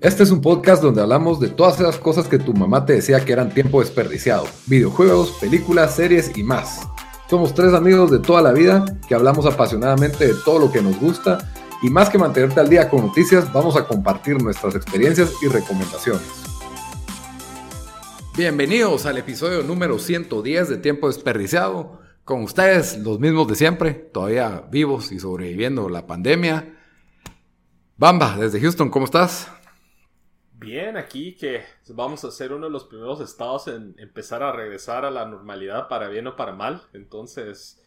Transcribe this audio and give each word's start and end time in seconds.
Este 0.00 0.22
es 0.22 0.30
un 0.30 0.40
podcast 0.40 0.80
donde 0.80 1.02
hablamos 1.02 1.40
de 1.40 1.48
todas 1.48 1.80
esas 1.80 1.98
cosas 1.98 2.28
que 2.28 2.38
tu 2.38 2.54
mamá 2.54 2.86
te 2.86 2.92
decía 2.92 3.24
que 3.24 3.32
eran 3.32 3.52
tiempo 3.52 3.80
desperdiciado. 3.80 4.46
Videojuegos, 4.66 5.32
películas, 5.40 5.96
series 5.96 6.38
y 6.38 6.44
más. 6.44 6.86
Somos 7.28 7.52
tres 7.52 7.74
amigos 7.74 8.08
de 8.12 8.20
toda 8.20 8.40
la 8.40 8.52
vida 8.52 8.84
que 9.08 9.16
hablamos 9.16 9.44
apasionadamente 9.44 10.28
de 10.28 10.34
todo 10.44 10.60
lo 10.60 10.70
que 10.70 10.80
nos 10.82 11.00
gusta 11.00 11.50
y 11.82 11.90
más 11.90 12.10
que 12.10 12.18
mantenerte 12.18 12.60
al 12.60 12.68
día 12.68 12.88
con 12.88 13.06
noticias, 13.06 13.52
vamos 13.52 13.74
a 13.74 13.88
compartir 13.88 14.40
nuestras 14.40 14.76
experiencias 14.76 15.32
y 15.42 15.48
recomendaciones. 15.48 16.28
Bienvenidos 18.36 19.04
al 19.04 19.18
episodio 19.18 19.64
número 19.64 19.98
110 19.98 20.68
de 20.68 20.76
Tiempo 20.76 21.08
Desperdiciado. 21.08 21.98
Con 22.24 22.44
ustedes, 22.44 22.98
los 22.98 23.18
mismos 23.18 23.48
de 23.48 23.56
siempre, 23.56 23.94
todavía 23.94 24.62
vivos 24.70 25.10
y 25.10 25.18
sobreviviendo 25.18 25.88
la 25.88 26.06
pandemia. 26.06 26.76
Bamba, 27.96 28.36
desde 28.38 28.60
Houston, 28.60 28.90
¿cómo 28.90 29.06
estás? 29.06 29.48
Bien, 30.58 30.96
aquí 30.96 31.36
que 31.36 31.62
vamos 31.90 32.24
a 32.24 32.32
ser 32.32 32.52
uno 32.52 32.66
de 32.66 32.72
los 32.72 32.84
primeros 32.84 33.20
estados 33.20 33.68
en 33.68 33.94
empezar 33.96 34.42
a 34.42 34.50
regresar 34.50 35.04
a 35.04 35.10
la 35.10 35.24
normalidad 35.24 35.86
para 35.86 36.08
bien 36.08 36.26
o 36.26 36.34
para 36.34 36.52
mal. 36.52 36.82
Entonces, 36.92 37.80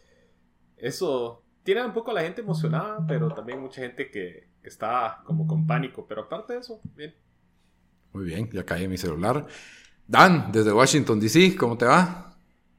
eso 0.78 1.44
tiene 1.62 1.84
un 1.84 1.92
poco 1.92 2.12
a 2.12 2.14
la 2.14 2.22
gente 2.22 2.40
emocionada, 2.40 3.04
pero 3.06 3.28
también 3.28 3.60
mucha 3.60 3.82
gente 3.82 4.10
que, 4.10 4.50
está 4.62 5.20
como 5.24 5.46
con 5.46 5.66
pánico. 5.66 6.06
Pero 6.08 6.22
aparte 6.22 6.54
de 6.54 6.60
eso, 6.60 6.80
bien. 6.94 7.14
Muy 8.12 8.24
bien, 8.24 8.48
ya 8.50 8.64
caí 8.64 8.84
en 8.84 8.90
mi 8.90 8.96
celular. 8.96 9.46
Dan, 10.06 10.50
desde 10.52 10.72
Washington, 10.72 11.20
D.C., 11.20 11.56
¿cómo 11.56 11.76
te 11.76 11.84
va? 11.84 12.31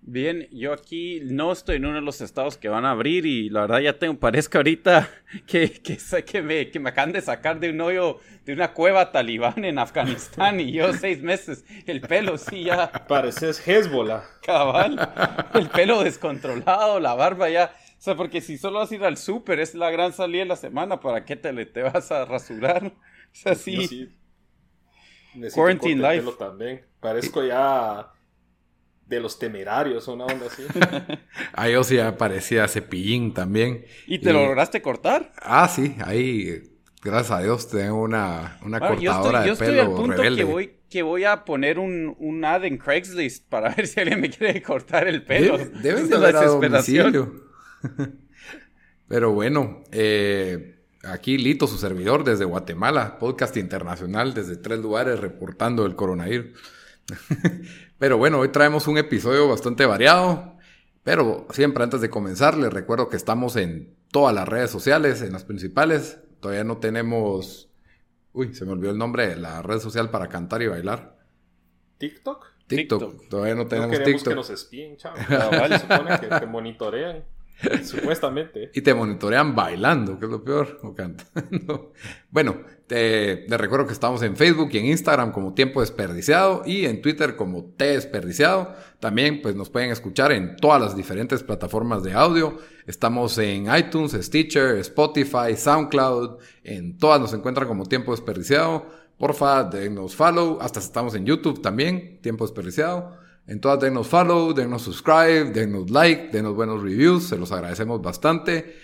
Bien, 0.06 0.50
yo 0.52 0.74
aquí 0.74 1.22
no 1.24 1.54
estoy 1.54 1.78
en 1.78 1.86
uno 1.86 1.96
de 1.96 2.02
los 2.02 2.20
estados 2.20 2.58
que 2.58 2.68
van 2.68 2.84
a 2.84 2.92
abrir 2.92 3.26
y 3.26 3.50
la 3.50 3.62
verdad 3.62 3.80
ya 3.80 4.00
tengo, 4.00 4.20
parezco 4.20 4.58
ahorita 4.58 5.10
que, 5.48 5.72
que, 5.72 5.98
sé 5.98 6.26
que, 6.26 6.42
me, 6.42 6.70
que 6.70 6.80
me 6.82 6.90
acaban 6.90 7.14
de 7.14 7.22
sacar 7.22 7.62
de 7.62 7.70
un 7.70 7.80
hoyo, 7.80 8.20
de 8.44 8.52
una 8.52 8.74
cueva 8.74 9.14
talibán 9.14 9.64
en 9.64 9.80
Afganistán 9.80 10.60
y 10.60 10.74
yo 10.74 10.92
seis 10.92 11.24
meses, 11.24 11.64
el 11.86 12.02
pelo 12.02 12.38
sí 12.38 12.66
ya... 12.66 12.92
Pareces 13.08 13.66
Hezbollah. 13.66 14.24
Cabal, 14.42 15.10
el 15.54 15.70
pelo 15.70 16.04
descontrolado, 16.04 17.00
la 17.00 17.14
barba 17.14 17.50
ya... 17.50 17.74
O 17.98 18.02
sea, 18.04 18.16
porque 18.16 18.42
si 18.42 18.58
solo 18.58 18.80
vas 18.80 18.92
a 18.92 18.96
ir 18.96 19.06
al 19.06 19.16
súper, 19.16 19.62
es 19.62 19.74
la 19.74 19.90
gran 19.90 20.12
salida 20.12 20.42
de 20.42 20.50
la 20.50 20.58
semana, 20.58 21.00
¿para 21.00 21.24
qué 21.24 21.38
te, 21.38 21.66
te 21.66 21.82
vas 21.82 22.12
a 22.12 22.26
rasurar? 22.26 22.88
O 22.88 22.92
sea, 23.32 23.56
sí. 23.56 23.88
sí. 23.88 24.10
Quarantine 25.54 26.16
life. 26.16 26.30
También. 26.38 26.86
Parezco 27.00 27.42
ya 27.42 28.12
de 29.14 29.22
los 29.22 29.40
temerarios, 29.40 30.08
una 30.08 30.26
onda 30.26 30.48
así. 30.48 30.64
ahí 31.54 31.76
o 31.76 31.84
sea 31.84 32.18
parecía 32.18 32.68
cepillín 32.68 33.34
también. 33.34 33.86
¿Y 34.08 34.20
te 34.20 34.34
lo 34.34 34.46
lograste 34.46 34.82
cortar? 34.82 35.32
Ah, 35.42 35.68
sí, 35.68 35.96
ahí, 36.04 36.64
gracias 37.02 37.32
a 37.32 37.42
Dios, 37.42 37.70
tengo 37.70 38.02
una, 38.02 38.60
una 38.64 38.80
cortadora 38.80 39.46
yo 39.46 39.54
estoy, 39.54 39.68
de 39.68 39.76
yo 39.76 39.80
estoy 39.80 39.80
al 39.80 39.92
punto 39.92 40.22
que 40.22 40.44
voy, 40.44 40.74
que 40.90 41.04
voy 41.04 41.24
a 41.24 41.44
poner 41.46 41.80
un, 41.80 42.16
un, 42.20 42.46
ad 42.46 42.66
en 42.66 42.78
Craigslist 42.78 43.48
para 43.50 43.70
ver 43.76 43.88
si 43.88 44.00
alguien 44.00 44.22
me 44.22 44.30
quiere 44.30 44.62
cortar 44.62 45.08
el 45.08 45.24
pelo. 45.24 45.58
Debe, 45.58 46.04
de 46.04 46.16
haber 46.16 46.36
a 46.36 46.46
domicilio. 46.46 47.34
Pero 49.08 49.32
bueno, 49.32 49.84
eh, 49.92 50.80
aquí 51.04 51.38
Lito, 51.38 51.68
su 51.68 51.78
servidor, 51.78 52.24
desde 52.24 52.46
Guatemala, 52.46 53.20
podcast 53.20 53.58
internacional 53.58 54.34
desde 54.34 54.56
tres 54.56 54.80
lugares 54.80 55.20
reportando 55.20 55.86
el 55.86 55.96
coronavirus. 55.96 56.60
Pero 58.00 58.18
bueno, 58.18 58.40
hoy 58.40 58.50
traemos 58.50 58.88
un 58.88 58.98
episodio 58.98 59.48
bastante 59.48 59.86
variado. 59.86 60.58
Pero 61.04 61.48
siempre 61.52 61.84
antes 61.84 62.02
de 62.02 62.10
comenzar, 62.10 62.58
les 62.58 62.72
recuerdo 62.72 63.10
que 63.10 63.18
estamos 63.18 63.56
en 63.58 63.94
todas 64.10 64.34
las 64.34 64.48
redes 64.48 64.72
sociales, 64.72 65.22
en 65.22 65.34
las 65.34 65.44
principales. 65.44 66.20
Todavía 66.40 66.64
no 66.64 66.78
tenemos. 66.78 67.70
Uy, 68.32 68.54
se 68.54 68.66
me 68.66 68.72
olvidó 68.72 68.92
el 68.92 68.98
nombre 68.98 69.28
de 69.28 69.36
la 69.36 69.62
red 69.62 69.80
social 69.80 70.10
para 70.10 70.30
cantar 70.30 70.62
y 70.62 70.68
bailar. 70.68 71.18
¿TikTok? 71.98 72.46
TikTok. 72.68 73.28
Todavía 73.30 73.56
no 73.56 73.68
tenemos 73.68 74.00
no 74.00 74.04
TikTok. 74.04 74.30
que 74.30 74.36
nos 74.36 74.50
espíen, 74.50 74.98
chavo. 74.98 75.18
Vale, 75.30 75.80
supone 75.80 76.20
que 76.20 76.46
monitorean. 76.46 77.24
Supuestamente. 77.84 78.72
Y 78.74 78.82
te 78.82 78.94
monitorean 78.94 79.56
bailando, 79.56 80.20
que 80.20 80.26
es 80.26 80.32
lo 80.32 80.44
peor, 80.44 80.80
o 80.84 80.94
cantando. 80.94 81.94
Bueno, 82.30 82.58
te, 82.88 83.46
recuerdo 83.50 83.88
que 83.88 83.94
estamos 83.94 84.22
en 84.24 84.36
Facebook 84.36 84.70
y 84.74 84.78
en 84.78 84.88
Instagram 84.88 85.32
como 85.32 85.54
Tiempo 85.54 85.82
Desperdiciado 85.82 86.64
y 86.66 86.86
en 86.86 87.02
Twitter 87.02 87.36
como 87.36 87.66
T 87.66 87.86
Desperdiciado. 87.86 88.76
También 89.00 89.42
pues 89.42 89.56
nos 89.56 89.70
pueden 89.70 89.92
escuchar 89.92 90.32
en 90.32 90.56
todas 90.58 90.82
las 90.82 90.96
diferentes 90.96 91.44
plataformas 91.44 92.04
de 92.04 92.14
audio. 92.14 92.58
Estamos 92.86 93.38
en 93.38 93.74
iTunes, 93.76 94.12
Stitcher, 94.14 94.78
Spotify, 94.78 95.56
SoundCloud. 95.56 96.40
En 96.64 96.98
todas 96.98 97.22
nos 97.22 97.34
encuentran 97.34 97.68
como 97.68 97.86
Tiempo 97.86 98.12
Desperdiciado. 98.12 98.88
Porfa, 99.18 99.64
denos 99.64 100.16
follow. 100.16 100.58
Hasta 100.60 100.80
estamos 100.80 101.16
en 101.16 101.26
YouTube 101.26 101.62
también, 101.62 102.20
Tiempo 102.22 102.46
Desperdiciado. 102.46 103.23
En 103.46 103.60
todas 103.60 103.80
denos 103.82 104.08
follow, 104.08 104.54
denos 104.54 104.84
subscribe, 104.84 105.52
denos 105.52 105.90
like, 105.90 106.30
denos 106.32 106.56
buenos 106.56 106.82
reviews, 106.82 107.28
se 107.28 107.38
los 107.38 107.52
agradecemos 107.52 108.02
bastante. 108.02 108.76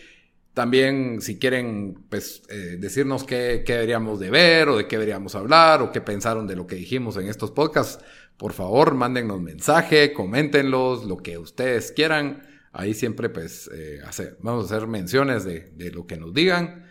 También 0.54 1.22
si 1.22 1.40
quieren 1.40 2.04
pues, 2.10 2.44
eh, 2.50 2.76
decirnos 2.78 3.24
qué, 3.24 3.64
deberíamos 3.66 4.20
de 4.20 4.30
ver 4.30 4.68
o 4.68 4.76
de 4.76 4.88
qué 4.88 4.98
deberíamos 4.98 5.36
hablar 5.36 5.82
o 5.82 5.92
qué 5.92 6.02
pensaron 6.02 6.48
de 6.48 6.58
lo 6.58 6.68
que 6.68 6.76
dijimos 6.76 7.16
en 7.16 7.30
estos 7.30 7.52
podcasts, 7.52 8.04
por 8.36 8.52
favor 8.52 8.96
mándennos 8.96 9.42
mensaje, 9.42 10.12
coméntenlos, 10.12 11.06
lo 11.06 11.18
que 11.18 11.38
ustedes 11.38 11.94
quieran. 11.94 12.46
Ahí 12.74 12.94
siempre 12.94 13.30
pues 13.30 13.70
eh, 13.74 14.02
vamos 14.42 14.70
a 14.70 14.76
hacer 14.76 14.88
menciones 14.88 15.46
de, 15.46 15.92
lo 15.94 16.06
que 16.06 16.18
nos 16.18 16.34
digan. 16.34 16.86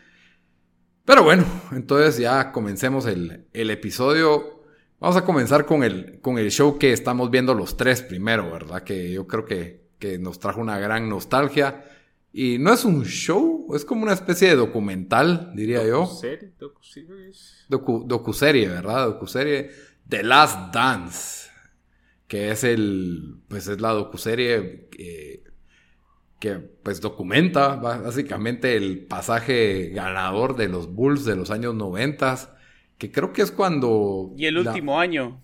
Pero 1.05 1.23
bueno, 1.23 1.45
entonces 1.73 2.17
ya 2.17 2.53
comencemos 2.53 3.05
el, 3.05 3.47
el 3.53 3.71
episodio. 3.71 4.58
Vamos 5.01 5.17
a 5.17 5.25
comenzar 5.25 5.65
con 5.65 5.85
el, 5.85 6.21
con 6.21 6.39
el 6.39 6.51
show 6.51 6.77
que 6.77 6.93
estamos 6.93 7.31
viendo 7.31 7.55
los 7.55 7.77
tres 7.77 8.03
primero, 8.03 8.51
¿verdad? 8.51 8.83
Que 8.83 9.13
yo 9.13 9.29
creo 9.29 9.45
que, 9.45 9.87
nos 10.19 10.41
trajo 10.41 10.61
una 10.61 10.79
gran 10.79 11.09
nostalgia. 11.09 11.85
Y 12.33 12.59
no 12.59 12.73
es 12.73 12.85
un 12.85 13.05
show, 13.05 13.75
es 13.75 13.85
como 13.85 14.03
una 14.03 14.13
especie 14.13 14.49
de 14.49 14.57
documental, 14.57 15.53
diría 15.55 15.87
yo. 15.87 16.07
Docu 17.69 18.05
docuserie, 18.07 18.69
¿verdad? 18.69 19.07
Docuserie 19.07 19.71
The 20.09 20.23
Last 20.25 20.75
Dance. 20.75 21.49
Que 22.27 22.51
es 22.51 22.65
el. 22.65 23.37
Pues 23.49 23.69
es 23.69 23.81
la 23.81 23.91
docuserie 23.91 24.89
que, 24.91 25.45
que 26.39 26.55
pues 26.55 27.01
documenta 27.01 27.77
básicamente 27.77 28.77
el 28.77 29.07
pasaje 29.07 29.91
ganador 29.95 30.57
de 30.57 30.69
los 30.69 30.93
Bulls 30.93 31.25
de 31.25 31.37
los 31.37 31.51
años 31.51 31.75
noventas 31.75 32.51
que 32.99 33.13
creo 33.13 33.33
que 33.33 33.43
es 33.43 33.53
cuando... 33.53 34.33
Y 34.37 34.47
el 34.47 34.59
último 34.59 34.99
año. 34.99 35.41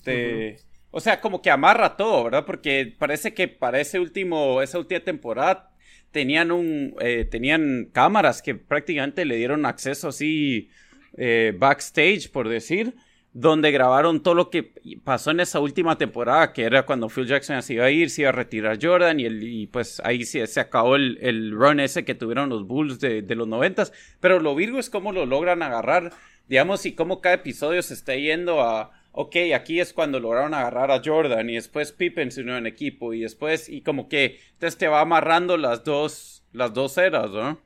O 0.91 1.01
sea, 1.01 1.21
como 1.21 1.43
que 1.43 1.51
amarra 1.51 1.97
todo, 1.97 2.25
¿verdad? 2.25 2.45
Porque 2.45 2.95
parece 2.99 3.35
que 3.35 3.49
para 3.49 3.81
ese 3.81 3.99
último, 3.99 4.63
esa 4.63 4.79
última 4.79 5.01
temporada 5.01 5.71
tenían 6.13 6.53
un, 6.53 6.95
eh, 7.01 7.25
tenían 7.25 7.89
cámaras 7.93 8.43
que 8.43 8.55
prácticamente 8.55 9.25
le 9.25 9.35
dieron 9.35 9.67
acceso 9.67 10.09
así 10.09 10.71
eh, 11.17 11.53
backstage, 11.59 12.31
por 12.31 12.49
decir, 12.49 12.95
donde 13.33 13.73
grabaron 13.73 14.23
todo 14.23 14.35
lo 14.35 14.51
que 14.51 14.73
pasó 15.03 15.33
en 15.33 15.41
esa 15.41 15.59
última 15.59 15.99
temporada, 15.99 16.53
que 16.53 16.63
era 16.63 16.87
cuando 16.87 17.09
Phil 17.09 17.27
Jackson 17.27 17.61
se 17.63 17.75
iba 17.75 17.87
a 17.87 17.91
ir, 17.91 18.09
se 18.11 18.23
iba 18.23 18.29
a 18.29 18.33
retirar 18.33 18.79
Jordan 18.81 19.19
y, 19.19 19.25
el, 19.25 19.43
y 19.43 19.67
pues 19.67 20.01
ahí 20.05 20.25
se, 20.25 20.47
se 20.47 20.61
acabó 20.61 20.95
el, 20.95 21.19
el, 21.21 21.51
run 21.51 21.81
ese 21.81 22.05
que 22.05 22.15
tuvieron 22.15 22.49
los 22.49 22.65
Bulls 22.65 23.01
de, 23.01 23.23
de 23.23 23.35
los 23.35 23.49
noventas. 23.49 23.93
Pero 24.21 24.39
lo 24.39 24.55
virgo 24.55 24.79
es 24.79 24.89
cómo 24.89 25.11
lo 25.11 25.27
logran 25.27 25.65
agarrar 25.65 26.13
digamos, 26.49 26.87
y 26.87 26.95
cómo 26.95 27.21
cada 27.21 27.37
episodio 27.37 27.83
se 27.83 27.95
está 27.95 28.15
yendo 28.15 28.61
a, 28.61 28.93
ok, 29.13 29.37
aquí 29.55 29.81
es 29.81 29.93
cuando 29.93 30.21
lograron 30.21 30.55
agarrar 30.55 30.91
a 30.91 31.01
Jordan 31.05 31.49
y 31.51 31.55
después 31.55 31.93
Pippen 31.93 32.31
se 32.31 32.43
unió 32.43 32.57
en 32.57 32.67
equipo 32.67 33.13
y 33.15 33.21
después, 33.21 33.69
y 33.69 33.83
como 33.83 34.09
que, 34.09 34.41
entonces 34.53 34.79
te 34.79 34.89
va 34.89 35.01
amarrando 35.01 35.57
las 35.57 35.85
dos, 35.85 36.45
las 36.53 36.75
dos 36.75 36.99
eras, 36.99 37.31
¿no? 37.31 37.61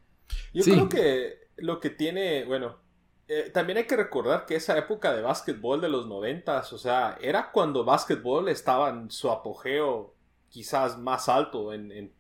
Yo 0.53 0.65
creo 0.65 0.89
que 0.89 1.39
lo 1.57 1.81
que 1.81 1.91
tiene, 1.91 2.45
bueno, 2.45 2.77
eh, 3.29 3.51
también 3.53 3.79
hay 3.79 3.85
que 3.85 3.97
recordar 3.97 4.47
que 4.47 4.57
esa 4.57 4.77
época 4.79 5.15
de 5.15 5.23
básquetbol 5.23 5.81
de 5.81 5.89
los 5.89 6.07
noventas, 6.07 6.73
o 6.73 6.79
sea, 6.79 7.19
era 7.21 7.51
cuando 7.51 7.85
básquetbol 7.85 8.49
estaba 8.49 8.91
en 8.91 9.11
su 9.11 9.31
apogeo 9.31 10.15
quizás 10.49 10.99
más 10.99 11.29
alto 11.29 11.73
en, 11.73 11.93
en 11.93 12.13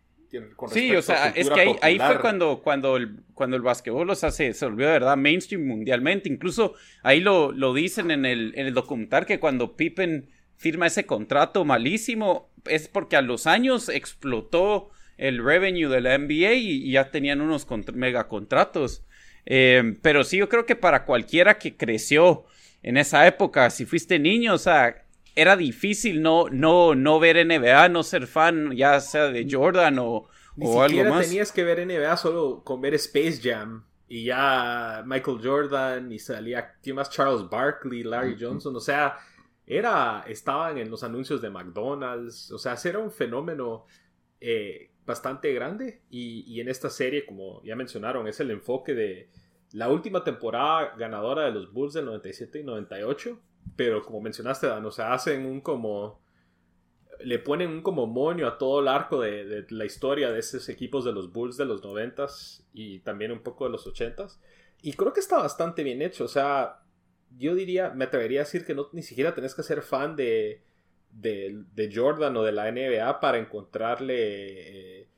sí, 0.71 0.95
o 0.95 1.03
sea, 1.03 1.29
es 1.29 1.49
que 1.49 1.77
ahí, 1.81 1.99
fue 1.99 2.21
cuando, 2.21 2.61
cuando, 2.63 2.97
el, 2.97 3.21
cuando 3.35 3.57
el 3.57 3.63
basquetbol 3.63 4.11
o 4.11 4.15
sea, 4.15 4.31
se, 4.31 4.53
se 4.53 4.67
volvió 4.67 4.87
de 4.87 4.93
verdad 4.93 5.17
mainstream 5.17 5.67
mundialmente. 5.67 6.29
Incluso 6.29 6.75
ahí 7.03 7.21
lo, 7.21 7.53
lo 7.53 7.73
dicen 7.75 8.11
en 8.11 8.27
el, 8.27 8.53
en 8.57 8.67
el 8.67 8.75
documental 8.75 9.27
que 9.27 9.41
cuando 9.41 9.77
Pippen 9.77 10.29
firma 10.57 10.87
ese 10.87 11.07
contrato 11.07 11.65
malísimo 11.65 12.51
es 12.67 12.89
porque 12.89 13.17
a 13.17 13.23
los 13.23 13.47
años 13.47 13.89
explotó 13.89 14.91
el 15.17 15.43
revenue 15.43 15.89
de 15.89 16.01
la 16.01 16.17
NBA 16.17 16.55
y, 16.55 16.91
ya 16.91 17.11
tenían 17.11 17.41
unos 17.41 17.67
mega 17.95 18.29
contratos. 18.29 19.05
Eh, 19.47 19.97
pero 20.03 20.25
sí, 20.25 20.39
yo 20.39 20.49
creo 20.49 20.67
que 20.67 20.77
para 20.77 21.05
cualquiera 21.05 21.59
que 21.59 21.77
creció 21.77 22.45
en 22.83 22.97
esa 22.97 23.27
época, 23.27 23.71
si 23.71 23.85
fuiste 23.87 24.19
niño, 24.19 24.55
o 24.55 24.59
sea, 24.59 25.05
era 25.35 25.57
difícil 25.57 26.23
no, 26.23 26.49
no, 26.51 26.95
no 26.95 27.21
ver 27.21 27.45
NBA, 27.47 27.89
no 27.89 28.03
ser 28.03 28.27
fan, 28.27 28.73
ya 28.77 29.01
sea 29.01 29.29
de 29.29 29.47
Jordan 29.51 29.99
o, 29.99 30.29
Ni 30.57 30.67
o 30.67 30.83
algo 30.83 31.05
más. 31.05 31.27
tenías 31.27 31.53
que 31.53 31.65
ver 31.65 31.87
NBA 31.87 32.17
solo 32.17 32.63
con 32.65 32.81
ver 32.81 32.95
Space 32.95 33.41
Jam. 33.43 33.85
y 34.09 34.25
ya 34.25 35.03
Michael 35.07 35.41
Jordan 35.43 36.11
y 36.11 36.19
salía, 36.19 36.75
¿quién 36.83 36.97
más? 36.97 37.11
Charles 37.11 37.49
Barkley, 37.49 38.03
Larry 38.03 38.37
Johnson, 38.41 38.75
o 38.75 38.81
sea, 38.81 39.19
era, 39.67 40.25
estaban 40.27 40.79
en 40.79 40.91
los 40.91 41.03
anuncios 41.05 41.43
de 41.43 41.51
McDonald's, 41.51 42.51
o 42.51 42.59
sea, 42.59 42.77
era 42.83 42.99
un 42.99 43.11
fenómeno 43.11 43.85
eh, 44.41 44.93
bastante 45.05 45.53
grande 45.53 46.03
y, 46.11 46.45
y, 46.47 46.61
en 46.61 46.69
esta 46.69 46.89
serie, 46.89 47.27
como 47.27 47.63
ya 47.65 47.77
mencionaron, 47.77 48.27
es 48.29 48.41
el 48.41 48.51
enfoque 48.51 48.95
de 48.95 49.29
la 49.73 49.91
última 49.91 50.25
temporada 50.25 50.95
ganadora 50.97 51.45
de 51.45 51.53
los 51.53 51.73
Bulls 51.73 51.95
del 51.95 52.07
97 52.07 52.61
y 52.61 52.65
98, 52.65 53.39
pero 53.77 54.03
como 54.03 54.21
mencionaste, 54.21 54.67
Dan, 54.67 54.85
o 54.85 54.91
sea, 54.91 55.13
hacen 55.13 55.47
un 55.47 55.61
como 55.61 56.21
le 57.21 57.39
ponen 57.39 57.71
un 57.71 57.83
como 57.83 58.07
moño 58.07 58.47
a 58.47 58.59
todo 58.59 58.81
el 58.81 58.89
arco 58.89 59.21
de, 59.21 59.67
la 59.71 59.85
historia 59.85 60.31
de 60.31 60.39
esos 60.39 60.69
equipos 60.69 61.05
de 61.05 61.13
los 61.13 61.33
Bulls 61.33 61.57
de 61.57 61.65
los 61.65 61.83
90 61.83 62.27
y 62.73 63.01
también 63.01 63.33
un 63.33 63.43
poco 63.43 63.65
de 63.65 63.71
los 63.71 63.87
80s. 63.87 64.39
Y 64.83 64.93
creo 64.93 65.13
que 65.13 65.21
está 65.21 65.39
bastante 65.39 65.83
bien 65.83 66.03
hecho. 66.03 66.25
O 66.25 66.29
sea, 66.29 66.83
yo 67.37 67.55
diría, 67.55 67.91
me 67.91 68.05
atrevería 68.05 68.41
a 68.41 68.45
decir 68.45 68.65
que 68.65 68.75
no 68.75 68.89
ni 68.93 69.03
siquiera 69.03 69.35
tenés 69.35 69.55
que 69.55 69.63
ser 69.63 69.83
fan 69.83 70.15
de, 70.15 70.63
de, 71.11 71.91
Jordan 71.93 72.37
o 72.37 72.45
de 72.45 72.53
la 72.53 72.71
NBA 72.71 73.21
para 73.21 73.39
encontrarle. 73.39 75.01
Eh, 75.01 75.09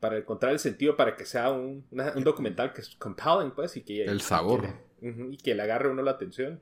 para 0.00 0.18
encontrar 0.18 0.52
el 0.52 0.58
sentido 0.58 0.96
para 0.96 1.16
que 1.16 1.24
sea 1.24 1.50
un, 1.50 1.86
documental 2.22 2.74
que 2.74 2.82
es 2.82 2.94
compelling, 2.96 3.52
pues, 3.52 3.76
y 3.76 3.82
que. 3.82 4.04
El 4.04 4.20
sabor. 4.20 4.66
y 5.00 5.36
que 5.38 5.54
le 5.54 5.62
agarre 5.62 5.88
uno 5.88 6.02
la 6.02 6.10
atención. 6.10 6.60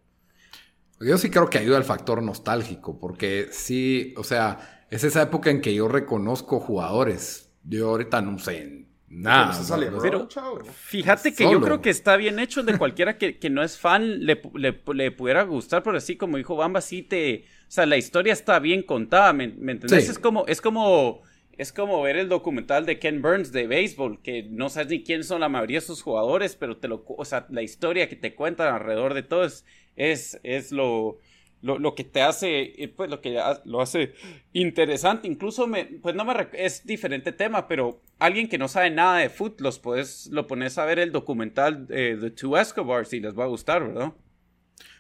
Yo 1.04 1.19
sí 1.19 1.31
creo 1.31 1.49
que 1.49 1.58
ayuda 1.58 1.76
al 1.76 1.84
factor 1.84 2.22
nostálgico, 2.22 2.99
porque 2.99 3.49
sí, 3.50 4.14
o 4.16 4.25
sea, 4.25 4.84
es 4.90 5.04
esa 5.04 5.22
época 5.22 5.50
en 5.50 5.60
que 5.60 5.75
yo 5.75 5.88
reconozco 5.88 6.60
jugadores. 6.60 7.50
Yo 7.64 7.90
ahorita 7.90 8.22
no 8.22 8.38
sé 8.38 8.87
nada. 9.08 9.52
pero 10.00 10.28
fíjate 10.72 11.34
que 11.34 11.44
yo 11.44 11.60
creo 11.60 11.82
que 11.82 11.90
está 11.90 12.16
bien 12.16 12.38
hecho 12.38 12.62
de 12.62 12.78
cualquiera 12.78 13.19
que, 13.19 13.50
no 13.50 13.62
es 13.62 13.78
fan 13.78 14.25
le, 14.25 14.40
le, 14.54 15.12
pudiera 15.12 15.43
gustar, 15.43 15.82
pero 15.82 15.99
así 15.99 16.16
como 16.16 16.37
dijo 16.37 16.56
Bamba, 16.56 16.81
sí 16.81 17.02
te... 17.02 17.44
O 17.69 17.75
sea, 17.75 17.87
la 17.87 17.96
historia 17.96 18.32
está 18.32 18.58
bien 18.58 18.82
contada, 18.82 19.32
¿me, 19.32 19.49
me 19.49 19.72
entendés? 19.72 20.08
Es 20.08 20.19
como... 20.19 20.46
Es 20.46 20.60
como 20.60 21.22
es 21.58 21.72
como 21.72 22.00
ver 22.02 22.16
el 22.16 22.28
documental 22.28 22.87
de 22.87 22.99
Ken 22.99 23.20
Burns 23.20 23.52
de 23.52 23.66
béisbol, 23.66 24.22
que 24.22 24.44
no 24.44 24.69
sabes 24.69 24.88
ni 24.88 25.02
quién 25.02 25.22
son 25.22 25.40
la 25.40 25.49
mayoría 25.49 25.78
de 25.81 25.87
sus 25.87 26.02
jugadores, 26.02 26.56
pero 26.56 26.78
te 26.78 26.88
lo, 26.88 27.04
o 27.06 27.25
sea, 27.25 27.46
la 27.50 27.62
historia 27.62 28.08
que 28.08 28.16
te 28.16 28.34
cuentan 28.34 28.75
alrededor 28.75 29.14
de 29.14 29.22
todo 29.22 29.44
es, 29.44 29.64
es 29.97 30.73
lo, 30.73 31.19
lo, 31.62 31.94
que 31.94 32.05
te 32.05 32.23
hace, 32.23 32.83
eh, 32.83 32.89
pues 32.89 33.09
lo 33.09 33.21
que 33.21 33.39
lo 33.65 33.81
hace 33.81 34.15
interesante. 34.53 35.29
Incluso, 35.29 35.67
me, 35.67 35.85
pues 35.85 36.15
no 36.15 36.25
me, 36.25 36.35
es 36.55 36.85
diferente 36.85 37.33
tema, 37.33 37.69
pero 37.69 38.00
alguien 38.19 38.49
que 38.49 38.59
no 38.59 38.69
sabe 38.69 38.91
nada 38.91 39.19
de 39.19 39.31
foot, 39.31 39.61
los 39.61 39.79
puedes, 39.79 40.27
lo 40.27 40.47
pones 40.47 40.77
a 40.79 40.85
ver 40.85 40.99
el 40.99 41.12
documental 41.12 41.87
de 41.87 42.17
The 42.17 42.31
Two 42.31 42.56
Escobars 42.59 43.12
y 43.12 43.21
les 43.21 43.39
va 43.39 43.44
a 43.44 43.49
gustar, 43.49 43.87
¿verdad? 43.87 44.12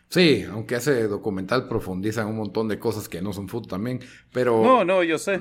Sí, 0.08 0.44
aunque 0.50 0.76
ese 0.76 1.08
documental 1.08 1.68
profundiza 1.68 2.22
en 2.22 2.28
un 2.28 2.36
montón 2.36 2.68
de 2.68 2.78
cosas 2.78 3.08
que 3.08 3.22
no 3.22 3.32
son 3.32 3.48
foot 3.48 3.68
también, 3.68 4.00
pero... 4.32 4.62
No, 4.62 4.84
no, 4.84 5.02
yo 5.02 5.18
sé. 5.18 5.40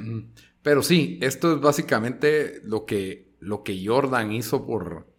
Pero 0.61 0.81
sí, 0.81 1.19
esto 1.21 1.55
es 1.55 1.61
básicamente 1.61 2.61
lo 2.63 2.85
que, 2.85 3.33
lo 3.39 3.63
que 3.63 3.85
Jordan 3.85 4.31
hizo 4.31 4.65
por, 4.65 5.10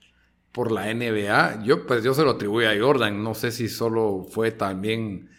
por 0.52 0.70
la 0.70 0.93
NBA. 0.93 1.62
Yo, 1.64 1.87
pues 1.87 2.04
yo 2.04 2.14
se 2.14 2.22
lo 2.22 2.32
atribuyo 2.32 2.70
a 2.70 2.78
Jordan, 2.78 3.25
no 3.25 3.34
sé 3.34 3.50
si 3.50 3.69
solo 3.69 4.26
fue 4.31 4.52
también 4.52 5.31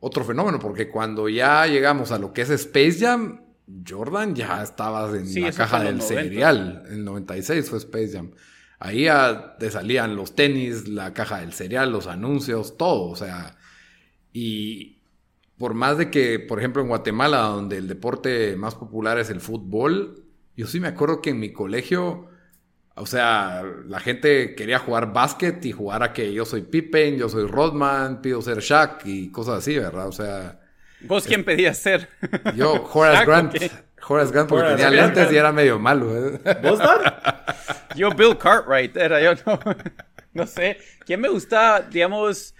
otro 0.00 0.24
fenómeno, 0.24 0.58
porque 0.58 0.88
cuando 0.88 1.28
ya 1.28 1.66
llegamos 1.66 2.12
a 2.12 2.18
lo 2.18 2.32
que 2.32 2.42
es 2.42 2.50
Space 2.50 2.98
Jam, 3.00 3.40
Jordan 3.86 4.34
ya 4.34 4.62
estaba 4.62 5.08
en 5.16 5.42
la 5.42 5.52
caja 5.52 5.82
del 5.82 6.00
cereal. 6.00 6.84
En 6.86 6.94
el 6.94 7.04
96 7.04 7.68
fue 7.68 7.78
Space 7.78 8.12
Jam. 8.12 8.32
Ahí 8.78 9.04
ya 9.04 9.56
te 9.58 9.70
salían 9.70 10.16
los 10.16 10.34
tenis, 10.34 10.88
la 10.88 11.14
caja 11.14 11.40
del 11.40 11.52
cereal, 11.52 11.92
los 11.92 12.08
anuncios, 12.08 12.76
todo. 12.76 13.10
O 13.10 13.16
sea, 13.16 13.56
y 14.32 15.02
por 15.56 15.74
más 15.74 15.98
de 15.98 16.10
que, 16.10 16.40
por 16.40 16.58
ejemplo, 16.58 16.82
en 16.82 16.88
Guatemala, 16.88 17.38
donde 17.42 17.78
el 17.78 17.86
deporte 17.86 18.56
más 18.56 18.74
popular 18.74 19.18
es 19.18 19.30
el 19.30 19.40
fútbol, 19.40 20.24
yo 20.56 20.66
sí 20.66 20.80
me 20.80 20.88
acuerdo 20.88 21.22
que 21.22 21.30
en 21.30 21.38
mi 21.38 21.52
colegio 21.52 22.26
o 22.94 23.06
sea, 23.06 23.62
la 23.86 24.00
gente 24.00 24.54
quería 24.54 24.78
jugar 24.78 25.12
básquet 25.12 25.64
y 25.64 25.72
jugar 25.72 26.02
a 26.02 26.12
que 26.12 26.32
yo 26.32 26.44
soy 26.44 26.62
Pippen, 26.62 27.16
yo 27.16 27.28
soy 27.28 27.46
Rodman, 27.46 28.20
pido 28.20 28.42
ser 28.42 28.58
Shaq 28.58 29.06
y 29.06 29.30
cosas 29.30 29.58
así, 29.58 29.78
¿verdad? 29.78 30.08
O 30.08 30.12
sea... 30.12 30.60
¿Vos 31.00 31.26
quién 31.26 31.42
pedías 31.42 31.78
ser? 31.78 32.08
Yo, 32.54 32.88
Horace 32.92 33.24
Grant. 33.24 33.56
Horace 34.06 34.32
Grant 34.32 34.48
porque 34.48 34.68
tenía 34.68 34.90
lentes 34.90 35.32
y 35.32 35.36
era 35.36 35.50
medio 35.50 35.80
malo. 35.80 36.16
¿eh? 36.16 36.38
¿Vos, 36.62 36.78
Dan? 36.78 37.00
Yo, 37.96 38.10
Bill 38.10 38.38
Cartwright, 38.38 38.96
era 38.96 39.20
yo, 39.20 39.34
no, 39.44 39.58
no 40.32 40.46
sé. 40.46 40.78
¿Quién 41.04 41.20
me 41.20 41.28
gusta, 41.28 41.80
digamos... 41.90 42.54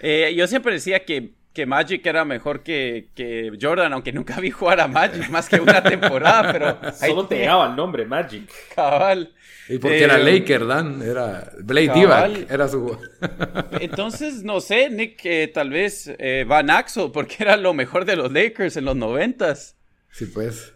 Eh, 0.00 0.34
yo 0.36 0.46
siempre 0.46 0.74
decía 0.74 1.04
que 1.04 1.32
que 1.58 1.66
Magic 1.66 2.06
era 2.06 2.24
mejor 2.24 2.62
que, 2.62 3.08
que, 3.16 3.50
Jordan, 3.60 3.92
aunque 3.92 4.12
nunca 4.12 4.38
vi 4.38 4.52
jugar 4.52 4.80
a 4.80 4.86
Magic 4.86 5.28
más 5.28 5.48
que 5.48 5.56
una 5.56 5.82
temporada, 5.82 6.52
pero... 6.52 6.92
Solo 6.92 7.26
te 7.26 7.38
llegaba 7.38 7.66
el 7.66 7.74
nombre, 7.74 8.04
Magic. 8.04 8.48
Cabal. 8.76 9.34
Y 9.68 9.78
porque 9.78 10.02
era 10.02 10.18
eh, 10.18 10.24
Laker, 10.24 10.66
Dan, 10.66 11.02
era 11.02 11.52
Blade 11.62 11.92
Divac, 11.92 12.50
era 12.50 12.68
su... 12.68 12.96
Entonces, 13.80 14.42
no 14.42 14.60
sé, 14.60 14.88
Nick, 14.88 15.52
tal 15.52 15.70
vez 15.70 16.10
eh, 16.18 16.44
Van 16.48 16.70
Axel, 16.70 17.10
porque 17.12 17.36
era 17.40 17.56
lo 17.56 17.74
mejor 17.74 18.04
de 18.04 18.16
los 18.16 18.32
Lakers 18.32 18.76
en 18.78 18.86
los 18.86 18.96
noventas. 18.96 19.76
Sí, 20.10 20.26
pues. 20.26 20.72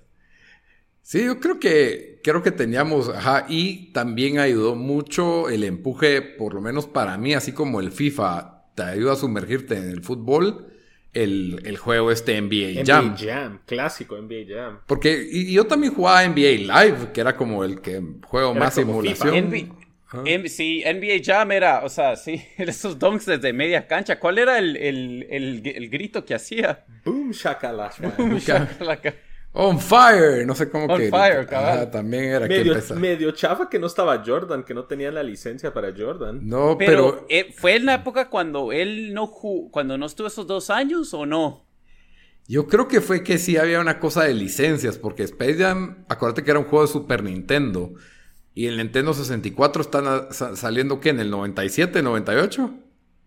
Sí, 1.01 1.25
yo 1.25 1.41
creo 1.41 1.59
que, 1.59 2.21
creo 2.23 2.43
que 2.43 2.53
teníamos, 2.53 3.09
ajá, 3.09 3.47
y 3.49 3.93
también 3.93 4.39
ayudó 4.39 4.77
mucho 4.77 5.49
el 5.49 5.65
empuje, 5.65 6.23
por 6.23 6.55
lo 6.55 6.61
menos 6.61 6.87
para 6.87 7.19
mí, 7.19 7.35
así 7.35 7.53
como 7.53 7.81
el 7.81 7.91
FIFA 7.91 8.73
te 8.75 8.83
ayuda 8.85 9.15
a 9.15 9.17
sumergirte 9.17 9.77
en 9.77 9.91
el 9.91 10.03
fútbol, 10.03 10.72
el, 11.13 11.77
juego 11.79 12.11
este 12.11 12.41
NBA 12.41 12.85
Jam. 12.85 13.15
NBA 13.15 13.17
Jam, 13.19 13.61
clásico 13.67 14.17
NBA 14.17 14.55
Jam. 14.55 14.81
Porque 14.87 15.29
y, 15.31 15.53
yo 15.53 15.67
también 15.67 15.95
jugaba 15.95 16.27
NBA 16.27 16.85
Live, 16.85 17.13
que 17.13 17.21
era 17.21 17.37
como 17.37 17.65
el 17.65 17.81
que 17.81 18.03
juego 18.27 18.55
más 18.55 18.75
simulación. 18.75 19.51
NBA, 19.51 20.49
sí, 20.49 20.83
NBA 20.85 21.23
Jam 21.25 21.53
era, 21.53 21.85
o 21.85 21.89
sea, 21.89 22.17
sí, 22.17 22.43
esos 22.59 22.99
dunks 22.99 23.27
desde 23.27 23.53
media 23.53 23.87
cancha. 23.87 24.19
¿Cuál 24.19 24.39
era 24.39 24.59
el, 24.59 24.77
el, 24.77 25.91
grito 25.91 26.25
que 26.25 26.35
hacía? 26.35 26.85
Boom 27.05 27.31
shakalaka. 27.31 28.09
Boom 28.17 28.39
shakalaka. 28.39 29.15
On 29.55 29.79
fire, 29.79 30.47
no 30.47 30.55
sé 30.55 30.71
cómo 30.71 30.87
On 30.87 30.99
que. 30.99 31.11
fire, 31.11 31.47
cabrón. 31.47 31.91
también 31.91 32.25
era 32.25 32.47
medio, 32.47 32.75
que 32.75 32.95
medio 32.95 33.31
chafa 33.33 33.69
que 33.69 33.79
no 33.79 33.87
estaba 33.87 34.23
Jordan, 34.25 34.65
que 34.65 34.73
no 34.73 34.85
tenía 34.85 35.11
la 35.13 35.23
licencia 35.23 35.75
para 35.75 35.93
Jordan. 35.97 36.41
No, 36.43 36.77
pero. 36.79 37.27
Eh, 37.29 37.53
¿Fue 37.55 37.77
en 37.77 37.85
la 37.85 37.95
época 37.95 38.31
cuando 38.31 38.73
él 38.73 39.13
no 39.13 39.31
cuando 39.71 39.99
no 39.99 40.07
estuvo 40.07 40.27
esos 40.27 40.47
dos 40.47 40.71
años 40.71 41.13
o 41.13 41.27
no? 41.27 41.67
Yo 42.49 42.67
creo 42.67 42.89
que 42.89 43.01
fue 43.01 43.23
que 43.23 43.39
sí 43.39 43.57
había 43.59 43.79
una 43.81 44.01
cosa 44.01 44.25
de 44.25 44.35
licencias, 44.35 44.97
porque 44.99 45.23
Space 45.25 45.59
Jam, 45.59 46.05
acuérdate 46.09 46.43
que 46.43 46.51
era 46.51 46.59
un 46.59 46.67
juego 46.67 46.87
de 46.87 46.93
Super 46.93 47.23
Nintendo. 47.23 47.93
Y 48.55 48.67
el 48.67 48.79
Nintendo 48.79 49.15
64 49.15 49.83
están 49.83 50.33
saliendo, 50.57 50.99
¿qué? 51.01 51.11
¿En 51.11 51.21
el 51.21 51.31
97, 51.31 52.03
98? 52.03 52.75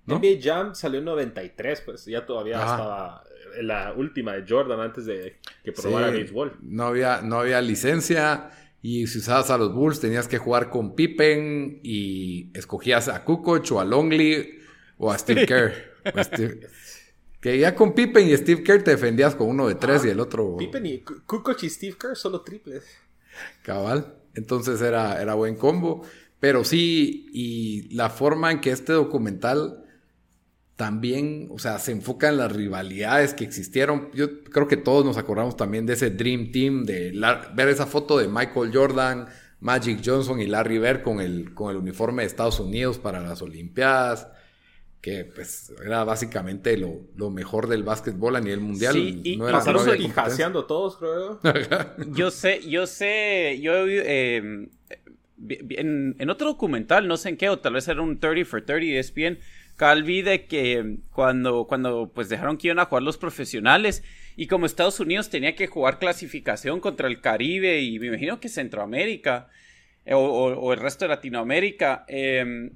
¿No? 0.06 0.20
NBA 0.20 0.40
Jam 0.42 0.76
salió 0.76 1.00
en 1.00 1.06
93, 1.06 1.82
pues 1.82 2.06
ya 2.06 2.26
todavía 2.26 2.58
estaba 2.58 3.24
la 3.62 3.94
última 3.94 4.34
de 4.34 4.46
Jordan 4.48 4.80
antes 4.80 5.06
de 5.06 5.38
que 5.64 5.72
probara 5.72 6.10
béisbol. 6.10 6.58
No 6.62 6.86
había, 6.86 7.22
no 7.22 7.40
había 7.40 7.62
licencia 7.62 8.50
y 8.82 9.08
si 9.08 9.20
usabas 9.20 9.50
a 9.50 9.58
los 9.58 9.74
Bulls 9.74 10.00
tenías 10.00 10.28
que 10.28 10.38
jugar 10.38 10.70
con 10.70 10.96
Pippen 10.96 11.80
y 11.84 12.52
escogías 12.54 13.08
a 13.08 13.24
Kukoc 13.24 13.72
o 13.72 13.80
a 13.80 13.86
Longley 13.86 14.60
o 14.98 15.12
a 15.12 15.18
Steve 15.18 15.46
Kerr. 15.48 15.74
que 17.42 17.58
ya 17.58 17.74
con 17.74 17.94
Pippen 17.94 18.28
y 18.28 18.38
Steve 18.38 18.64
Kerr 18.64 18.84
te 18.84 18.92
defendías 18.92 19.36
con 19.36 19.48
uno 19.48 19.68
de 19.68 19.76
tres 19.76 20.06
y 20.06 20.10
el 20.10 20.20
otro... 20.20 20.58
Pippen 20.58 20.86
y 20.86 21.00
Kukoc 21.00 21.64
y 21.64 21.70
Steve 21.70 21.96
Kerr 22.00 22.16
solo 22.16 22.42
triples. 22.42 22.86
Cabal. 23.64 24.16
Entonces 24.36 24.82
era, 24.82 25.22
era 25.22 25.34
buen 25.34 25.56
combo. 25.56 26.06
Pero 26.40 26.64
sí, 26.64 27.30
y 27.34 27.96
la 27.96 28.10
forma 28.10 28.52
en 28.52 28.62
que 28.62 28.70
este 28.70 28.94
documental 28.94 29.85
también, 30.76 31.48
o 31.52 31.60
sea, 31.60 31.80
se 31.80 31.92
enfoca 31.94 32.28
en 32.28 32.38
las 32.38 32.52
rivalidades 32.52 33.34
que 33.34 33.46
existieron. 33.46 34.10
Yo 34.14 34.44
creo 34.44 34.68
que 34.68 34.78
todos 34.78 35.06
nos 35.06 35.18
acordamos 35.18 35.56
también 35.56 35.86
de 35.86 35.94
ese 35.94 36.10
Dream 36.10 36.52
Team, 36.52 36.84
de 36.84 37.14
ver 37.54 37.70
esa 37.70 37.86
foto 37.86 38.18
de 38.18 38.28
Michael 38.28 38.72
Jordan, 38.74 39.28
Magic 39.62 40.02
Johnson 40.04 40.42
y 40.42 40.48
Larry 40.48 40.80
Bird 40.80 41.02
con 41.02 41.22
el, 41.22 41.54
con 41.54 41.72
el 41.72 41.78
uniforme 41.78 42.24
de 42.24 42.28
Estados 42.28 42.60
Unidos 42.60 43.00
para 43.00 43.22
las 43.22 43.42
Olimpiadas, 43.42 44.28
que 45.00 45.24
pues 45.24 45.72
era 45.84 46.04
básicamente 46.04 46.78
lo, 46.78 47.30
mejor 47.30 47.70
del 47.70 47.84
básquetbol 47.84 48.36
a 48.36 48.42
nivel 48.42 48.60
mundial. 48.60 48.94
Sí, 48.94 49.22
y 49.24 49.38
no 49.38 49.48
era, 49.48 49.60
pasaron 49.60 50.68
todos, 50.68 50.98
creo. 50.98 51.40
yo 52.12 52.32
sé, 52.32 52.68
yo 52.68 52.86
sé, 52.86 53.60
yo 53.62 53.88
eh, 53.88 54.68
en, 55.38 56.16
en, 56.20 56.30
otro 56.30 56.48
documental, 56.48 57.08
no 57.08 57.16
sé 57.16 57.30
en 57.30 57.38
qué, 57.38 57.48
o 57.48 57.60
tal 57.60 57.74
vez 57.74 57.88
era 57.88 58.02
un 58.02 58.20
30 58.20 58.50
for 58.50 58.62
30 58.62 59.00
ESPN, 59.00 59.40
Calvi 59.76 60.22
de 60.22 60.46
que 60.46 60.98
cuando, 61.12 61.66
cuando 61.68 62.12
pues 62.14 62.30
dejaron 62.30 62.58
que 62.58 62.68
iban 62.68 62.80
a 62.80 62.86
jugar 62.86 63.04
los 63.04 63.18
profesionales 63.18 64.04
y 64.38 64.48
como 64.48 64.66
Estados 64.66 65.00
Unidos 65.00 65.30
tenía 65.30 65.56
que 65.56 65.68
jugar 65.68 66.00
clasificación 66.00 66.80
contra 66.80 67.08
el 67.08 67.20
Caribe 67.22 67.82
y 67.82 68.00
me 68.00 68.08
imagino 68.08 68.40
que 68.40 68.48
Centroamérica 68.50 69.50
eh, 70.06 70.14
o, 70.14 70.72
el 70.74 70.80
resto 70.80 71.06
de 71.06 71.10
Latinoamérica, 71.10 72.06
em, 72.08 72.72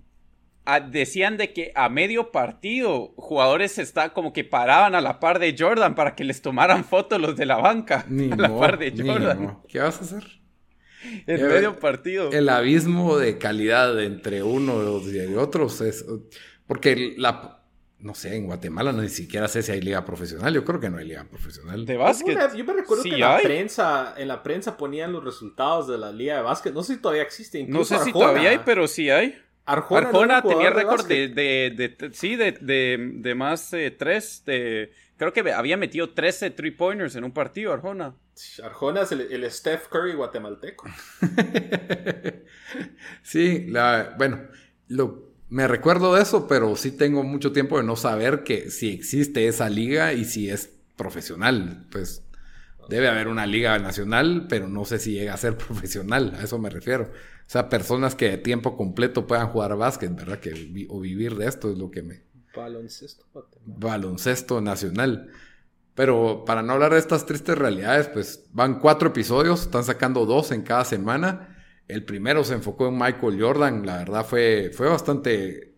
decían 0.91 1.37
de 1.37 1.51
que 1.53 1.71
a 1.75 1.89
medio 1.89 2.31
partido 2.31 3.13
jugadores 3.17 3.77
está 3.79 4.09
como 4.13 4.33
que 4.33 4.43
paraban 4.43 4.93
a 4.93 5.01
la 5.01 5.19
par 5.19 5.39
de 5.39 5.55
Jordan 5.57 5.95
para 5.95 6.15
que 6.15 6.23
les 6.23 6.41
tomaran 6.41 6.83
fotos 6.83 7.19
los 7.19 7.35
de 7.35 7.45
la 7.45 7.57
banca 7.57 8.05
Ni 8.09 8.31
a 8.31 8.35
la 8.35 8.49
mo- 8.49 8.59
par 8.59 8.77
de 8.77 8.91
Jordan. 8.91 9.59
¿Qué 9.67 9.79
vas 9.79 9.99
a 9.99 10.03
hacer? 10.03 10.23
en 11.27 11.39
Eh, 11.39 11.43
medio 11.43 11.79
partido. 11.79 12.29
El 12.31 12.49
abismo 12.49 13.17
de 13.17 13.37
calidad 13.37 13.99
entre 14.03 14.43
uno 14.43 15.01
y 15.01 15.33
otros 15.35 15.79
es. 15.81 16.05
Porque 16.69 17.15
la. 17.17 17.55
No 17.97 18.13
sé, 18.13 18.33
en 18.37 18.45
Guatemala 18.45 18.93
ni 18.93 19.09
siquiera 19.09 19.49
sé 19.49 19.61
si 19.61 19.73
hay 19.73 19.81
liga 19.81 20.05
profesional. 20.05 20.53
Yo 20.53 20.63
creo 20.63 20.79
que 20.79 20.89
no 20.89 20.99
hay 20.99 21.05
liga 21.07 21.25
profesional. 21.25 21.85
de 21.85 21.97
básquet. 21.97 22.37
Yo 22.55 22.63
me 22.63 22.71
recuerdo 22.73 23.03
Sí 23.03 23.09
que 23.09 23.15
en 23.15 23.21
la, 23.21 23.39
prensa, 23.39 24.13
en 24.15 24.27
la 24.29 24.41
prensa 24.41 24.77
ponían 24.77 25.11
los 25.11 25.21
resultados 25.21 25.89
de 25.89 25.97
la 25.97 26.11
liga 26.13 26.37
de 26.37 26.43
básquet. 26.43 26.73
No 26.73 26.81
sé 26.81 26.93
si 26.93 27.01
todavía 27.01 27.23
existe. 27.23 27.57
No 27.63 27.65
Incluso 27.65 27.97
sé 27.97 28.05
si 28.05 28.13
todavía 28.13 28.51
hay, 28.51 28.61
pero 28.63 28.87
sí 28.87 29.09
hay. 29.09 29.37
Arjona, 29.65 30.41
no 30.41 30.47
tenía 30.47 30.69
de 30.69 30.75
récord 30.75 31.05
de, 31.07 31.27
básquet. 31.27 31.33
de, 31.35 31.95
de- 31.99 32.13
sí, 32.13 32.35
de, 32.37 32.53
de, 32.53 33.11
de 33.15 33.35
más 33.35 33.73
eh, 33.73 33.91
tres. 33.91 34.43
De, 34.45 34.93
creo 35.17 35.33
que 35.33 35.51
había 35.51 35.75
metido 35.75 36.11
13 36.11 36.51
three 36.51 36.71
pointers 36.71 37.15
en 37.17 37.25
un 37.25 37.33
partido, 37.33 37.73
Arjona. 37.73 38.15
Arjona 38.63 39.01
es 39.01 39.11
el, 39.11 39.21
el 39.21 39.51
Steph 39.51 39.87
Curry 39.89 40.13
guatemalteco. 40.13 40.87
Sí, 43.23 43.65
la, 43.67 44.15
bueno, 44.17 44.41
lo, 44.87 45.28
me 45.49 45.67
recuerdo 45.67 46.15
de 46.15 46.21
eso, 46.21 46.47
pero 46.47 46.75
sí 46.75 46.91
tengo 46.91 47.23
mucho 47.23 47.51
tiempo 47.51 47.77
de 47.77 47.83
no 47.83 47.95
saber 47.95 48.43
que 48.43 48.69
si 48.71 48.89
existe 48.89 49.47
esa 49.47 49.69
liga 49.69 50.13
y 50.13 50.25
si 50.25 50.49
es 50.49 50.71
profesional. 50.95 51.87
Pues 51.91 52.23
debe 52.89 53.07
haber 53.07 53.27
una 53.27 53.45
liga 53.47 53.77
nacional, 53.79 54.47
pero 54.49 54.67
no 54.67 54.85
sé 54.85 54.99
si 54.99 55.13
llega 55.13 55.33
a 55.33 55.37
ser 55.37 55.57
profesional, 55.57 56.35
a 56.39 56.43
eso 56.43 56.59
me 56.59 56.69
refiero. 56.69 57.05
O 57.05 57.51
sea, 57.51 57.69
personas 57.69 58.15
que 58.15 58.29
de 58.29 58.37
tiempo 58.37 58.77
completo 58.77 59.25
puedan 59.27 59.47
jugar 59.47 59.75
básquet, 59.77 60.15
¿verdad? 60.15 60.39
Que, 60.39 60.51
vi- 60.51 60.87
o 60.89 60.99
vivir 60.99 61.35
de 61.35 61.47
esto 61.47 61.71
es 61.71 61.77
lo 61.77 61.89
que 61.91 62.03
me... 62.03 62.21
Baloncesto 62.55 63.25
baloncesto 63.65 64.61
nacional. 64.61 65.31
Pero 65.95 66.45
para 66.45 66.61
no 66.63 66.73
hablar 66.73 66.93
de 66.93 66.99
estas 66.99 67.25
tristes 67.25 67.57
realidades, 67.57 68.07
pues 68.07 68.45
van 68.53 68.79
cuatro 68.79 69.09
episodios, 69.09 69.61
están 69.61 69.83
sacando 69.83 70.25
dos 70.25 70.51
en 70.51 70.61
cada 70.63 70.85
semana. 70.85 71.58
El 71.89 72.05
primero 72.05 72.45
se 72.45 72.55
enfocó 72.55 72.89
en 72.89 72.97
Michael 72.99 73.41
Jordan, 73.41 73.85
la 73.85 73.97
verdad 73.99 74.25
fue, 74.25 74.71
fue 74.73 74.87
bastante 74.89 75.73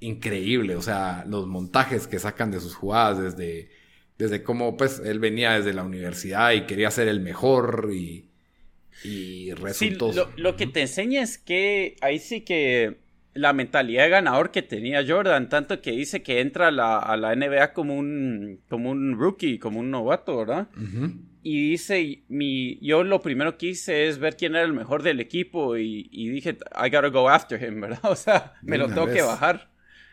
increíble, 0.00 0.76
o 0.76 0.82
sea, 0.82 1.24
los 1.28 1.46
montajes 1.48 2.06
que 2.08 2.18
sacan 2.20 2.50
de 2.52 2.60
sus 2.60 2.74
jugadas 2.76 3.18
desde, 3.20 3.70
desde 4.18 4.42
cómo 4.44 4.76
pues 4.76 5.00
él 5.04 5.20
venía 5.20 5.52
desde 5.52 5.74
la 5.74 5.84
universidad 5.84 6.52
y 6.52 6.66
quería 6.66 6.90
ser 6.92 7.08
el 7.08 7.20
mejor 7.20 7.90
y, 7.92 8.30
y 9.02 9.52
Sí, 9.64 9.90
resultó... 9.92 10.12
lo, 10.12 10.32
lo 10.36 10.56
que 10.56 10.66
te 10.66 10.82
enseña 10.82 11.22
es 11.22 11.38
que 11.38 11.96
ahí 12.00 12.18
sí 12.18 12.42
que 12.42 12.98
la 13.34 13.52
mentalidad 13.52 14.04
de 14.04 14.10
ganador 14.10 14.50
que 14.50 14.62
tenía 14.62 15.04
Jordan, 15.06 15.48
tanto 15.48 15.80
que 15.80 15.92
dice 15.92 16.22
que 16.22 16.40
entra 16.40 16.68
a 16.68 16.70
la, 16.70 16.98
a 16.98 17.16
la 17.16 17.32
NBA 17.32 17.72
como 17.72 17.96
un, 17.96 18.60
como 18.68 18.90
un 18.90 19.16
rookie, 19.18 19.58
como 19.58 19.80
un 19.80 19.90
novato, 19.90 20.36
¿verdad? 20.38 20.68
Ujú. 20.76 21.06
Y 21.42 21.70
dice, 21.70 22.24
mi, 22.28 22.78
yo 22.80 23.02
lo 23.02 23.20
primero 23.20 23.56
que 23.56 23.66
hice 23.68 24.08
es 24.08 24.18
ver 24.18 24.36
quién 24.36 24.54
era 24.54 24.64
el 24.64 24.72
mejor 24.74 25.02
del 25.02 25.20
equipo 25.20 25.76
y, 25.76 26.08
y 26.12 26.28
dije, 26.28 26.58
I 26.74 26.90
gotta 26.90 27.08
go 27.08 27.28
after 27.28 27.62
him, 27.62 27.80
¿verdad? 27.80 28.00
O 28.10 28.16
sea, 28.16 28.54
me 28.62 28.76
lo 28.76 28.88
tengo 28.88 29.06
que 29.06 29.22
bajar. 29.22 29.70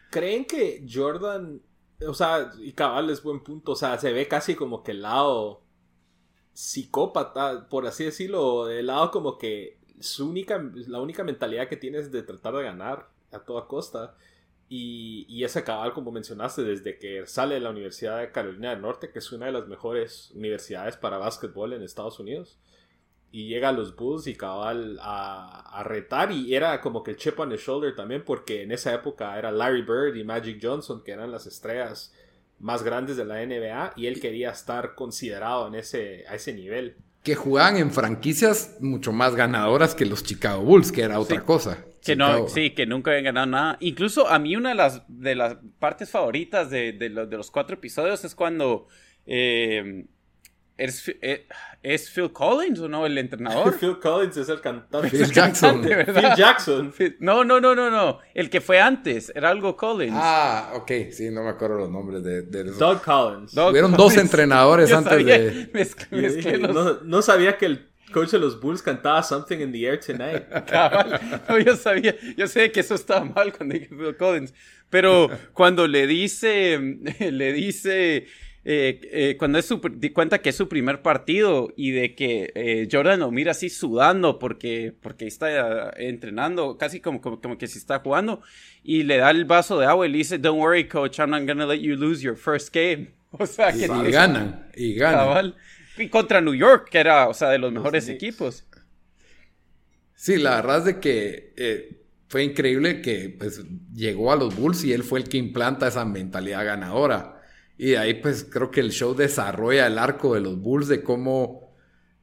¿Creen 0.09 0.45
que 0.45 0.85
Jordan, 0.89 1.61
o 2.07 2.13
sea, 2.13 2.51
y 2.59 2.71
cabal 2.71 3.09
es 3.09 3.21
buen 3.21 3.41
punto, 3.41 3.73
o 3.73 3.75
sea, 3.75 3.97
se 3.97 4.13
ve 4.13 4.27
casi 4.27 4.55
como 4.55 4.83
que 4.83 4.91
el 4.91 5.01
lado 5.01 5.63
psicópata, 6.53 7.67
por 7.69 7.85
así 7.85 8.05
decirlo, 8.05 8.69
el 8.69 8.87
lado 8.87 9.11
como 9.11 9.37
que 9.37 9.77
su 9.99 10.29
única, 10.29 10.63
la 10.87 11.01
única 11.01 11.23
mentalidad 11.23 11.67
que 11.67 11.77
tiene 11.77 11.99
es 11.99 12.11
de 12.11 12.23
tratar 12.23 12.55
de 12.55 12.63
ganar 12.63 13.09
a 13.31 13.39
toda 13.39 13.67
costa. 13.67 14.15
Y, 14.69 15.25
y 15.29 15.43
ese 15.45 15.63
cabal, 15.63 15.93
como 15.93 16.11
mencionaste, 16.11 16.63
desde 16.63 16.97
que 16.97 17.25
sale 17.25 17.55
de 17.55 17.61
la 17.61 17.69
Universidad 17.69 18.19
de 18.19 18.31
Carolina 18.31 18.71
del 18.71 18.81
Norte, 18.81 19.11
que 19.11 19.19
es 19.19 19.31
una 19.31 19.45
de 19.45 19.53
las 19.53 19.67
mejores 19.67 20.31
universidades 20.35 20.97
para 20.97 21.17
básquetbol 21.17 21.71
en 21.73 21.83
Estados 21.83 22.19
Unidos, 22.19 22.57
y 23.31 23.47
llega 23.47 23.69
a 23.69 23.73
los 23.73 23.95
Bulls 23.95 24.27
y 24.27 24.35
cabal 24.35 24.97
a, 25.01 25.61
a 25.79 25.83
retar 25.83 26.31
y 26.31 26.53
era 26.55 26.81
como 26.81 27.03
que 27.03 27.11
el 27.11 27.17
chip 27.17 27.39
on 27.39 27.49
the 27.49 27.57
shoulder 27.57 27.93
también 27.93 28.23
porque 28.25 28.63
en 28.63 28.71
esa 28.71 28.93
época 28.93 29.37
era 29.37 29.51
Larry 29.51 29.81
Bird 29.81 30.15
y 30.15 30.23
Magic 30.23 30.59
Johnson 30.61 31.03
que 31.03 31.11
eran 31.11 31.31
las 31.31 31.45
estrellas 31.45 32.13
más 32.59 32.83
grandes 32.83 33.17
de 33.17 33.25
la 33.25 33.45
NBA 33.45 33.93
y 33.97 34.07
él 34.07 34.21
quería 34.21 34.51
estar 34.51 34.95
considerado 34.95 35.67
en 35.67 35.75
ese, 35.75 36.25
a 36.29 36.35
ese 36.35 36.53
nivel. 36.53 36.95
Que 37.21 37.35
jugaban 37.35 37.75
en 37.75 37.91
franquicias 37.91 38.77
mucho 38.79 39.11
más 39.11 39.35
ganadoras 39.35 39.93
que 39.93 40.05
los 40.05 40.23
Chicago 40.23 40.63
Bulls, 40.63 40.91
que 40.93 41.01
era 41.03 41.19
otra 41.19 41.39
Sí. 41.39 41.45
cosa. 41.45 41.83
Que 42.03 42.15
no, 42.15 42.47
sí, 42.47 42.71
que 42.71 42.85
nunca 42.85 43.11
habían 43.11 43.25
ganado 43.25 43.47
nada. 43.47 43.77
Incluso 43.81 44.27
a 44.27 44.39
mí 44.39 44.55
una 44.55 44.69
de 44.69 44.75
las, 44.75 45.01
de 45.07 45.35
las 45.35 45.57
partes 45.79 46.09
favoritas 46.09 46.69
de, 46.69 46.93
de 46.93 47.09
los, 47.09 47.29
de 47.29 47.37
los 47.37 47.51
cuatro 47.51 47.75
episodios 47.75 48.23
es 48.23 48.33
cuando 48.35 48.87
eh, 49.25 50.05
es, 50.77 51.11
eh, 51.21 51.47
es 51.81 52.09
Phil 52.11 52.31
Collins 52.31 52.79
o 52.79 52.87
no, 52.87 53.05
el 53.05 53.17
entrenador. 53.17 53.75
Phil 53.79 53.97
Collins 53.99 54.37
es 54.37 54.47
el 54.49 54.61
cantante. 54.61 55.09
Phil 55.09 55.25
Jackson. 55.33 55.81
Phil. 55.83 56.35
Jackson. 56.37 56.93
No, 57.19 57.43
no, 57.43 57.59
no, 57.59 57.73
no, 57.75 57.89
no. 57.89 58.19
El 58.35 58.49
que 58.49 58.61
fue 58.61 58.79
antes, 58.79 59.31
era 59.35 59.49
algo 59.49 59.75
Collins. 59.75 60.13
Ah, 60.15 60.73
ok, 60.75 60.91
sí, 61.11 61.29
no 61.31 61.43
me 61.43 61.49
acuerdo 61.49 61.77
los 61.79 61.89
nombres 61.89 62.23
de, 62.23 62.43
de 62.43 62.61
esos. 62.61 62.77
Doug 62.77 63.01
Collins. 63.01 63.53
Doug 63.55 63.71
Hubieron 63.71 63.91
Collins. 63.91 64.13
dos 64.15 64.23
entrenadores 64.23 64.89
Yo 64.91 64.97
antes 64.99 65.11
sabía, 65.13 65.39
de. 65.39 65.71
mezclé- 65.73 66.21
mezclé 66.21 66.57
los- 66.59 66.73
no, 66.73 66.93
no 67.03 67.21
sabía 67.23 67.57
que 67.57 67.65
el 67.65 67.87
coach 68.11 68.31
de 68.31 68.39
los 68.39 68.59
Bulls 68.59 68.81
cantaba 68.81 69.21
Something 69.23 69.59
in 69.59 69.71
the 69.71 69.85
Air 69.85 69.99
Tonight. 69.99 70.43
Cabal. 70.67 71.19
No, 71.49 71.59
yo 71.59 71.75
sabía, 71.75 72.15
yo 72.35 72.47
sé 72.47 72.71
que 72.71 72.79
eso 72.81 72.95
estaba 72.95 73.25
mal 73.25 73.53
cuando 73.53 73.73
dije 73.75 73.87
Phil 73.89 74.15
Collins, 74.17 74.53
pero 74.89 75.29
cuando 75.53 75.87
le 75.87 76.07
dice, 76.07 76.79
le 77.31 77.53
dice, 77.53 78.27
eh, 78.69 78.99
eh, 79.11 79.35
cuando 79.37 79.59
es 79.59 79.65
su, 79.65 79.79
di 79.95 80.09
cuenta 80.11 80.39
que 80.39 80.49
es 80.49 80.55
su 80.55 80.67
primer 80.67 81.01
partido 81.01 81.73
y 81.77 81.91
de 81.91 82.15
que 82.15 82.51
eh, 82.55 82.87
Jordan 82.91 83.19
lo 83.19 83.31
mira 83.31 83.51
así 83.51 83.69
sudando 83.69 84.39
porque, 84.39 84.93
porque 85.01 85.27
está 85.27 85.91
eh, 85.97 86.07
entrenando, 86.09 86.77
casi 86.77 86.99
como, 87.01 87.21
como, 87.21 87.39
como 87.41 87.57
que 87.57 87.67
si 87.67 87.77
está 87.77 87.99
jugando, 87.99 88.41
y 88.83 89.03
le 89.03 89.17
da 89.17 89.31
el 89.31 89.45
vaso 89.45 89.77
de 89.79 89.85
agua 89.85 90.07
y 90.07 90.11
le 90.11 90.17
dice, 90.19 90.37
don't 90.37 90.59
worry 90.61 90.87
coach, 90.87 91.19
I'm 91.19 91.29
not 91.29 91.45
gonna 91.45 91.65
let 91.65 91.79
you 91.79 91.95
lose 91.95 92.21
your 92.21 92.37
first 92.37 92.73
game. 92.73 93.09
O 93.39 93.45
sea, 93.45 93.73
que 93.73 93.85
Y 93.85 94.11
ganan, 94.11 94.69
y 94.73 94.95
ganan. 94.95 95.19
cabal. 95.19 95.55
Y 95.97 96.09
contra 96.09 96.41
New 96.41 96.53
York, 96.53 96.89
que 96.89 96.99
era, 96.99 97.27
o 97.27 97.33
sea, 97.33 97.49
de 97.49 97.57
los 97.57 97.71
mejores 97.71 98.07
equipos. 98.07 98.65
Sí, 100.13 100.37
la 100.37 100.55
verdad 100.55 100.79
es 100.79 100.85
de 100.85 100.99
que 100.99 101.53
eh, 101.57 102.01
fue 102.27 102.43
increíble 102.43 103.01
que 103.01 103.35
pues, 103.37 103.63
llegó 103.93 104.31
a 104.31 104.35
los 104.35 104.55
Bulls 104.55 104.83
y 104.83 104.93
él 104.93 105.03
fue 105.03 105.19
el 105.19 105.29
que 105.29 105.37
implanta 105.37 105.87
esa 105.87 106.05
mentalidad 106.05 106.65
ganadora. 106.65 107.41
Y 107.77 107.91
de 107.91 107.97
ahí 107.99 108.15
pues 108.15 108.43
creo 108.43 108.71
que 108.71 108.79
el 108.79 108.91
show 108.91 109.15
desarrolla 109.15 109.87
el 109.87 109.99
arco 109.99 110.33
de 110.33 110.41
los 110.41 110.59
Bulls 110.59 110.87
de 110.87 111.03
cómo, 111.03 111.75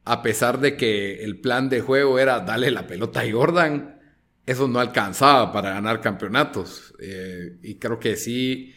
a 0.05 0.23
pesar 0.23 0.61
de 0.61 0.77
que 0.77 1.23
el 1.23 1.41
plan 1.41 1.69
de 1.69 1.81
juego 1.81 2.19
era 2.19 2.41
darle 2.41 2.71
la 2.71 2.87
pelota 2.87 3.21
a 3.21 3.31
Jordan, 3.31 4.01
eso 4.45 4.69
no 4.69 4.81
alcanzaba 4.81 5.53
para 5.53 5.71
ganar 5.71 6.01
campeonatos. 6.01 6.95
Eh, 6.99 7.59
y 7.63 7.77
creo 7.77 7.99
que 7.99 8.17
sí. 8.17 8.75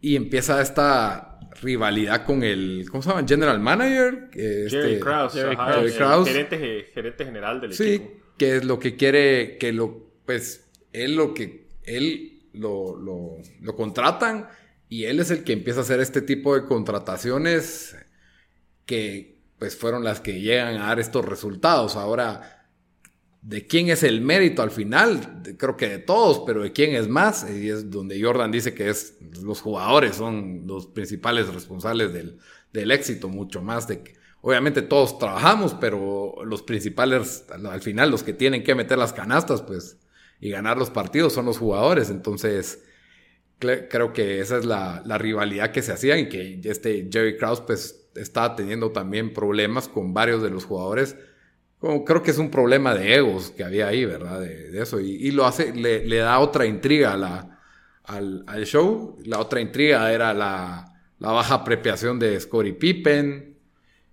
Y 0.00 0.16
empieza 0.16 0.62
esta 0.62 1.35
rivalidad 1.62 2.24
con 2.24 2.42
el, 2.42 2.86
¿cómo 2.90 3.02
se 3.02 3.08
llama? 3.10 3.26
General 3.26 3.58
Manager. 3.60 4.30
eh, 4.34 4.66
Jerry 4.68 4.92
este- 4.94 5.00
Krause, 5.00 5.32
Jerry 5.34 5.54
ajá, 5.58 5.72
Krause. 5.72 5.94
Krause. 5.96 6.28
Gerente, 6.28 6.58
ge- 6.58 6.86
gerente 6.94 7.24
general 7.24 7.60
del 7.60 7.72
Sí, 7.72 7.94
equipo. 7.94 8.10
que 8.38 8.56
es 8.56 8.64
lo 8.64 8.78
que 8.78 8.96
quiere, 8.96 9.56
que 9.58 9.72
lo, 9.72 10.10
pues, 10.24 10.68
él 10.92 11.16
lo 11.16 11.34
que, 11.34 11.66
él 11.84 12.42
lo, 12.52 12.96
lo, 12.96 13.36
lo 13.60 13.76
contratan 13.76 14.48
y 14.88 15.04
él 15.04 15.20
es 15.20 15.30
el 15.30 15.44
que 15.44 15.52
empieza 15.52 15.80
a 15.80 15.82
hacer 15.82 16.00
este 16.00 16.22
tipo 16.22 16.54
de 16.54 16.64
contrataciones 16.64 17.96
que, 18.84 19.38
pues, 19.58 19.76
fueron 19.76 20.04
las 20.04 20.20
que 20.20 20.40
llegan 20.40 20.76
a 20.76 20.86
dar 20.88 21.00
estos 21.00 21.24
resultados. 21.24 21.96
Ahora, 21.96 22.55
¿de 23.46 23.64
quién 23.64 23.88
es 23.90 24.02
el 24.02 24.20
mérito 24.20 24.60
al 24.60 24.72
final? 24.72 25.42
Creo 25.56 25.76
que 25.76 25.88
de 25.88 25.98
todos, 25.98 26.42
pero 26.44 26.62
¿de 26.62 26.72
quién 26.72 26.96
es 26.96 27.08
más? 27.08 27.46
Y 27.48 27.70
es 27.70 27.88
donde 27.90 28.20
Jordan 28.20 28.50
dice 28.50 28.74
que 28.74 28.90
es, 28.90 29.18
los 29.40 29.60
jugadores 29.60 30.16
son 30.16 30.64
los 30.66 30.88
principales 30.88 31.46
responsables 31.54 32.12
del, 32.12 32.38
del 32.72 32.90
éxito, 32.90 33.28
mucho 33.28 33.62
más 33.62 33.86
de 33.86 34.02
que, 34.02 34.16
obviamente 34.40 34.82
todos 34.82 35.18
trabajamos, 35.20 35.74
pero 35.74 36.44
los 36.44 36.62
principales, 36.62 37.44
al, 37.50 37.66
al 37.66 37.80
final, 37.82 38.10
los 38.10 38.24
que 38.24 38.32
tienen 38.32 38.64
que 38.64 38.74
meter 38.74 38.98
las 38.98 39.12
canastas, 39.12 39.62
pues, 39.62 39.96
y 40.40 40.50
ganar 40.50 40.76
los 40.76 40.90
partidos 40.90 41.32
son 41.32 41.46
los 41.46 41.58
jugadores. 41.58 42.10
Entonces, 42.10 42.82
creo 43.60 44.12
que 44.12 44.40
esa 44.40 44.58
es 44.58 44.64
la, 44.64 45.02
la 45.06 45.18
rivalidad 45.18 45.70
que 45.70 45.82
se 45.82 45.92
hacía 45.92 46.18
y 46.18 46.28
que 46.28 46.60
este 46.64 47.08
Jerry 47.12 47.36
Krause, 47.36 47.60
pues, 47.60 48.08
estaba 48.16 48.56
teniendo 48.56 48.90
también 48.90 49.32
problemas 49.32 49.88
con 49.88 50.12
varios 50.12 50.42
de 50.42 50.50
los 50.50 50.64
jugadores. 50.64 51.16
Como 51.78 52.04
creo 52.04 52.22
que 52.22 52.30
es 52.30 52.38
un 52.38 52.50
problema 52.50 52.94
de 52.94 53.14
egos 53.14 53.50
que 53.50 53.62
había 53.62 53.88
ahí, 53.88 54.04
¿verdad? 54.04 54.40
De, 54.40 54.70
de 54.70 54.82
eso. 54.82 54.98
Y, 55.00 55.12
y 55.12 55.30
lo 55.30 55.44
hace, 55.44 55.72
le, 55.74 56.06
le 56.06 56.16
da 56.16 56.38
otra 56.38 56.64
intriga 56.66 57.12
a 57.12 57.16
la, 57.16 57.60
al, 58.04 58.44
al 58.46 58.64
show. 58.64 59.18
La 59.24 59.38
otra 59.40 59.60
intriga 59.60 60.12
era 60.12 60.32
la, 60.32 60.92
la 61.18 61.32
baja 61.32 61.54
aprepiación 61.56 62.18
de 62.18 62.40
Scottie 62.40 62.72
Pippen. 62.72 63.56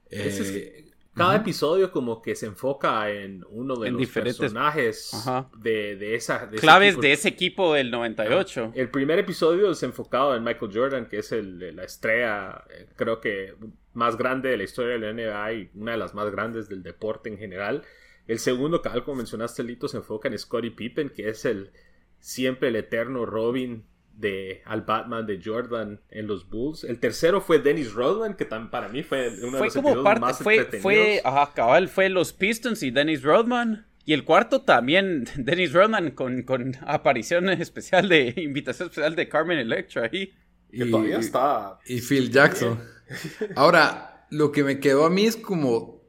Eh, 0.10 0.83
cada 1.14 1.36
episodio 1.36 1.92
como 1.92 2.22
que 2.22 2.36
se 2.36 2.48
enfoca 2.48 3.10
en 3.10 3.46
uno 3.50 3.76
de 3.76 3.92
los 3.92 4.10
personajes 4.10 5.12
de, 5.58 6.16
esa... 6.16 6.50
Claves 6.50 7.00
de 7.00 7.12
ese 7.12 7.30
equipo 7.30 7.74
del 7.74 7.92
98. 7.92 8.72
El 8.76 8.90
primer 8.90 9.20
episodio 9.20 9.72
es 9.72 9.84
enfocado 9.84 10.36
en 10.36 10.44
Michael 10.44 10.72
Jordan, 10.74 11.08
que 11.08 11.20
es 11.20 11.32
la 11.32 11.84
estrella, 11.84 12.64
eh, 12.70 12.88
creo 12.96 13.22
que 13.22 13.56
más 13.94 14.18
grande 14.18 14.50
de 14.50 14.58
la 14.58 14.64
historia 14.64 14.98
de 14.98 15.00
la 15.00 15.14
NBA 15.14 15.54
y 15.54 15.72
una 15.76 15.92
de 15.92 15.98
las 15.98 16.14
más 16.14 16.32
grandes 16.32 16.68
del 16.68 16.82
deporte 16.82 17.30
en 17.30 17.38
general. 17.38 17.84
El 18.28 18.40
segundo, 18.40 18.82
tal 18.82 19.04
como 19.04 19.18
mencionaste, 19.18 19.64
Lito, 19.64 19.88
se 19.88 19.98
enfoca 19.98 20.30
en 20.30 20.38
Scottie 20.38 20.72
Pippen, 20.72 21.10
que 21.10 21.30
es 21.30 21.46
el 21.46 21.72
siempre 22.20 22.70
el 22.70 22.78
eterno 22.78 23.26
Robin 23.26 23.86
de 24.14 24.62
al 24.66 24.82
Batman 24.82 25.26
de 25.26 25.42
Jordan 25.44 26.00
en 26.10 26.28
los 26.28 26.50
Bulls. 26.50 26.84
El 26.84 27.00
tercero 27.00 27.42
fue 27.42 27.60
Dennis 27.60 27.94
Rodman, 27.94 28.36
que 28.36 28.46
también 28.46 28.72
para 28.72 28.90
mí 28.90 29.04
fue 29.04 29.30
uno 29.42 29.58
de 29.58 29.64
los 29.66 29.74
como 29.74 30.04
parte, 30.04 30.22
más 30.22 30.38
fue, 30.40 30.66
fue, 30.66 31.22
ajá, 31.24 31.54
cabal, 31.54 31.90
fue 31.90 32.10
los 32.10 32.34
Pistons 32.34 32.84
y 32.84 32.92
Dennis 32.92 33.24
Rodman. 33.24 33.88
Y 34.06 34.14
el 34.14 34.26
cuarto 34.26 34.62
también, 34.62 35.26
Dennis 35.38 35.74
Rodman, 35.74 36.12
con, 36.12 36.44
con 36.44 36.76
aparición 36.82 37.50
especial 37.50 38.10
de, 38.10 38.34
invitación 38.38 38.90
especial 38.90 39.16
de 39.16 39.30
Carmen 39.30 39.58
Electra 39.58 40.10
ahí. 40.12 40.34
Que 40.72 40.86
todavía 40.86 41.20
está. 41.20 41.80
Y 41.86 42.02
Phil 42.02 42.32
Jackson. 42.32 42.80
Ahora, 43.56 44.26
lo 44.32 44.52
que 44.52 44.64
me 44.64 44.80
quedó 44.80 45.06
a 45.06 45.10
mí 45.10 45.26
es 45.26 45.38
como 45.38 46.02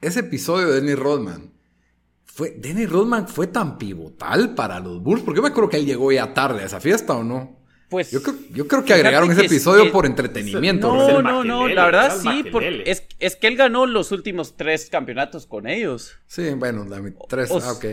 ese 0.00 0.20
episodio 0.20 0.68
de 0.68 0.80
Dennis 0.80 0.98
Rodman 0.98 1.55
fue, 2.36 2.50
Dennis 2.50 2.90
Rodman 2.90 3.26
fue 3.26 3.46
tan 3.46 3.78
pivotal 3.78 4.54
para 4.54 4.78
los 4.78 5.02
Bulls, 5.02 5.22
porque 5.22 5.38
yo 5.38 5.42
me 5.42 5.48
acuerdo 5.48 5.70
que 5.70 5.78
él 5.78 5.86
llegó 5.86 6.12
ya 6.12 6.34
tarde 6.34 6.60
a 6.60 6.66
esa 6.66 6.80
fiesta 6.80 7.14
o 7.14 7.24
no. 7.24 7.56
Pues 7.88 8.10
yo 8.10 8.22
creo, 8.22 8.34
yo 8.52 8.68
creo 8.68 8.84
que 8.84 8.92
agregaron 8.92 9.32
ese 9.32 9.46
episodio 9.46 9.90
por 9.90 10.04
entretenimiento. 10.04 10.94
No, 10.94 11.22
no, 11.22 11.42
no, 11.42 11.66
la 11.66 11.86
verdad 11.86 12.14
sí, 12.20 12.44
porque 12.52 12.82
es, 12.84 13.04
es, 13.20 13.36
que 13.36 13.46
él 13.46 13.56
ganó 13.56 13.86
los 13.86 14.12
últimos 14.12 14.54
tres 14.54 14.90
campeonatos 14.90 15.46
con 15.46 15.66
ellos. 15.66 16.18
Sí, 16.26 16.50
bueno, 16.50 16.84
la, 16.84 17.02
tres, 17.26 17.50
ah, 17.50 17.72
ok. 17.72 17.84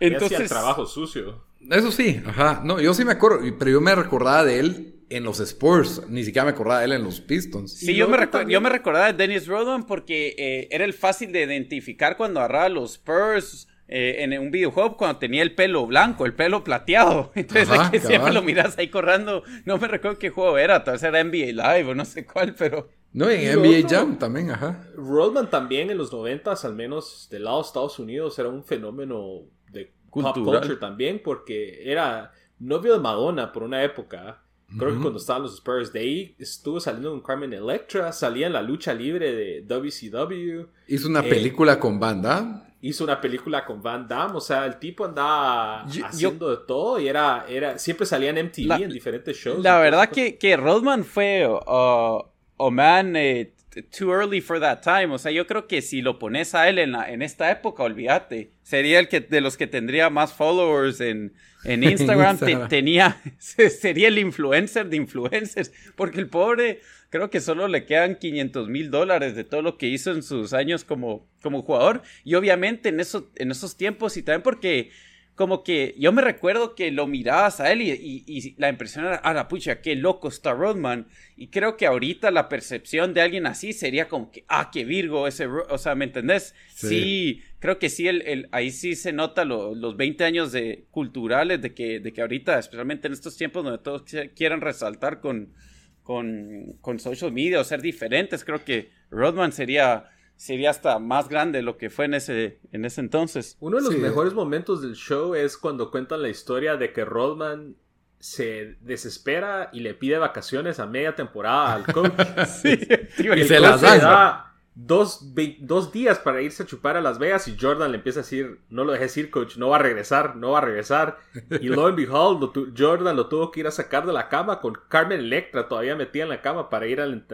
Entonces, 0.00 0.40
el 0.40 0.48
trabajo 0.48 0.84
sucio. 0.84 1.46
Eso 1.70 1.90
sí, 1.90 2.20
ajá. 2.26 2.60
No, 2.62 2.80
yo 2.80 2.92
sí 2.92 3.06
me 3.06 3.12
acuerdo, 3.12 3.40
pero 3.58 3.70
yo 3.70 3.80
me 3.80 3.94
recordaba 3.94 4.44
de 4.44 4.58
él 4.58 4.96
en 5.08 5.24
los 5.24 5.40
Spurs, 5.40 6.02
ni 6.10 6.24
siquiera 6.24 6.44
me 6.44 6.50
acordaba 6.50 6.80
de 6.80 6.84
él 6.84 6.92
en 6.92 7.04
los 7.04 7.22
Pistons. 7.22 7.72
Sí, 7.72 7.94
yo 7.94 8.06
me, 8.06 8.18
yo 8.48 8.60
me 8.60 8.68
recordaba 8.68 9.06
de 9.06 9.14
Dennis 9.14 9.46
Rodman 9.46 9.86
porque 9.86 10.34
eh, 10.36 10.68
era 10.70 10.84
el 10.84 10.92
fácil 10.92 11.32
de 11.32 11.44
identificar 11.44 12.18
cuando 12.18 12.40
agarraba 12.40 12.68
los 12.68 12.92
Spurs 12.92 13.66
eh, 13.90 14.16
en 14.18 14.38
un 14.38 14.50
videojuego 14.50 14.98
cuando 14.98 15.18
tenía 15.18 15.42
el 15.42 15.54
pelo 15.54 15.86
blanco, 15.86 16.26
el 16.26 16.34
pelo 16.34 16.62
plateado. 16.62 17.32
Entonces 17.34 17.68
que 17.90 18.00
siempre 18.00 18.32
lo 18.32 18.42
miras 18.42 18.76
ahí 18.76 18.88
corriendo. 18.88 19.42
No 19.64 19.78
me 19.78 19.88
recuerdo 19.88 20.18
qué 20.18 20.28
juego 20.28 20.58
era, 20.58 20.84
tal 20.84 20.94
vez 20.94 21.02
era 21.02 21.24
NBA 21.24 21.52
Live 21.52 21.90
o 21.90 21.94
no 21.94 22.04
sé 22.04 22.26
cuál, 22.26 22.54
pero. 22.54 22.90
No, 23.14 23.30
en 23.30 23.58
NBA 23.58 23.88
Jam 23.88 24.18
también, 24.18 24.50
ajá. 24.50 24.86
Rodman 24.94 25.48
también 25.48 25.88
en 25.90 25.96
los 25.96 26.12
noventas, 26.12 26.66
al 26.66 26.74
menos 26.74 27.28
del 27.30 27.44
lado 27.44 27.62
de 27.62 27.66
Estados 27.66 27.98
Unidos, 27.98 28.38
era 28.38 28.50
un 28.50 28.62
fenómeno 28.62 29.44
de 29.72 29.90
pop 30.10 30.34
culture 30.34 30.76
también, 30.76 31.22
porque 31.24 31.90
era 31.90 32.32
novio 32.58 32.92
de 32.92 32.98
Madonna 32.98 33.50
por 33.50 33.62
una 33.62 33.82
época. 33.82 34.42
Creo 34.78 34.92
que 34.92 35.00
cuando 35.00 35.18
estaban 35.18 35.40
los 35.40 35.54
Spurs, 35.54 35.94
de 35.94 36.00
ahí 36.00 36.36
estuvo 36.38 36.78
saliendo 36.78 37.14
un 37.14 37.22
Carmen 37.22 37.54
Electra, 37.54 38.12
salía 38.12 38.46
en 38.48 38.52
la 38.52 38.60
lucha 38.60 38.92
libre 38.92 39.32
de 39.32 39.62
WCW. 39.62 40.66
Hizo 40.88 41.08
una 41.08 41.20
eh, 41.20 41.30
película 41.30 41.80
con 41.80 41.98
banda 41.98 42.67
hizo 42.80 43.04
una 43.04 43.20
película 43.20 43.64
con 43.64 43.82
Van 43.82 44.06
Damme, 44.06 44.36
o 44.36 44.40
sea, 44.40 44.64
el 44.66 44.78
tipo 44.78 45.04
andaba 45.04 45.82
haciendo 45.82 46.50
de 46.50 46.58
todo 46.66 47.00
y 47.00 47.08
era, 47.08 47.44
era 47.48 47.78
siempre 47.78 48.06
salía 48.06 48.30
en 48.30 48.46
MTV 48.46 48.82
en 48.84 48.90
diferentes 48.90 49.36
shows. 49.36 49.62
La 49.62 49.78
verdad 49.78 50.08
que, 50.08 50.38
que 50.38 50.56
Rodman 50.56 51.04
fue, 51.04 51.46
oh 51.48 52.70
man, 52.70 53.16
eh, 53.16 53.52
too 53.82 54.12
early 54.12 54.40
for 54.40 54.60
that 54.60 54.82
time, 54.82 55.12
o 55.12 55.18
sea, 55.18 55.32
yo 55.32 55.46
creo 55.46 55.66
que 55.66 55.82
si 55.82 56.02
lo 56.02 56.18
pones 56.18 56.54
a 56.54 56.68
él 56.68 56.78
en, 56.78 56.94
en 56.94 57.22
esta 57.22 57.50
época, 57.50 57.82
olvídate, 57.82 58.50
sería 58.62 58.98
el 58.98 59.08
que 59.08 59.20
de 59.20 59.40
los 59.40 59.56
que 59.56 59.66
tendría 59.66 60.10
más 60.10 60.32
followers 60.32 61.00
en, 61.00 61.32
en 61.64 61.82
Instagram, 61.84 62.38
tenía, 62.68 63.20
sería 63.38 64.08
el 64.08 64.18
influencer 64.18 64.88
de 64.88 64.96
influencers, 64.96 65.72
porque 65.96 66.20
el 66.20 66.28
pobre 66.28 66.80
creo 67.10 67.30
que 67.30 67.40
solo 67.40 67.68
le 67.68 67.86
quedan 67.86 68.16
500 68.16 68.68
mil 68.68 68.90
dólares 68.90 69.34
de 69.34 69.44
todo 69.44 69.62
lo 69.62 69.78
que 69.78 69.86
hizo 69.86 70.12
en 70.12 70.22
sus 70.22 70.52
años 70.52 70.84
como, 70.84 71.26
como 71.42 71.62
jugador. 71.62 72.02
Y 72.24 72.34
obviamente 72.34 72.90
en, 72.90 73.00
eso, 73.00 73.30
en 73.36 73.50
esos 73.50 73.76
tiempos 73.76 74.16
y 74.16 74.22
también 74.22 74.42
porque 74.42 74.90
como 75.38 75.62
que 75.62 75.94
yo 75.96 76.10
me 76.10 76.20
recuerdo 76.20 76.74
que 76.74 76.90
lo 76.90 77.06
mirabas 77.06 77.60
a 77.60 77.70
él 77.70 77.80
y, 77.80 78.56
la 78.58 78.68
impresión 78.68 79.04
era, 79.04 79.16
ah, 79.22 79.32
la 79.32 79.46
pucha, 79.46 79.80
qué 79.80 79.94
loco 79.94 80.26
está 80.26 80.52
Rodman. 80.52 81.06
Y 81.36 81.46
creo 81.46 81.76
que 81.76 81.86
ahorita 81.86 82.32
la 82.32 82.48
percepción 82.48 83.14
de 83.14 83.20
alguien 83.20 83.46
así 83.46 83.72
sería 83.72 84.08
como 84.08 84.32
que, 84.32 84.44
ah, 84.48 84.70
qué 84.72 84.84
Virgo 84.84 85.28
ese, 85.28 85.46
o 85.46 85.78
sea, 85.78 85.94
¿me 85.94 86.06
entendés? 86.06 86.56
Sí, 86.74 87.44
creo 87.60 87.78
que 87.78 87.88
sí, 87.88 88.08
el, 88.08 88.22
el, 88.22 88.48
ahí 88.50 88.72
sí 88.72 88.96
se 88.96 89.12
nota 89.12 89.44
los 89.44 89.96
20 89.96 90.24
años 90.24 90.50
de 90.50 90.86
culturales 90.90 91.62
de 91.62 91.72
que, 91.72 92.00
de 92.00 92.12
que 92.12 92.20
ahorita, 92.20 92.58
especialmente 92.58 93.06
en 93.06 93.12
estos 93.12 93.36
tiempos 93.36 93.62
donde 93.62 93.78
todos 93.78 94.02
quieren 94.34 94.60
resaltar 94.60 95.20
con, 95.20 95.54
con, 96.02 96.78
con 96.80 96.98
social 96.98 97.30
media 97.30 97.60
o 97.60 97.64
ser 97.64 97.80
diferentes. 97.80 98.44
Creo 98.44 98.64
que 98.64 98.90
Rodman 99.08 99.52
sería, 99.52 100.10
sería 100.38 100.70
hasta 100.70 100.98
más 100.98 101.28
grande 101.28 101.58
de 101.58 101.62
lo 101.62 101.76
que 101.76 101.90
fue 101.90 102.06
en 102.06 102.14
ese, 102.14 102.60
en 102.72 102.84
ese 102.84 103.02
entonces. 103.02 103.56
Uno 103.60 103.76
de 103.76 103.82
los 103.82 103.98
mejores 103.98 104.32
momentos 104.32 104.80
del 104.80 104.94
show 104.94 105.34
es 105.34 105.58
cuando 105.58 105.90
cuentan 105.90 106.22
la 106.22 106.30
historia 106.30 106.76
de 106.76 106.92
que 106.92 107.04
Rodman 107.04 107.76
se 108.20 108.76
desespera 108.80 109.68
y 109.72 109.80
le 109.80 109.94
pide 109.94 110.16
vacaciones 110.18 110.80
a 110.80 110.86
media 110.86 111.14
temporada 111.14 111.74
al 111.74 111.92
coach. 111.92 112.12
y, 112.64 113.44
se 113.44 113.60
las 113.60 113.80
da 113.80 114.47
dos, 114.80 115.34
dos, 115.58 115.92
días 115.92 116.20
para 116.20 116.40
irse 116.40 116.62
a 116.62 116.66
chupar 116.66 116.96
a 116.96 117.00
Las 117.00 117.18
Vegas 117.18 117.48
y 117.48 117.56
Jordan 117.58 117.90
le 117.90 117.96
empieza 117.96 118.20
a 118.20 118.22
decir, 118.22 118.60
no 118.70 118.84
lo 118.84 118.92
dejes 118.92 119.16
ir, 119.16 119.30
coach, 119.30 119.56
no 119.56 119.70
va 119.70 119.76
a 119.76 119.80
regresar, 119.80 120.36
no 120.36 120.52
va 120.52 120.58
a 120.58 120.60
regresar. 120.60 121.18
Y 121.60 121.68
lo 121.68 121.86
and 121.86 121.96
behold, 121.96 122.72
Jordan 122.78 123.16
lo 123.16 123.26
tuvo 123.28 123.50
que 123.50 123.60
ir 123.60 123.66
a 123.66 123.72
sacar 123.72 124.06
de 124.06 124.12
la 124.12 124.28
cama 124.28 124.60
con 124.60 124.78
Carmen 124.88 125.18
Electra 125.18 125.66
todavía 125.66 125.96
metida 125.96 126.22
en 126.22 126.28
la 126.28 126.42
cama 126.42 126.70
para 126.70 126.86
ir 126.86 127.00
al... 127.00 127.26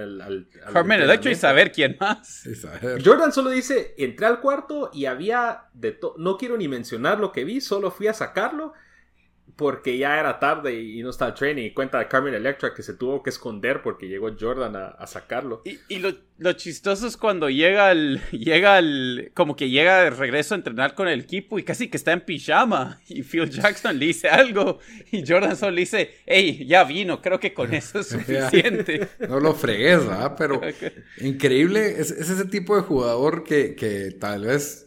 Carmen 0.72 1.02
Electra 1.02 1.30
y 1.30 1.34
saber 1.34 1.70
quién 1.70 1.96
más. 2.00 2.48
Jordan 3.04 3.32
solo 3.32 3.50
dice, 3.50 3.94
entré 3.98 4.26
al 4.26 4.40
cuarto 4.40 4.90
y 4.94 5.04
había 5.04 5.64
de 5.74 5.92
todo, 5.92 6.14
no 6.16 6.38
quiero 6.38 6.56
ni 6.56 6.66
mencionar 6.66 7.20
lo 7.20 7.30
que 7.30 7.44
vi, 7.44 7.60
solo 7.60 7.90
fui 7.90 8.06
a 8.06 8.14
sacarlo 8.14 8.72
porque 9.56 9.96
ya 9.96 10.18
era 10.18 10.38
tarde 10.40 10.80
y 10.80 11.02
no 11.02 11.10
estaba 11.10 11.30
el 11.30 11.36
training. 11.36 11.64
Y 11.64 11.70
cuenta 11.70 11.98
de 11.98 12.08
Carmen 12.08 12.34
Electra 12.34 12.74
que 12.74 12.82
se 12.82 12.94
tuvo 12.94 13.22
que 13.22 13.30
esconder 13.30 13.82
porque 13.82 14.08
llegó 14.08 14.34
Jordan 14.38 14.74
a, 14.76 15.06
sacarlo. 15.06 15.62
Y, 15.64 15.98
lo, 15.98 16.12
lo, 16.38 16.52
chistoso 16.54 17.06
es 17.06 17.16
cuando 17.16 17.48
llega 17.48 17.92
el, 17.92 18.20
llega 18.32 18.78
el, 18.78 19.30
como 19.34 19.54
que 19.54 19.70
llega 19.70 20.02
de 20.02 20.10
regreso 20.10 20.54
a 20.54 20.58
entrenar 20.58 20.94
con 20.94 21.06
el 21.08 21.20
equipo 21.20 21.58
y 21.58 21.62
casi 21.62 21.88
que 21.88 21.96
está 21.96 22.12
en 22.12 22.22
pijama. 22.22 23.00
Y 23.08 23.22
Phil 23.22 23.48
Jackson 23.48 23.98
le 23.98 24.06
dice 24.06 24.28
algo 24.28 24.78
y 25.12 25.24
Jordan 25.26 25.56
solo 25.56 25.72
le 25.72 25.82
dice, 25.82 26.14
hey, 26.26 26.66
ya 26.66 26.84
vino, 26.84 27.22
creo 27.22 27.38
que 27.38 27.54
con 27.54 27.72
eso 27.74 28.00
es 28.00 28.08
suficiente. 28.08 29.08
no 29.28 29.38
lo 29.38 29.54
fregues, 29.54 30.06
¿verdad? 30.06 30.34
Pero 30.36 30.60
increíble, 31.20 32.00
es, 32.00 32.10
ese 32.10 32.44
tipo 32.46 32.74
de 32.74 32.82
jugador 32.82 33.44
que, 33.44 33.76
que 33.76 34.10
tal 34.10 34.46
vez 34.46 34.83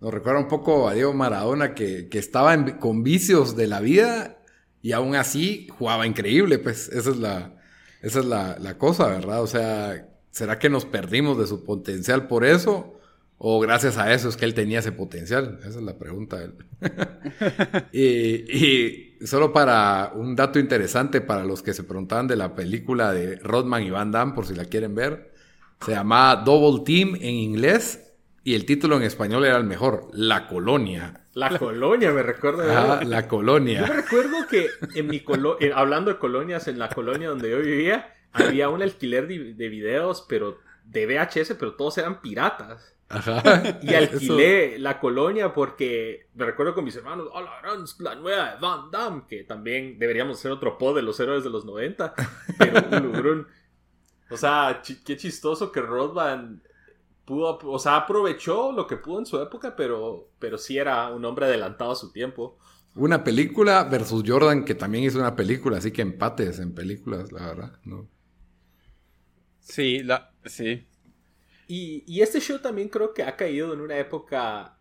nos 0.00 0.14
recuerda 0.14 0.40
un 0.40 0.48
poco 0.48 0.88
a 0.88 0.94
Diego 0.94 1.12
Maradona 1.12 1.74
que, 1.74 2.08
estaba 2.12 2.78
con 2.78 3.02
vicios 3.02 3.56
de 3.56 3.66
la 3.66 3.80
vida 3.80 4.38
y 4.80 4.92
aún 4.92 5.16
así 5.16 5.66
jugaba 5.76 6.06
increíble, 6.06 6.58
pues 6.58 6.88
esa 6.88 7.10
es 7.10 7.16
la, 7.16 7.56
esa 8.02 8.20
es 8.20 8.24
la, 8.24 8.78
cosa, 8.78 9.08
¿verdad? 9.08 9.42
O 9.42 9.46
sea, 9.46 10.08
¿será 10.30 10.58
que 10.58 10.70
nos 10.70 10.84
perdimos 10.84 11.38
de 11.38 11.46
su 11.46 11.64
potencial 11.64 12.28
por 12.28 12.44
eso? 12.44 12.94
¿O 13.38 13.60
gracias 13.60 13.98
a 13.98 14.12
eso 14.12 14.28
es 14.28 14.36
que 14.36 14.44
él 14.44 14.54
tenía 14.54 14.80
ese 14.80 14.92
potencial? 14.92 15.58
Esa 15.60 15.78
es 15.78 15.84
la 15.84 15.96
pregunta. 15.96 16.38
y, 17.92 18.02
y, 18.04 19.26
solo 19.26 19.52
para 19.52 20.12
un 20.14 20.36
dato 20.36 20.58
interesante 20.58 21.20
para 21.20 21.44
los 21.44 21.62
que 21.62 21.74
se 21.74 21.84
preguntaban 21.84 22.26
de 22.28 22.36
la 22.36 22.54
película 22.54 23.12
de 23.12 23.36
Rodman 23.36 23.82
y 23.82 23.90
Van 23.90 24.12
Damme, 24.12 24.32
por 24.32 24.46
si 24.46 24.54
la 24.54 24.64
quieren 24.64 24.94
ver, 24.94 25.32
se 25.84 25.92
llamaba 25.92 26.42
Double 26.42 26.84
Team 26.84 27.16
en 27.16 27.34
inglés 27.34 28.07
y 28.48 28.54
el 28.54 28.64
título 28.64 28.96
en 28.96 29.02
español 29.02 29.44
era 29.44 29.58
el 29.58 29.64
mejor, 29.64 30.08
La 30.14 30.46
Colonia. 30.46 31.26
La, 31.34 31.58
Colonia, 31.58 32.12
me 32.12 32.22
recuerdo. 32.22 32.62
Ah, 32.66 33.02
La 33.04 33.28
Colonia. 33.28 33.82
Yo 33.82 33.86
me 33.88 34.00
recuerdo 34.00 34.46
que 34.48 34.70
en 34.94 35.06
mi 35.06 35.20
colonia, 35.20 35.76
hablando 35.76 36.10
de 36.10 36.18
colonias, 36.18 36.66
en 36.66 36.78
la 36.78 36.88
colonia 36.88 37.28
donde 37.28 37.50
yo 37.50 37.58
vivía, 37.58 38.14
había 38.32 38.70
un 38.70 38.80
alquiler 38.80 39.28
de, 39.28 39.68
videos, 39.68 40.24
pero 40.26 40.56
de 40.82 41.04
VHS, 41.04 41.56
pero 41.58 41.74
todos 41.74 41.98
eran 41.98 42.22
piratas. 42.22 42.96
Ajá. 43.10 43.42
Y 43.82 43.92
alquilé 43.92 44.78
la 44.78 44.98
colonia 44.98 45.52
porque 45.52 46.28
me 46.34 46.46
recuerdo 46.46 46.74
con 46.74 46.86
mis 46.86 46.96
hermanos, 46.96 47.28
oh, 47.30 47.42
la, 47.42 47.52
la 47.98 48.14
nueva 48.14 48.52
de 48.52 48.60
Van 48.62 48.90
Damme, 48.90 49.24
que 49.28 49.44
también 49.44 49.98
deberíamos 49.98 50.38
hacer 50.38 50.52
otro 50.52 50.78
pod 50.78 50.96
de 50.96 51.02
los 51.02 51.20
héroes 51.20 51.44
de 51.44 51.50
los 51.50 51.66
90, 51.66 52.14
pero 52.56 52.80
un 53.30 53.46
O 54.30 54.38
sea, 54.38 54.80
qué 55.04 55.18
chistoso 55.18 55.70
que 55.70 55.82
Rodman 55.82 56.62
pudo, 57.28 57.58
o 57.62 57.78
sea, 57.78 57.96
aprovechó 57.96 58.72
lo 58.72 58.86
que 58.86 58.96
pudo 58.96 59.18
en 59.18 59.26
su 59.26 59.38
época, 59.38 59.76
pero, 59.76 60.30
pero 60.38 60.56
sí 60.56 60.78
era 60.78 61.12
un 61.12 61.22
hombre 61.26 61.44
adelantado 61.44 61.92
a 61.92 61.96
su 61.96 62.10
tiempo. 62.10 62.58
Una 62.94 63.22
película 63.22 63.84
versus 63.84 64.24
Jordan, 64.26 64.64
que 64.64 64.74
también 64.74 65.04
hizo 65.04 65.18
una 65.18 65.36
película, 65.36 65.76
así 65.76 65.92
que 65.92 66.00
empates 66.00 66.58
en 66.58 66.74
películas, 66.74 67.30
la 67.30 67.46
verdad, 67.46 67.78
¿no? 67.84 68.08
Sí, 69.60 70.02
la, 70.02 70.32
sí. 70.46 70.88
Y, 71.66 72.02
y 72.06 72.22
este 72.22 72.40
show 72.40 72.60
también 72.60 72.88
creo 72.88 73.12
que 73.12 73.22
ha 73.22 73.36
caído 73.36 73.74
en 73.74 73.82
una 73.82 73.98
época 73.98 74.77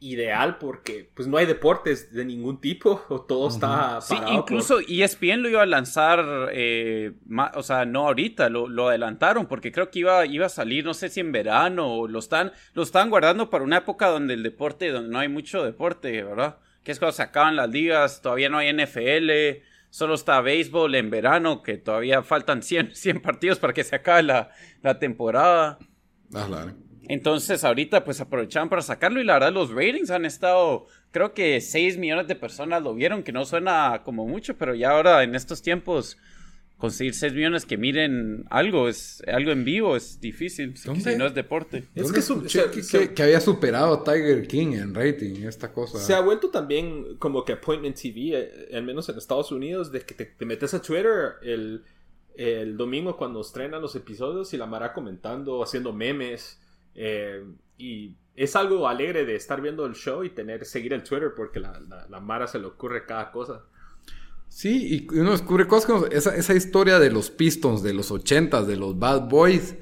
ideal 0.00 0.58
porque 0.58 1.10
pues 1.14 1.26
no 1.26 1.36
hay 1.36 1.46
deportes 1.46 2.12
de 2.12 2.24
ningún 2.24 2.60
tipo 2.60 3.04
o 3.08 3.22
todo 3.22 3.48
está 3.48 4.00
sí 4.00 4.14
incluso 4.30 4.78
ESPN 4.80 5.42
lo 5.42 5.48
iba 5.48 5.62
a 5.62 5.66
lanzar 5.66 6.50
eh, 6.52 7.12
o 7.54 7.62
sea 7.62 7.84
no 7.84 8.06
ahorita 8.06 8.48
lo, 8.48 8.68
lo, 8.68 8.88
adelantaron 8.88 9.46
porque 9.46 9.72
creo 9.72 9.90
que 9.90 10.00
iba, 10.00 10.24
iba 10.26 10.46
a 10.46 10.50
salir 10.50 10.84
no 10.84 10.94
sé 10.94 11.08
si 11.08 11.20
en 11.20 11.32
verano 11.32 11.92
o 11.92 12.08
lo 12.08 12.18
están 12.20 12.52
lo 12.74 12.82
están 12.82 13.10
guardando 13.10 13.50
para 13.50 13.64
una 13.64 13.78
época 13.78 14.08
donde 14.08 14.34
el 14.34 14.42
deporte 14.42 14.90
donde 14.90 15.10
no 15.10 15.18
hay 15.18 15.28
mucho 15.28 15.64
deporte 15.64 16.22
verdad 16.22 16.58
que 16.84 16.92
es 16.92 16.98
cuando 16.98 17.12
se 17.12 17.22
acaban 17.22 17.56
las 17.56 17.68
ligas 17.68 18.22
todavía 18.22 18.48
no 18.48 18.58
hay 18.58 18.72
NFL 18.72 19.30
solo 19.90 20.14
está 20.14 20.40
béisbol 20.40 20.94
en 20.94 21.10
verano 21.10 21.62
que 21.62 21.76
todavía 21.76 22.22
faltan 22.22 22.62
100, 22.62 22.94
100 22.94 23.20
partidos 23.22 23.58
para 23.58 23.72
que 23.72 23.84
se 23.84 23.96
acabe 23.96 24.22
la, 24.22 24.50
la 24.82 24.98
temporada. 24.98 25.78
Ah, 26.34 26.44
claro. 26.46 26.87
Entonces 27.08 27.64
ahorita 27.64 28.04
pues 28.04 28.20
aprovechaban 28.20 28.68
para 28.68 28.82
sacarlo 28.82 29.20
y 29.20 29.24
la 29.24 29.34
verdad 29.34 29.52
los 29.52 29.70
ratings 29.70 30.10
han 30.10 30.26
estado, 30.26 30.86
creo 31.10 31.32
que 31.32 31.60
6 31.60 31.96
millones 31.96 32.28
de 32.28 32.36
personas 32.36 32.82
lo 32.82 32.94
vieron, 32.94 33.22
que 33.22 33.32
no 33.32 33.46
suena 33.46 34.02
como 34.04 34.26
mucho, 34.26 34.58
pero 34.58 34.74
ya 34.74 34.90
ahora 34.90 35.22
en 35.22 35.34
estos 35.34 35.62
tiempos 35.62 36.18
conseguir 36.76 37.14
6 37.14 37.32
millones 37.32 37.66
que 37.66 37.76
miren 37.76 38.44
algo, 38.50 38.88
es 38.88 39.22
algo 39.26 39.50
en 39.50 39.64
vivo, 39.64 39.96
es 39.96 40.20
difícil, 40.20 40.76
si 40.76 40.88
no 41.16 41.26
es 41.26 41.34
deporte. 41.34 41.88
Es 41.94 42.12
que, 42.12 43.14
que, 43.14 43.22
había 43.22 43.40
superado 43.40 43.94
a 43.94 44.04
Tiger 44.04 44.46
King 44.46 44.74
en 44.74 44.94
rating, 44.94 45.44
esta 45.44 45.72
cosa. 45.72 45.98
Se 45.98 46.14
ha 46.14 46.20
vuelto 46.20 46.50
también 46.50 47.16
como 47.18 47.44
que 47.44 47.54
Appointment 47.54 47.96
TV, 48.00 48.38
eh, 48.38 48.76
al 48.76 48.84
menos 48.84 49.08
en 49.08 49.18
Estados 49.18 49.50
Unidos, 49.50 49.90
de 49.90 50.02
que 50.02 50.14
te, 50.14 50.46
metes 50.46 50.72
a 50.72 50.80
Twitter 50.80 51.34
el, 51.42 51.82
el 52.36 52.76
domingo 52.76 53.16
cuando 53.16 53.40
estrenan 53.40 53.82
los 53.82 53.96
episodios 53.96 54.54
y 54.54 54.56
la 54.56 54.66
Mara 54.66 54.92
comentando, 54.92 55.62
haciendo 55.62 55.92
memes. 55.92 56.60
Eh, 56.94 57.44
y 57.76 58.16
es 58.34 58.54
algo 58.56 58.88
alegre 58.88 59.24
de 59.24 59.34
estar 59.34 59.60
viendo 59.60 59.84
el 59.86 59.94
show 59.94 60.24
y 60.24 60.30
tener 60.30 60.64
seguir 60.64 60.92
el 60.92 61.02
Twitter 61.02 61.32
porque 61.36 61.60
la, 61.60 61.80
la, 62.08 62.20
Mara 62.20 62.46
se 62.46 62.58
le 62.58 62.66
ocurre 62.66 63.04
cada 63.04 63.30
cosa. 63.30 63.64
Sí, 64.48 65.06
y 65.10 65.18
uno 65.18 65.32
descubre 65.32 65.66
cosas 65.66 65.86
como 65.86 66.06
esa, 66.06 66.34
esa 66.34 66.54
historia 66.54 66.98
de 66.98 67.10
los 67.10 67.30
Pistons 67.30 67.82
de 67.82 67.92
los 67.92 68.10
ochentas, 68.10 68.66
de 68.66 68.76
los 68.76 68.98
Bad 68.98 69.28
Boys. 69.28 69.74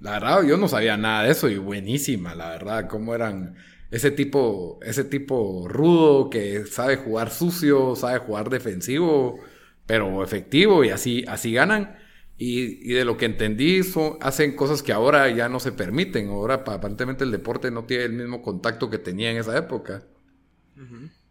La 0.00 0.12
verdad, 0.12 0.42
yo 0.42 0.56
no 0.56 0.68
sabía 0.68 0.96
nada 0.96 1.24
de 1.24 1.30
eso 1.30 1.48
y 1.48 1.58
buenísima, 1.58 2.34
la 2.34 2.50
verdad, 2.50 2.88
cómo 2.88 3.14
eran 3.14 3.56
ese 3.90 4.10
tipo, 4.10 4.78
ese 4.82 5.04
tipo 5.04 5.66
rudo 5.68 6.30
que 6.30 6.64
sabe 6.66 6.96
jugar 6.96 7.30
sucio, 7.30 7.96
sabe 7.96 8.18
jugar 8.18 8.50
defensivo, 8.50 9.38
pero 9.86 10.22
efectivo 10.22 10.84
y 10.84 10.90
así, 10.90 11.24
así 11.26 11.52
ganan. 11.52 11.96
Y, 12.42 12.94
de 12.94 13.04
lo 13.04 13.18
que 13.18 13.26
entendí, 13.26 13.82
hacen 14.22 14.56
cosas 14.56 14.82
que 14.82 14.94
ahora 14.94 15.28
ya 15.28 15.50
no 15.50 15.60
se 15.60 15.72
permiten. 15.72 16.30
Ahora 16.30 16.54
aparentemente 16.54 17.22
el 17.22 17.30
deporte 17.30 17.70
no 17.70 17.84
tiene 17.84 18.04
el 18.04 18.12
mismo 18.14 18.40
contacto 18.40 18.88
que 18.88 18.96
tenía 18.96 19.30
en 19.30 19.36
esa 19.36 19.58
época. 19.58 20.04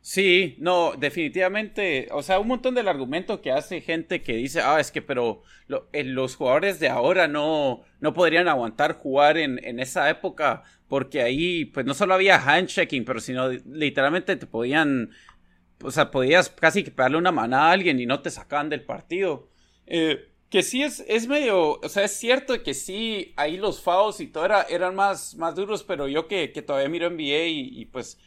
Sí, 0.02 0.56
no, 0.60 0.94
definitivamente, 0.96 2.10
o 2.12 2.22
sea, 2.22 2.38
un 2.38 2.48
montón 2.48 2.76
del 2.76 2.88
argumento 2.88 3.42
que 3.42 3.52
hace 3.52 3.82
gente 3.82 4.22
que 4.22 4.36
dice, 4.36 4.62
ah, 4.62 4.80
es 4.80 4.92
que 4.92 5.02
pero 5.02 5.42
eh, 5.94 6.04
los 6.04 6.36
jugadores 6.36 6.80
de 6.80 6.90
ahora 6.90 7.28
no, 7.28 7.82
no 8.00 8.14
podrían 8.14 8.48
aguantar 8.48 8.94
jugar 8.94 9.40
en, 9.40 9.60
en, 9.66 9.80
esa 9.80 10.12
época 10.12 10.62
porque 10.88 11.24
ahí, 11.24 11.66
pues 11.66 11.88
no 11.88 11.96
solo 11.96 12.14
había 12.14 12.38
handshaking, 12.40 13.04
pero 13.04 13.20
sino 13.20 13.50
literalmente 13.50 14.36
te 14.36 14.46
podían, 14.46 15.10
o 15.82 15.90
sea, 15.90 16.12
podías 16.12 16.50
casi 16.52 16.84
que 16.84 16.92
pegarle 16.92 17.18
una 17.18 17.32
manada 17.32 17.70
a 17.70 17.72
alguien 17.72 18.00
y 18.00 18.06
no 18.06 18.22
te 18.22 18.30
sacaban 18.30 18.70
del 18.70 18.84
partido. 18.84 19.50
Eh, 19.88 20.29
que 20.50 20.64
sí 20.64 20.82
es, 20.84 21.04
es 21.08 21.28
medio, 21.28 21.80
o 21.80 21.90
sea, 21.90 22.06
es 22.06 22.12
cierto 22.12 22.62
que 22.64 22.74
sí, 22.74 23.34
ahí 23.36 23.58
los 23.58 23.82
fouls 23.82 24.20
y 24.20 24.28
todo 24.28 24.46
era, 24.46 24.64
eran 24.64 24.96
más, 24.96 25.36
más 25.36 25.56
duros, 25.56 25.84
pero 25.84 26.08
yo 26.08 26.28
que, 26.28 26.52
que 26.52 26.62
todavía 26.62 26.90
miro 26.90 27.10
NBA 27.10 27.46
y, 27.46 27.82
y 27.82 27.86
pues 27.86 28.18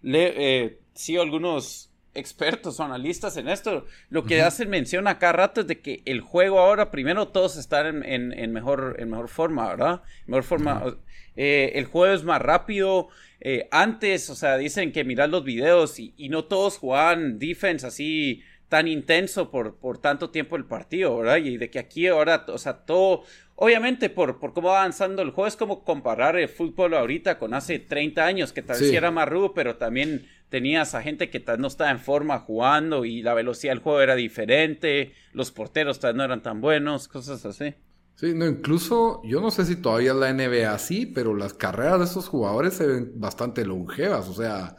le, 0.00 0.34
eh, 0.64 0.78
sí 0.94 1.16
algunos 1.16 1.90
expertos 2.14 2.78
o 2.78 2.84
analistas 2.84 3.36
en 3.36 3.48
esto, 3.48 3.86
lo 4.10 4.24
que 4.24 4.42
hacen 4.42 4.68
mención 4.68 5.08
acá 5.08 5.32
rato 5.32 5.62
es 5.62 5.66
de 5.66 5.80
que 5.80 6.02
el 6.04 6.20
juego 6.20 6.60
ahora, 6.60 6.90
primero 6.90 7.28
todos 7.28 7.56
están 7.56 8.04
en, 8.04 8.32
en, 8.32 8.52
mejor, 8.52 8.96
en 8.98 9.10
mejor 9.10 9.28
forma, 9.28 9.68
¿verdad? 9.68 10.02
Mejor 10.26 10.44
forma, 10.44 10.96
eh, 11.36 11.72
el 11.74 11.86
juego 11.86 12.14
es 12.14 12.22
más 12.22 12.42
rápido, 12.42 13.08
eh, 13.40 13.66
antes, 13.70 14.28
o 14.30 14.34
sea, 14.34 14.56
dicen 14.58 14.92
que 14.92 15.04
mirar 15.04 15.30
los 15.30 15.42
videos 15.42 15.98
y, 15.98 16.12
y 16.16 16.28
no 16.28 16.44
todos 16.44 16.78
jugaban 16.78 17.38
defense 17.38 17.86
así 17.86 18.42
tan 18.72 18.88
intenso 18.88 19.50
por, 19.50 19.76
por 19.76 19.98
tanto 19.98 20.30
tiempo 20.30 20.56
el 20.56 20.64
partido, 20.64 21.18
¿verdad? 21.18 21.36
Y 21.36 21.58
de 21.58 21.68
que 21.68 21.78
aquí 21.78 22.06
ahora, 22.06 22.46
o 22.48 22.56
sea, 22.56 22.86
todo, 22.86 23.22
obviamente 23.54 24.08
por, 24.08 24.38
por 24.38 24.54
cómo 24.54 24.68
va 24.68 24.78
avanzando 24.78 25.20
el 25.20 25.28
juego, 25.28 25.46
es 25.46 25.56
como 25.56 25.84
comparar 25.84 26.38
el 26.38 26.48
fútbol 26.48 26.94
ahorita 26.94 27.38
con 27.38 27.52
hace 27.52 27.80
30 27.80 28.24
años, 28.24 28.54
que 28.54 28.62
tal 28.62 28.80
vez 28.80 28.90
era 28.90 29.10
más 29.10 29.28
rudo, 29.28 29.52
pero 29.52 29.76
también 29.76 30.26
tenías 30.48 30.94
a 30.94 31.02
gente 31.02 31.28
que 31.28 31.38
tal 31.38 31.60
no 31.60 31.66
estaba 31.66 31.90
en 31.90 31.98
forma 31.98 32.38
jugando 32.38 33.04
y 33.04 33.20
la 33.20 33.34
velocidad 33.34 33.72
del 33.72 33.82
juego 33.82 34.00
era 34.00 34.14
diferente, 34.14 35.12
los 35.34 35.52
porteros 35.52 36.00
tal 36.00 36.16
no 36.16 36.24
eran 36.24 36.42
tan 36.42 36.62
buenos, 36.62 37.08
cosas 37.08 37.44
así. 37.44 37.74
Sí, 38.14 38.32
no, 38.34 38.46
incluso 38.46 39.20
yo 39.22 39.42
no 39.42 39.50
sé 39.50 39.66
si 39.66 39.76
todavía 39.76 40.14
la 40.14 40.32
NBA 40.32 40.72
así, 40.72 41.04
pero 41.04 41.36
las 41.36 41.52
carreras 41.52 41.98
de 41.98 42.04
esos 42.06 42.26
jugadores 42.26 42.72
se 42.72 42.86
ven 42.86 43.12
bastante 43.16 43.66
longevas, 43.66 44.30
o 44.30 44.32
sea, 44.32 44.78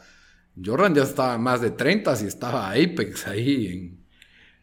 Jordan 0.62 0.94
ya 0.94 1.02
estaba 1.02 1.36
más 1.38 1.60
de 1.60 1.70
30 1.70 2.14
y 2.22 2.26
estaba 2.26 2.70
Apex 2.70 3.26
ahí 3.26 3.66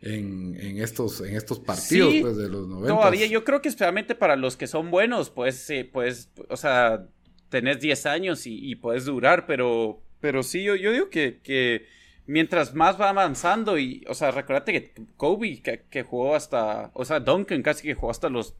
en, 0.01 0.57
en, 0.59 0.77
estos, 0.77 1.21
en 1.21 1.35
estos 1.35 1.59
partidos 1.59 2.13
pues, 2.21 2.37
de 2.37 2.49
los 2.49 2.67
90. 2.67 2.95
Todavía, 2.95 3.27
yo 3.27 3.43
creo 3.43 3.61
que 3.61 3.69
especialmente 3.69 4.15
para 4.15 4.35
los 4.35 4.57
que 4.57 4.67
son 4.67 4.89
buenos, 4.89 5.29
pues, 5.29 5.71
pues, 5.91 6.31
o 6.49 6.57
sea, 6.57 7.07
tenés 7.49 7.79
10 7.79 8.05
años 8.05 8.43
y, 8.45 8.75
puedes 8.75 9.05
durar, 9.05 9.45
pero, 9.45 10.01
pero 10.19 10.43
sí, 10.43 10.63
yo, 10.63 10.75
yo 10.75 10.91
digo 10.91 11.09
que, 11.09 11.39
que 11.43 11.85
mientras 12.25 12.73
más 12.73 12.99
va 12.99 13.09
avanzando 13.09 13.77
y, 13.77 14.03
o 14.07 14.13
sea, 14.13 14.31
recuérdate 14.31 14.73
que 14.73 15.05
Kobe 15.17 15.61
que, 15.61 15.83
que, 15.89 16.03
jugó 16.03 16.35
hasta, 16.35 16.91
o 16.93 17.05
sea, 17.05 17.19
Duncan 17.19 17.61
casi 17.61 17.83
que 17.83 17.93
jugó 17.93 18.11
hasta 18.11 18.29
los 18.29 18.55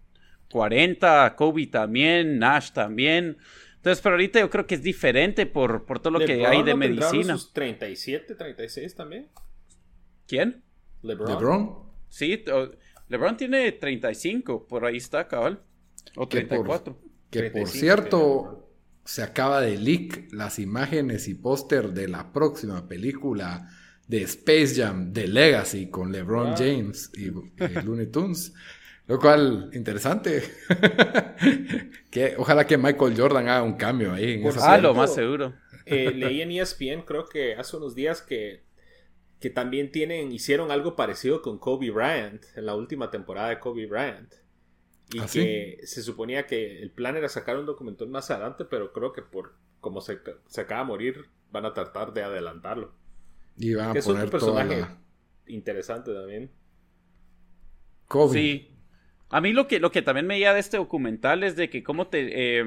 40, 0.51 1.35
Kobe 1.35 1.67
también, 1.67 2.37
Nash 2.37 2.71
también. 2.71 3.37
Entonces, 3.81 4.03
pero 4.03 4.13
ahorita 4.13 4.39
yo 4.39 4.51
creo 4.51 4.67
que 4.67 4.75
es 4.75 4.83
diferente 4.83 5.47
por, 5.47 5.85
por 5.85 5.99
todo 5.99 6.19
lo 6.19 6.19
que 6.19 6.45
hay 6.45 6.61
de 6.61 6.75
medicina. 6.75 7.35
sus 7.35 7.51
37, 7.51 8.35
36 8.35 8.93
también? 8.93 9.27
¿Quién? 10.27 10.61
LeBron. 11.01 11.27
LeBron. 11.27 11.79
Sí, 12.07 12.45
LeBron 13.07 13.37
tiene 13.37 13.71
35, 13.71 14.67
por 14.67 14.85
ahí 14.85 14.97
está, 14.97 15.27
cabal. 15.27 15.63
O 16.15 16.27
34. 16.27 16.95
Que 17.31 17.49
por, 17.49 17.67
cierto, 17.67 18.69
se 19.03 19.23
acaba 19.23 19.61
de 19.61 19.79
leak 19.79 20.31
las 20.31 20.59
imágenes 20.59 21.27
y 21.27 21.33
póster 21.33 21.91
de 21.91 22.07
la 22.07 22.31
próxima 22.31 22.87
película 22.87 23.67
de 24.07 24.21
Space 24.21 24.75
Jam, 24.75 25.11
The 25.11 25.27
Legacy, 25.27 25.89
con 25.89 26.11
LeBron 26.11 26.49
ah. 26.49 26.55
James 26.55 27.11
y, 27.15 27.29
y 27.29 27.81
Looney 27.83 28.11
Tunes. 28.11 28.53
Lo 29.11 29.19
cual, 29.19 29.69
interesante. 29.73 30.41
que, 32.11 32.35
ojalá 32.37 32.65
que 32.65 32.77
Michael 32.77 33.13
Jordan 33.17 33.49
haga 33.49 33.61
un 33.61 33.73
cambio 33.73 34.13
ahí. 34.13 34.35
En 34.35 34.47
esa 34.47 34.71
ah, 34.71 34.77
lo 34.77 34.93
más 34.93 35.13
seguro. 35.13 35.53
Eh, 35.85 36.11
leí 36.11 36.41
en 36.41 36.51
ESPN, 36.51 37.01
creo 37.01 37.25
que 37.25 37.55
hace 37.55 37.75
unos 37.75 37.93
días 37.93 38.21
que, 38.21 38.63
que 39.41 39.49
también 39.49 39.91
tienen, 39.91 40.31
hicieron 40.31 40.71
algo 40.71 40.95
parecido 40.95 41.41
con 41.41 41.59
Kobe 41.59 41.91
Bryant 41.91 42.41
en 42.55 42.65
la 42.65 42.73
última 42.73 43.11
temporada 43.11 43.49
de 43.49 43.59
Kobe 43.59 43.85
Bryant. 43.85 44.33
Y 45.11 45.19
¿Ah, 45.19 45.25
que 45.29 45.79
se 45.83 46.03
suponía 46.03 46.47
que 46.47 46.81
el 46.81 46.91
plan 46.91 47.17
era 47.17 47.27
sacar 47.27 47.57
un 47.57 47.65
documental 47.65 48.07
más 48.07 48.31
adelante, 48.31 48.63
pero 48.63 48.93
creo 48.93 49.11
que 49.11 49.23
por 49.23 49.55
como 49.81 49.99
se, 49.99 50.19
se 50.47 50.61
acaba 50.61 50.83
de 50.83 50.87
morir, 50.87 51.25
van 51.51 51.65
a 51.65 51.73
tratar 51.73 52.13
de 52.13 52.23
adelantarlo. 52.23 52.93
Y 53.57 53.73
van 53.73 53.89
a 53.89 53.93
poner 53.93 53.99
es 53.99 54.07
un 54.07 54.29
personaje 54.29 54.85
interesante 55.47 56.13
también. 56.13 56.49
Kobe. 58.07 58.33
Sí, 58.33 58.70
a 59.31 59.41
mí 59.41 59.53
lo 59.53 59.67
que, 59.67 59.79
lo 59.79 59.91
que 59.91 60.01
también 60.01 60.27
me 60.27 60.37
llega 60.37 60.53
de 60.53 60.59
este 60.59 60.77
documental 60.77 61.43
es 61.43 61.55
de 61.55 61.69
que 61.69 61.83
como 61.83 62.07
te... 62.07 62.59
Eh, 62.59 62.65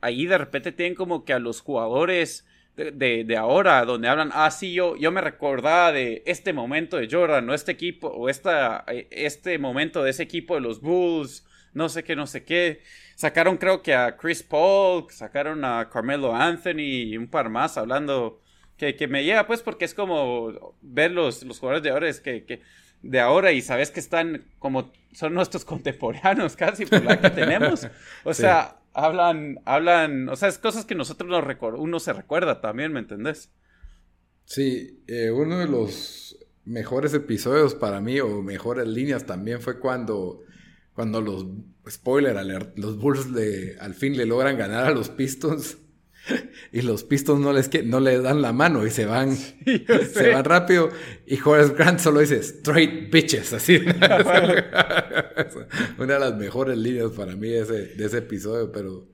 ahí 0.00 0.26
de 0.26 0.36
repente 0.36 0.70
tienen 0.70 0.94
como 0.94 1.24
que 1.24 1.32
a 1.32 1.38
los 1.38 1.62
jugadores 1.62 2.46
de, 2.76 3.24
de, 3.24 3.36
ahora, 3.36 3.84
donde 3.84 4.08
hablan, 4.08 4.30
ah, 4.34 4.50
sí, 4.50 4.74
yo, 4.74 4.96
yo 4.96 5.12
me 5.12 5.20
recordaba 5.20 5.92
de 5.92 6.22
este 6.26 6.52
momento 6.52 6.96
de 6.96 7.08
Jordan, 7.10 7.48
o 7.48 7.54
este 7.54 7.72
equipo, 7.72 8.08
o 8.08 8.28
esta, 8.28 8.84
eh, 8.88 9.06
este 9.10 9.58
momento 9.58 10.02
de 10.02 10.10
ese 10.10 10.24
equipo 10.24 10.56
de 10.56 10.60
los 10.60 10.80
Bulls, 10.80 11.46
no 11.72 11.88
sé 11.88 12.04
qué, 12.04 12.16
no 12.16 12.26
sé 12.26 12.44
qué. 12.44 12.82
Sacaron 13.14 13.56
creo 13.56 13.82
que 13.82 13.94
a 13.94 14.16
Chris 14.16 14.42
Paul, 14.42 15.06
sacaron 15.10 15.64
a 15.64 15.88
Carmelo 15.88 16.34
Anthony 16.34 16.80
y 16.80 17.16
un 17.16 17.28
par 17.28 17.48
más 17.48 17.78
hablando, 17.78 18.40
que, 18.76 18.96
que 18.96 19.06
me 19.06 19.24
llega 19.24 19.46
pues 19.46 19.62
porque 19.62 19.84
es 19.84 19.94
como 19.94 20.74
ver 20.82 21.12
los, 21.12 21.44
los 21.44 21.60
jugadores 21.60 21.82
de 21.84 21.90
ahora, 21.90 22.08
es 22.08 22.20
que, 22.20 22.44
que 22.44 22.60
de 23.04 23.20
ahora 23.20 23.52
y 23.52 23.62
sabes 23.62 23.90
que 23.90 24.00
están 24.00 24.46
como 24.58 24.92
son 25.12 25.34
nuestros 25.34 25.64
contemporáneos 25.64 26.56
casi 26.56 26.86
por 26.86 27.04
la 27.04 27.20
que 27.20 27.30
tenemos. 27.30 27.86
O 28.24 28.34
sea, 28.34 28.80
hablan, 28.92 29.60
hablan, 29.64 30.28
o 30.28 30.36
sea, 30.36 30.48
es 30.48 30.58
cosas 30.58 30.84
que 30.84 30.94
nosotros 30.94 31.28
nos 31.28 31.44
uno 31.78 32.00
se 32.00 32.12
recuerda 32.12 32.60
también, 32.60 32.92
¿me 32.92 33.00
entendés? 33.00 33.50
Sí, 34.44 35.02
eh, 35.06 35.30
uno 35.30 35.58
de 35.58 35.68
los 35.68 36.36
mejores 36.64 37.14
episodios 37.14 37.74
para 37.74 38.00
mí 38.00 38.20
o 38.20 38.42
mejores 38.42 38.86
líneas 38.86 39.26
también 39.26 39.60
fue 39.60 39.78
cuando 39.78 40.44
cuando 40.94 41.20
los, 41.20 41.46
spoiler 41.90 42.36
alert, 42.36 42.78
los 42.78 42.98
Bulls 42.98 43.28
le, 43.30 43.76
al 43.80 43.94
fin 43.94 44.16
le 44.16 44.26
logran 44.26 44.56
ganar 44.56 44.86
a 44.86 44.90
los 44.92 45.08
Pistons 45.08 45.76
y 46.72 46.82
los 46.82 47.04
Pistons 47.04 47.40
no 47.40 47.52
les, 47.52 47.70
no 47.84 48.00
dan 48.00 48.42
la 48.42 48.52
mano 48.52 48.86
y 48.86 48.90
se 48.90 49.06
van, 49.06 49.36
se 49.36 50.30
van 50.30 50.44
rápido. 50.44 50.90
Y 51.26 51.38
Horace 51.42 51.74
Grant 51.74 52.00
solo 52.00 52.20
dice 52.20 52.36
straight 52.36 53.12
bitches, 53.12 53.52
así. 53.52 53.76
Una 55.98 56.14
de 56.14 56.20
las 56.20 56.36
mejores 56.36 56.78
líneas 56.78 57.10
para 57.10 57.36
mí 57.36 57.48
de 57.48 57.60
ese, 57.60 57.86
de 57.94 58.04
ese 58.04 58.18
episodio, 58.18 58.72
pero... 58.72 59.08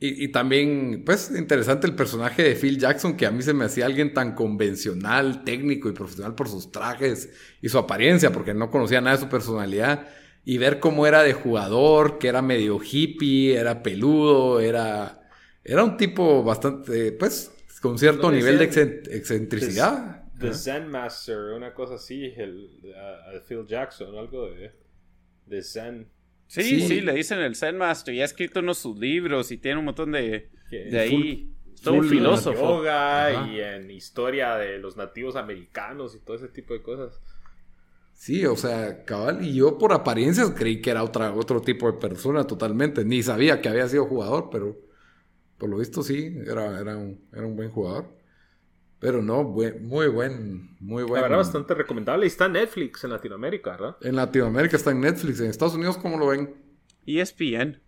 Y, 0.00 0.24
y, 0.24 0.28
también, 0.28 1.04
pues, 1.06 1.30
interesante 1.34 1.86
el 1.86 1.94
personaje 1.94 2.42
de 2.42 2.56
Phil 2.56 2.78
Jackson, 2.78 3.16
que 3.16 3.26
a 3.26 3.30
mí 3.30 3.42
se 3.42 3.54
me 3.54 3.64
hacía 3.64 3.86
alguien 3.86 4.12
tan 4.12 4.34
convencional, 4.34 5.44
técnico 5.44 5.88
y 5.88 5.92
profesional 5.92 6.34
por 6.34 6.48
sus 6.48 6.72
trajes 6.72 7.30
y 7.62 7.70
su 7.70 7.78
apariencia, 7.78 8.30
porque 8.30 8.52
no 8.52 8.70
conocía 8.70 9.00
nada 9.00 9.16
de 9.16 9.22
su 9.22 9.30
personalidad. 9.30 10.08
Y 10.44 10.58
ver 10.58 10.78
cómo 10.78 11.06
era 11.06 11.22
de 11.22 11.32
jugador, 11.32 12.18
que 12.18 12.28
era 12.28 12.42
medio 12.42 12.78
hippie, 12.82 13.56
era 13.56 13.82
peludo, 13.82 14.60
era 14.60 15.23
era 15.64 15.82
un 15.82 15.96
tipo 15.96 16.42
bastante, 16.44 17.12
pues, 17.12 17.50
con 17.80 17.98
cierto 17.98 18.30
nivel 18.30 18.58
de 18.58 18.64
excentricidad. 18.64 20.22
The, 20.38 20.52
Zen 20.52 20.88
Master, 20.88 21.38
una 21.56 21.72
cosa 21.72 21.94
así, 21.94 22.32
el, 22.36 22.68
Phil 23.48 23.66
Jackson, 23.66 24.16
algo 24.18 24.50
de, 24.50 24.72
de 25.46 25.62
Zen. 25.62 26.08
Sí, 26.46 26.82
sí, 26.82 27.00
le 27.00 27.14
dicen 27.14 27.38
el 27.38 27.56
Zen 27.56 27.78
Master 27.78 28.14
y 28.14 28.20
ha 28.20 28.26
escrito 28.26 28.60
unos 28.60 28.78
sus 28.78 28.98
libros 28.98 29.50
y 29.50 29.58
tiene 29.58 29.78
un 29.78 29.86
montón 29.86 30.12
de, 30.12 30.50
de 30.70 30.98
ahí. 31.00 31.50
todo 31.82 31.94
un 31.94 32.08
filósofo. 32.08 32.78
yoga 32.78 33.48
y 33.50 33.60
en 33.60 33.90
historia 33.90 34.56
de 34.56 34.78
los 34.78 34.96
nativos 34.96 35.36
americanos 35.36 36.14
y 36.14 36.18
todo 36.18 36.36
ese 36.36 36.48
tipo 36.48 36.74
de 36.74 36.82
cosas. 36.82 37.20
Sí, 38.12 38.44
o 38.46 38.56
sea, 38.56 39.04
cabal, 39.04 39.44
y 39.44 39.54
yo 39.54 39.78
por 39.78 39.92
apariencias 39.92 40.50
creí 40.50 40.80
que 40.80 40.90
era 40.90 41.02
otra, 41.02 41.32
otro 41.32 41.60
tipo 41.60 41.90
de 41.90 41.98
persona 41.98 42.46
totalmente. 42.46 43.04
Ni 43.04 43.22
sabía 43.22 43.60
que 43.60 43.68
había 43.68 43.88
sido 43.88 44.04
jugador, 44.04 44.50
pero 44.52 44.83
por 45.58 45.68
lo 45.68 45.78
visto 45.78 46.02
sí, 46.02 46.36
era, 46.46 46.80
era, 46.80 46.96
un, 46.96 47.20
era 47.32 47.46
un 47.46 47.56
buen 47.56 47.70
jugador. 47.70 48.14
Pero 49.04 49.20
no, 49.20 49.44
muy 49.44 50.08
buen, 50.08 50.76
muy 50.80 51.02
buen. 51.02 51.20
La 51.20 51.28
verdad, 51.28 51.36
bastante 51.36 51.74
recomendable. 51.74 52.24
Y 52.24 52.28
está 52.28 52.46
en 52.46 52.52
Netflix 52.52 53.04
en 53.04 53.10
Latinoamérica, 53.10 53.72
¿verdad? 53.72 53.96
En 54.00 54.16
Latinoamérica 54.16 54.76
está 54.76 54.92
en 54.92 55.00
Netflix. 55.00 55.40
En 55.40 55.50
Estados 55.50 55.74
Unidos, 55.74 55.98
¿cómo 55.98 56.16
lo 56.16 56.28
ven? 56.28 56.54
ESPN. 57.06 57.82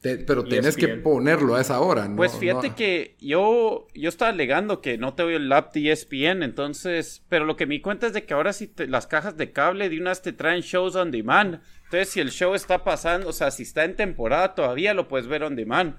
pero 0.00 0.44
tenés 0.44 0.76
que 0.76 0.86
ponerlo 0.86 1.56
a 1.56 1.60
esa 1.60 1.80
hora, 1.80 2.06
¿no? 2.06 2.14
Pues 2.14 2.36
fíjate 2.36 2.74
que 2.74 3.16
yo, 3.18 3.88
yo 3.92 4.08
estaba 4.08 4.30
alegando 4.30 4.80
que 4.80 4.98
no 4.98 5.14
te 5.14 5.24
doy 5.24 5.34
el 5.34 5.50
app 5.50 5.74
de 5.74 5.90
ESPN, 5.90 6.44
entonces, 6.44 7.24
pero 7.28 7.44
lo 7.44 7.56
que 7.56 7.66
me 7.66 7.74
di 7.74 7.80
cuenta 7.80 8.06
es 8.06 8.12
de 8.12 8.24
que 8.24 8.34
ahora 8.34 8.52
sí 8.52 8.72
las 8.86 9.08
cajas 9.08 9.36
de 9.36 9.50
cable 9.50 9.88
de 9.88 9.98
unas 9.98 10.22
te 10.22 10.32
traen 10.32 10.60
shows 10.60 10.94
on 10.94 11.10
demand. 11.10 11.60
Entonces, 11.84 12.10
si 12.10 12.20
el 12.20 12.30
show 12.30 12.54
está 12.54 12.84
pasando, 12.84 13.30
o 13.30 13.32
sea, 13.32 13.50
si 13.50 13.64
está 13.64 13.84
en 13.84 13.96
temporada 13.96 14.54
todavía 14.54 14.94
lo 14.94 15.08
puedes 15.08 15.26
ver 15.26 15.42
on 15.42 15.56
demand. 15.56 15.96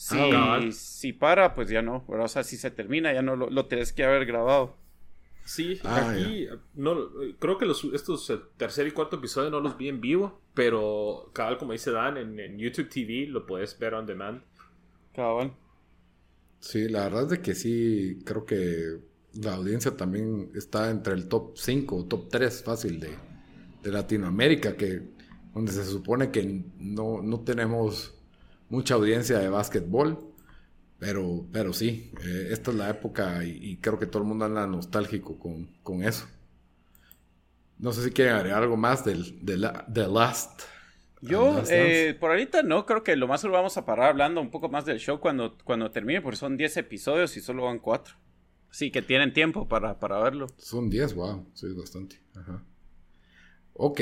Si, 0.00 0.16
ah, 0.16 0.58
si 0.72 1.12
para, 1.12 1.54
pues 1.54 1.68
ya 1.68 1.82
no. 1.82 2.06
O 2.08 2.26
sea, 2.26 2.42
si 2.42 2.56
se 2.56 2.70
termina, 2.70 3.12
ya 3.12 3.20
no 3.20 3.36
lo, 3.36 3.50
lo 3.50 3.66
tenés 3.66 3.92
que 3.92 4.02
haber 4.02 4.24
grabado. 4.24 4.74
Sí, 5.44 5.78
ah, 5.84 6.10
aquí 6.10 6.48
no, 6.74 6.96
creo 7.38 7.58
que 7.58 7.66
los, 7.66 7.84
estos 7.92 8.32
tercer 8.56 8.86
y 8.86 8.92
cuarto 8.92 9.16
episodio 9.16 9.50
no 9.50 9.60
los 9.60 9.76
vi 9.76 9.88
en 9.88 10.00
vivo, 10.00 10.40
pero 10.54 11.30
cabal, 11.34 11.58
como 11.58 11.72
dice 11.72 11.90
Dan, 11.90 12.16
en, 12.16 12.56
YouTube 12.56 12.88
TV 12.88 13.26
lo 13.26 13.44
puedes 13.44 13.78
ver 13.78 13.92
on 13.92 14.06
demand. 14.06 14.40
Cabal. 15.14 15.52
Sí, 16.60 16.88
la 16.88 17.02
verdad 17.04 17.24
es 17.24 17.28
de 17.28 17.42
que 17.42 17.54
sí, 17.54 18.22
creo 18.24 18.46
que 18.46 19.00
la 19.34 19.56
audiencia 19.56 19.98
también 19.98 20.50
está 20.54 20.88
entre 20.88 21.12
el 21.12 21.28
top 21.28 21.58
5 21.58 21.94
o 21.94 22.06
top 22.06 22.30
3 22.30 22.62
fácil 22.62 23.00
de, 23.00 23.10
de 23.82 23.90
Latinoamérica, 23.90 24.78
que 24.78 25.02
donde 25.52 25.72
se 25.72 25.84
supone 25.84 26.30
que 26.30 26.64
no, 26.78 27.20
no 27.20 27.40
tenemos 27.40 28.14
mucha 28.70 28.94
audiencia 28.94 29.38
de 29.38 29.50
básquetbol. 29.50 30.26
Pero, 30.98 31.46
pero 31.50 31.72
sí, 31.72 32.12
eh, 32.22 32.48
esta 32.50 32.70
es 32.70 32.76
la 32.76 32.90
época 32.90 33.42
y, 33.42 33.78
creo 33.78 33.98
que 33.98 34.04
todo 34.04 34.22
el 34.22 34.28
mundo 34.28 34.44
anda 34.44 34.66
nostálgico 34.66 35.38
con, 35.38 36.02
eso. 36.04 36.26
No 37.78 37.92
sé 37.92 38.04
si 38.04 38.10
quieren 38.10 38.34
agregar 38.34 38.62
algo 38.62 38.76
más 38.76 39.02
del, 39.04 39.44
de 39.44 39.56
la, 39.56 39.86
Last. 39.88 40.60
Yo, 41.22 41.62
eh, 41.70 42.14
por 42.20 42.30
ahorita 42.30 42.62
no, 42.62 42.84
creo 42.84 43.02
que 43.02 43.16
lo 43.16 43.26
más 43.28 43.42
lo 43.44 43.52
vamos 43.52 43.78
a 43.78 43.86
parar 43.86 44.10
hablando 44.10 44.42
un 44.42 44.50
poco 44.50 44.68
más 44.68 44.84
del 44.84 44.98
show 44.98 45.20
cuando, 45.20 45.56
cuando 45.64 45.90
termine, 45.90 46.20
porque 46.20 46.36
son 46.36 46.58
10 46.58 46.76
episodios 46.76 47.34
y 47.38 47.40
solo 47.40 47.64
van 47.64 47.78
4. 47.78 48.14
Sí, 48.70 48.90
que 48.90 49.00
tienen 49.00 49.32
tiempo 49.32 49.66
para, 49.68 49.98
para 49.98 50.18
verlo. 50.20 50.48
Son 50.58 50.90
10, 50.90 51.14
wow, 51.14 51.46
sí, 51.54 51.66
bastante. 51.72 52.20
Ajá. 52.36 52.62
Ok, 53.72 54.00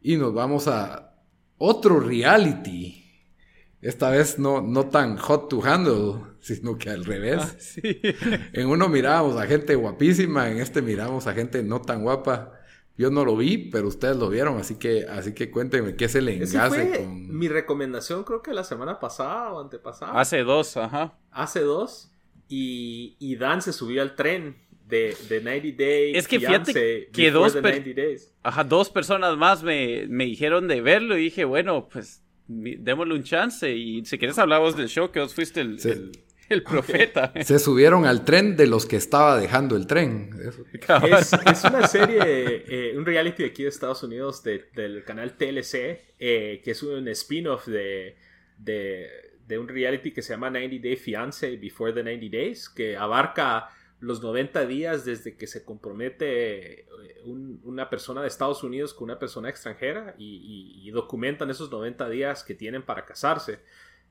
y 0.00 0.16
nos 0.16 0.32
vamos 0.32 0.68
a 0.68 1.16
otro 1.58 1.98
reality. 1.98 3.03
Esta 3.84 4.08
vez 4.08 4.38
no, 4.38 4.62
no 4.62 4.86
tan 4.86 5.18
hot 5.18 5.50
to 5.50 5.62
handle, 5.62 6.22
sino 6.40 6.78
que 6.78 6.88
al 6.88 7.04
revés. 7.04 7.76
Ah, 7.84 8.38
en 8.54 8.66
uno 8.66 8.88
mirábamos 8.88 9.36
a 9.36 9.46
gente 9.46 9.74
guapísima, 9.74 10.50
en 10.50 10.58
este 10.58 10.80
miramos 10.80 11.26
a 11.26 11.34
gente 11.34 11.62
no 11.62 11.82
tan 11.82 12.02
guapa. 12.02 12.58
Yo 12.96 13.10
no 13.10 13.26
lo 13.26 13.36
vi, 13.36 13.58
pero 13.58 13.88
ustedes 13.88 14.16
lo 14.16 14.30
vieron, 14.30 14.56
así 14.56 14.76
que, 14.76 15.04
así 15.04 15.34
que 15.34 15.50
cuéntenme 15.50 15.96
qué 15.96 16.06
es 16.06 16.14
el 16.14 16.30
enlace 16.30 16.96
con. 16.96 17.36
Mi 17.36 17.46
recomendación, 17.48 18.24
creo 18.24 18.40
que 18.40 18.54
la 18.54 18.64
semana 18.64 18.98
pasada 18.98 19.52
o 19.52 19.60
antepasada. 19.60 20.18
Hace 20.18 20.44
dos, 20.44 20.78
ajá. 20.78 21.18
Hace 21.30 21.60
dos. 21.60 22.10
Y, 22.48 23.16
y 23.18 23.36
Dan 23.36 23.60
se 23.60 23.74
subió 23.74 24.00
al 24.00 24.14
tren 24.14 24.56
de, 24.86 25.14
de 25.28 25.42
90 25.42 25.76
Days. 25.76 26.16
Es 26.16 26.26
que 26.26 26.40
fíjate 26.40 27.10
que 27.12 27.30
dos, 27.30 27.54
Ajá, 28.42 28.64
dos 28.64 28.88
personas 28.88 29.36
más 29.36 29.62
me, 29.62 30.06
me 30.08 30.24
dijeron 30.24 30.68
de 30.68 30.80
verlo 30.80 31.18
y 31.18 31.24
dije, 31.24 31.44
bueno, 31.44 31.86
pues 31.92 32.23
démosle 32.46 33.14
un 33.14 33.22
chance. 33.22 33.70
Y 33.70 34.04
si 34.04 34.18
quieres 34.18 34.38
hablamos 34.38 34.76
del 34.76 34.88
show, 34.88 35.10
que 35.10 35.20
vos 35.20 35.34
fuiste 35.34 35.60
el, 35.60 35.78
el, 36.48 36.62
profeta. 36.62 37.32
Se 37.42 37.58
subieron 37.58 38.06
al 38.06 38.24
tren 38.24 38.56
de 38.56 38.66
los 38.66 38.86
que 38.86 38.96
estaba 38.96 39.38
dejando 39.38 39.76
el 39.76 39.86
tren. 39.86 40.30
Es, 40.42 41.32
es, 41.32 41.64
una 41.64 41.86
serie, 41.86 42.64
eh, 42.68 42.94
un 42.96 43.04
reality 43.04 43.44
aquí 43.44 43.62
de 43.62 43.68
Estados 43.68 44.02
Unidos 44.02 44.42
del 44.42 45.04
canal 45.04 45.36
TLC, 45.36 45.74
eh, 46.18 46.60
que 46.62 46.70
es 46.70 46.82
un 46.82 47.08
spin-off 47.08 47.66
de, 47.66 48.16
de, 48.58 49.08
de 49.46 49.58
un 49.58 49.68
reality 49.68 50.12
que 50.12 50.22
se 50.22 50.34
llama 50.34 50.50
90 50.50 50.76
Day 50.82 50.96
Fiance 50.96 51.56
Before 51.56 51.92
the 51.92 52.02
90 52.02 52.36
Days, 52.36 52.68
que 52.68 52.96
abarca 52.96 53.68
los 54.04 54.22
90 54.22 54.66
días 54.66 55.04
desde 55.04 55.36
que 55.36 55.46
se 55.46 55.64
compromete 55.64 56.80
eh, 56.80 56.86
una 57.24 57.88
persona 57.88 58.20
de 58.20 58.28
Estados 58.28 58.62
Unidos 58.62 58.92
con 58.92 59.04
una 59.04 59.18
persona 59.18 59.48
extranjera 59.48 60.14
y, 60.18 60.90
documentan 60.92 61.50
esos 61.50 61.72
90 61.72 62.08
días 62.08 62.44
que 62.44 62.54
tienen 62.54 62.82
para 62.82 63.04
casarse. 63.04 63.58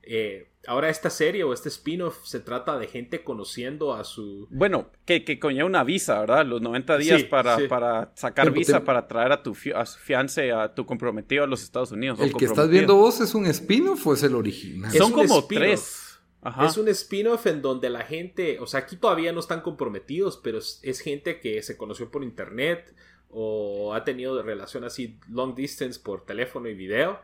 Eh, 0.02 0.48
ahora 0.66 0.90
esta 0.90 1.08
serie 1.08 1.44
o 1.44 1.54
este 1.54 1.70
spin-off 1.70 2.26
se 2.26 2.40
trata 2.40 2.76
de 2.76 2.88
gente 2.88 3.24
conociendo 3.24 3.94
a 3.94 4.04
su... 4.04 4.46
Bueno, 4.50 4.90
que, 5.06 5.24
que 5.24 5.38
conlleva 5.38 5.64
una 5.64 5.82
visa, 5.82 6.20
¿verdad? 6.20 6.44
Los 6.44 6.60
90 6.60 6.98
días 6.98 7.22
para, 7.24 7.56
para 7.68 8.12
sacar 8.14 8.50
visa, 8.50 8.84
para 8.84 9.08
traer 9.08 9.32
a 9.32 9.42
tu 9.42 9.56
a 9.74 9.86
fiance, 9.86 10.52
a 10.52 10.74
tu 10.74 10.84
comprometido 10.84 11.44
a 11.44 11.46
los 11.46 11.62
Estados 11.62 11.92
Unidos. 11.92 12.20
¿El 12.20 12.34
que 12.34 12.44
estás 12.44 12.68
viendo 12.68 12.96
vos 12.96 13.20
es 13.22 13.34
un 13.34 13.46
spin-off 13.46 14.06
o 14.06 14.12
es 14.12 14.22
el 14.24 14.34
original? 14.34 14.92
Son 14.92 15.10
como 15.10 15.46
tres. 15.46 16.03
Es 16.62 16.76
un 16.76 16.88
spin-off 16.88 17.46
en 17.46 17.62
donde 17.62 17.88
la 17.88 18.02
gente, 18.02 18.58
o 18.60 18.66
sea, 18.66 18.80
aquí 18.80 18.96
todavía 18.96 19.32
no 19.32 19.40
están 19.40 19.62
comprometidos, 19.62 20.36
pero 20.36 20.58
es, 20.58 21.00
gente 21.00 21.40
que 21.40 21.62
se 21.62 21.78
conoció 21.78 22.10
por 22.10 22.22
internet 22.22 22.94
o 23.30 23.94
ha 23.94 24.04
tenido 24.04 24.40
relación 24.42 24.84
así 24.84 25.18
long 25.30 25.54
distance 25.54 25.98
por 25.98 26.26
teléfono 26.26 26.68
y 26.68 26.74
video 26.74 27.18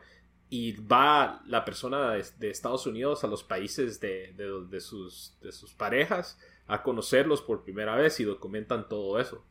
y 0.49 0.73
va 0.73 1.43
la 1.45 1.63
persona 1.63 2.13
de, 2.13 2.49
Estados 2.49 2.87
Unidos 2.87 3.23
a 3.23 3.27
los 3.27 3.43
países 3.43 3.99
de, 3.99 4.33
sus, 4.79 5.37
de 5.41 5.51
sus 5.51 5.73
parejas 5.73 6.39
a 6.65 6.81
conocerlos 6.81 7.41
por 7.41 7.63
primera 7.63 7.95
vez 7.95 8.19
y 8.19 8.23
documentan 8.23 8.89
todo 8.89 9.19
eso. 9.19 9.45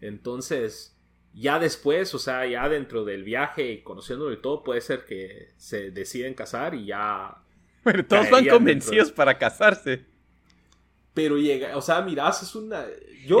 Entonces, 0.00 0.94
ya 1.32 1.58
después, 1.58 2.14
o 2.14 2.18
sea, 2.18 2.46
ya 2.46 2.68
dentro 2.68 3.04
del 3.04 3.24
viaje 3.24 3.72
y 3.72 3.82
conociéndolo 3.82 4.32
y 4.32 4.42
todo, 4.42 4.62
puede 4.62 4.82
ser 4.82 5.06
que 5.06 5.54
se 5.56 5.90
deciden 5.90 6.34
casar 6.34 6.74
y 6.74 6.86
ya 6.86 7.43
pero 7.84 8.04
todos 8.04 8.30
van 8.30 8.46
convencidos 8.46 9.12
para 9.12 9.38
casarse. 9.38 10.06
Pero 11.12 11.38
llega, 11.38 11.76
o 11.76 11.82
sea, 11.82 12.02
mirás, 12.02 12.42
es 12.42 12.54
una. 12.56 12.84
Yo 13.26 13.38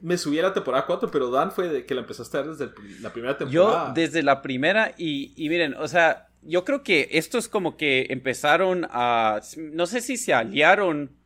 me 0.00 0.18
subí 0.18 0.38
a 0.38 0.42
la 0.42 0.52
temporada 0.52 0.86
4, 0.86 1.10
pero 1.10 1.30
Dan 1.30 1.52
fue 1.52 1.68
de 1.68 1.86
que 1.86 1.94
la 1.94 2.00
empezaste 2.02 2.38
a 2.38 2.42
ver 2.42 2.56
desde 2.56 2.72
la 3.00 3.12
primera 3.12 3.36
temporada. 3.36 3.88
Yo 3.88 3.94
desde 3.94 4.22
la 4.22 4.42
primera, 4.42 4.94
y, 4.96 5.32
miren, 5.36 5.74
o 5.74 5.88
sea, 5.88 6.28
yo 6.42 6.64
creo 6.64 6.82
que 6.82 7.08
esto 7.12 7.38
es 7.38 7.48
como 7.48 7.76
que 7.76 8.06
empezaron 8.10 8.86
a. 8.90 9.40
No 9.56 9.86
sé 9.86 10.00
si 10.00 10.16
se 10.16 10.34
aliaron 10.34 11.16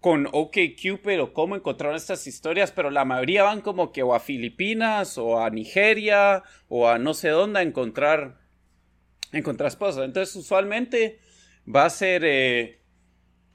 con 0.00 0.28
OkCupid 0.30 1.20
o 1.20 1.32
cómo 1.32 1.56
encontraron 1.56 1.96
estas 1.96 2.26
historias, 2.26 2.70
pero 2.70 2.90
la 2.90 3.04
mayoría 3.04 3.42
van 3.42 3.60
como 3.60 3.92
que 3.92 4.02
o 4.02 4.14
a 4.14 4.20
Filipinas 4.20 5.18
o 5.18 5.42
a 5.42 5.50
Nigeria 5.50 6.44
o 6.68 6.88
a 6.88 6.98
no 6.98 7.14
sé 7.14 7.30
dónde 7.30 7.58
a 7.58 7.62
encontrar, 7.62 8.38
encontrar 9.32 9.68
esposas. 9.68 10.04
Entonces, 10.04 10.34
usualmente 10.36 11.18
va 11.74 11.84
a 11.86 11.90
ser, 11.90 12.22
eh, 12.24 12.80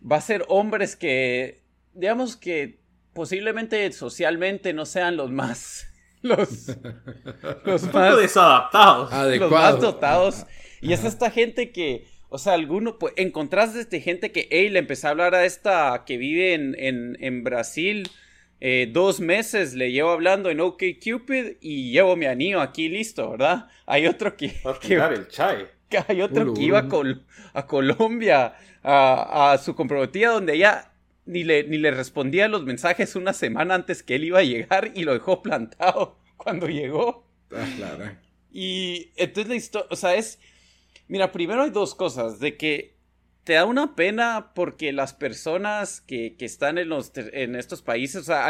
va 0.09 0.17
a 0.17 0.21
ser 0.21 0.45
hombres 0.49 0.95
que, 0.95 1.63
digamos 1.93 2.35
que 2.37 2.79
posiblemente 3.13 3.91
socialmente 3.91 4.73
no 4.73 4.85
sean 4.85 5.17
los 5.17 5.31
más, 5.31 5.87
los, 6.21 6.77
los 7.65 7.83
Un 7.83 7.89
poco 7.91 7.97
más, 7.99 8.17
desadaptados. 8.17 9.11
los 9.39 9.51
más 9.51 9.79
dotados. 9.79 10.45
Y 10.81 10.93
es 10.93 11.03
esta 11.05 11.31
gente 11.31 11.71
que, 11.71 12.07
o 12.29 12.37
sea, 12.37 12.53
alguno, 12.53 12.99
pues, 12.99 13.13
encontrás 13.17 13.73
desde 13.73 14.01
gente 14.01 14.31
que, 14.31 14.47
hey, 14.51 14.69
le 14.69 14.79
empecé 14.79 15.07
a 15.07 15.11
hablar 15.11 15.35
a 15.35 15.45
esta 15.45 16.03
que 16.05 16.17
vive 16.17 16.53
en, 16.53 16.75
en, 16.79 17.17
en 17.21 17.43
Brasil. 17.43 18.09
eh, 18.59 18.87
dos 18.91 19.19
meses 19.19 19.73
le 19.73 19.91
llevo 19.91 20.11
hablando 20.11 20.49
en 20.49 20.59
OkCupid 20.61 21.57
y 21.61 21.91
llevo 21.91 22.15
mi 22.15 22.25
anillo 22.27 22.61
aquí 22.61 22.89
listo, 22.89 23.31
¿verdad? 23.31 23.67
Hay 23.85 24.07
otro 24.07 24.37
que, 24.37 24.53
Va 24.65 24.71
a 24.71 24.79
que, 24.79 24.87
tirar 24.89 25.13
el 25.13 25.27
chai. 25.27 25.67
Que 25.93 26.13
hay 26.13 26.21
otro 26.21 26.53
que 26.53 26.63
iba 26.63 26.79
a, 26.79 26.83
ulu. 26.83 26.89
Col- 26.89 27.25
a 27.53 27.65
Colombia 27.67 28.55
a, 28.83 29.53
a 29.53 29.57
su 29.57 29.75
comprometida 29.75 30.31
donde 30.31 30.55
ella 30.55 30.91
ni 31.25 31.43
le, 31.43 31.63
ni 31.65 31.77
le 31.77 31.91
respondía 31.91 32.47
los 32.47 32.63
mensajes 32.63 33.15
una 33.15 33.33
semana 33.33 33.75
antes 33.75 34.03
que 34.03 34.15
él 34.15 34.25
iba 34.25 34.39
a 34.39 34.43
llegar 34.43 34.91
y 34.95 35.03
lo 35.03 35.13
dejó 35.13 35.41
plantado 35.41 36.19
cuando 36.37 36.67
llegó. 36.67 37.25
Ah, 37.51 37.65
claro. 37.77 38.11
Y 38.51 39.11
entonces 39.15 39.49
la 39.49 39.55
historia, 39.55 39.87
o 39.89 39.95
sea, 39.95 40.15
es, 40.15 40.39
mira, 41.07 41.31
primero 41.31 41.63
hay 41.63 41.69
dos 41.71 41.95
cosas, 41.95 42.39
de 42.39 42.57
que 42.57 42.97
te 43.43 43.53
da 43.53 43.65
una 43.65 43.95
pena 43.95 44.51
porque 44.55 44.93
las 44.93 45.13
personas 45.13 46.01
que, 46.01 46.35
que 46.37 46.45
están 46.45 46.77
en, 46.77 46.89
los, 46.89 47.11
en 47.15 47.55
estos 47.55 47.81
países, 47.81 48.21
o 48.21 48.25
sea, 48.25 48.49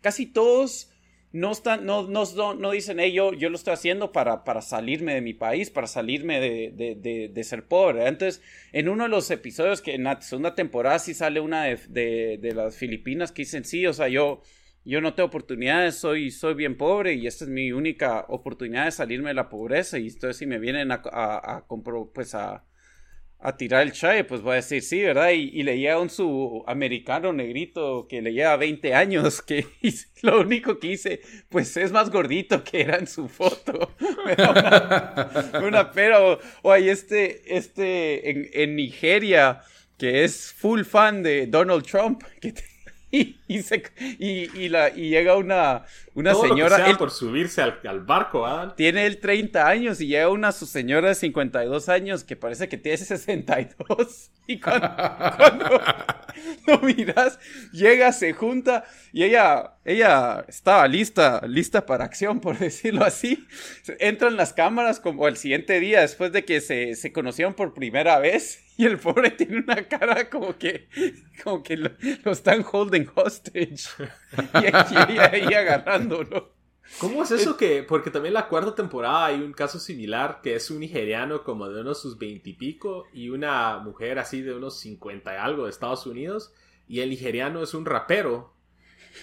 casi 0.00 0.26
todos 0.26 0.90
no 1.32 1.52
están, 1.52 1.84
no, 1.84 2.08
no, 2.08 2.54
no, 2.54 2.70
dicen, 2.70 2.98
hey, 3.00 3.12
yo, 3.12 3.34
yo 3.34 3.50
lo 3.50 3.56
estoy 3.56 3.74
haciendo 3.74 4.12
para, 4.12 4.44
para 4.44 4.62
salirme 4.62 5.14
de 5.14 5.20
mi 5.20 5.34
país, 5.34 5.70
para 5.70 5.86
salirme 5.86 6.40
de, 6.40 6.72
de, 6.74 7.28
de, 7.28 7.44
ser 7.44 7.66
pobre. 7.66 8.06
Entonces, 8.06 8.42
en 8.72 8.88
uno 8.88 9.04
de 9.04 9.10
los 9.10 9.30
episodios 9.30 9.82
que 9.82 9.94
en 9.94 10.04
la 10.04 10.20
segunda 10.22 10.54
temporada 10.54 10.98
sí 10.98 11.12
sale 11.12 11.40
una 11.40 11.64
de, 11.64 12.52
las 12.54 12.76
Filipinas 12.76 13.30
que 13.32 13.42
dicen, 13.42 13.64
sí, 13.64 13.86
o 13.86 13.92
sea, 13.92 14.08
yo, 14.08 14.40
yo 14.84 15.02
no 15.02 15.14
tengo 15.14 15.26
oportunidades, 15.26 15.96
soy, 15.96 16.30
soy 16.30 16.54
bien 16.54 16.78
pobre 16.78 17.12
y 17.14 17.26
esta 17.26 17.44
es 17.44 17.50
mi 17.50 17.72
única 17.72 18.24
oportunidad 18.28 18.86
de 18.86 18.92
salirme 18.92 19.28
de 19.28 19.34
la 19.34 19.50
pobreza. 19.50 19.98
Y 19.98 20.08
entonces 20.08 20.38
si 20.38 20.46
me 20.46 20.58
vienen 20.58 20.92
a, 20.92 21.02
a, 21.12 21.56
a 21.56 21.66
pues 22.14 22.34
a, 22.34 22.64
a 23.40 23.56
tirar 23.56 23.82
el 23.82 23.92
chai, 23.92 24.26
pues 24.26 24.40
voy 24.42 24.52
a 24.52 24.56
decir 24.56 24.82
sí, 24.82 25.00
¿verdad? 25.02 25.30
Y, 25.30 25.50
y 25.52 25.62
le 25.62 25.78
llega 25.78 26.00
un 26.00 26.10
su 26.10 26.64
americano 26.66 27.32
negrito 27.32 28.06
que 28.08 28.20
le 28.20 28.32
lleva 28.32 28.56
20 28.56 28.94
años, 28.94 29.42
que 29.42 29.66
lo 30.22 30.40
único 30.40 30.78
que 30.78 30.88
hice, 30.88 31.20
pues 31.48 31.76
es 31.76 31.92
más 31.92 32.10
gordito 32.10 32.64
que 32.64 32.80
era 32.80 32.96
en 32.96 33.06
su 33.06 33.28
foto. 33.28 33.94
Una, 34.26 35.30
una 35.62 35.92
pena. 35.92 36.20
O, 36.20 36.38
o 36.62 36.72
hay 36.72 36.88
este, 36.88 37.56
este 37.56 38.30
en, 38.30 38.50
en 38.52 38.76
Nigeria, 38.76 39.62
que 39.96 40.24
es 40.24 40.52
full 40.52 40.82
fan 40.82 41.22
de 41.22 41.46
Donald 41.46 41.84
Trump, 41.86 42.22
que 42.40 42.52
te- 42.52 42.64
y, 43.10 43.36
y, 43.48 43.62
se- 43.62 43.82
y, 44.18 44.50
y 44.58 44.68
la, 44.68 44.90
y 44.90 45.10
llega 45.10 45.36
una, 45.36 45.84
una 46.14 46.32
Todo 46.32 46.48
señora. 46.48 46.70
Lo 46.70 46.76
que 46.76 46.82
sea 46.82 46.90
él- 46.90 46.98
por 46.98 47.10
subirse 47.10 47.62
al, 47.62 47.78
al 47.84 48.00
barco, 48.00 48.46
Adam. 48.46 48.74
tiene 48.76 49.06
él 49.06 49.18
30 49.18 49.66
años 49.66 50.00
y 50.00 50.06
llega 50.08 50.28
una 50.28 50.52
su 50.52 50.66
señora 50.66 51.08
de 51.08 51.14
52 51.14 51.88
años 51.88 52.24
que 52.24 52.36
parece 52.36 52.68
que 52.68 52.76
tiene 52.76 52.98
62. 52.98 54.30
Y 54.46 54.60
cuando, 54.60 54.88
cuando 55.36 55.80
lo 56.66 56.78
miras, 56.80 57.38
llega, 57.72 58.12
se 58.12 58.32
junta 58.32 58.84
y 59.12 59.24
ella, 59.24 59.74
ella 59.88 60.44
estaba 60.48 60.86
lista, 60.86 61.40
lista 61.46 61.86
para 61.86 62.04
acción, 62.04 62.40
por 62.40 62.58
decirlo 62.60 63.04
así. 63.04 63.46
Entran 63.98 64.36
las 64.36 64.52
cámaras 64.52 65.00
como 65.00 65.26
el 65.26 65.36
siguiente 65.36 65.80
día 65.80 66.02
después 66.02 66.30
de 66.30 66.44
que 66.44 66.60
se, 66.60 66.94
se 66.94 67.12
conocieron 67.12 67.54
por 67.54 67.72
primera 67.74 68.18
vez. 68.18 68.64
Y 68.76 68.86
el 68.86 68.96
pobre 68.96 69.32
tiene 69.32 69.58
una 69.58 69.88
cara 69.88 70.30
como 70.30 70.56
que, 70.56 70.88
como 71.42 71.64
que 71.64 71.76
lo, 71.76 71.90
están 72.26 72.64
holding 72.70 73.08
hostage. 73.12 73.88
Y 74.54 74.66
ella 74.66 75.30
ahí 75.32 75.52
agarrándolo. 75.52 76.54
¿Cómo 77.00 77.22
es 77.22 77.30
eso 77.30 77.56
que.? 77.56 77.82
Porque 77.82 78.10
también 78.10 78.30
en 78.30 78.34
la 78.34 78.48
cuarta 78.48 78.74
temporada 78.74 79.26
hay 79.26 79.40
un 79.40 79.52
caso 79.52 79.78
similar 79.78 80.40
que 80.42 80.54
es 80.54 80.70
un 80.70 80.80
nigeriano 80.80 81.44
como 81.44 81.68
de 81.68 81.80
unos 81.80 82.00
sus 82.00 82.18
veintipico 82.18 83.06
y, 83.12 83.30
una 83.30 83.78
mujer 83.78 84.18
así 84.18 84.42
de 84.42 84.54
unos 84.54 84.78
cincuenta 84.78 85.34
y 85.34 85.38
algo 85.38 85.64
de 85.64 85.70
Estados 85.70 86.06
Unidos. 86.06 86.52
Y 86.86 87.00
el 87.00 87.10
nigeriano 87.10 87.62
es 87.62 87.74
un 87.74 87.84
rapero. 87.84 88.54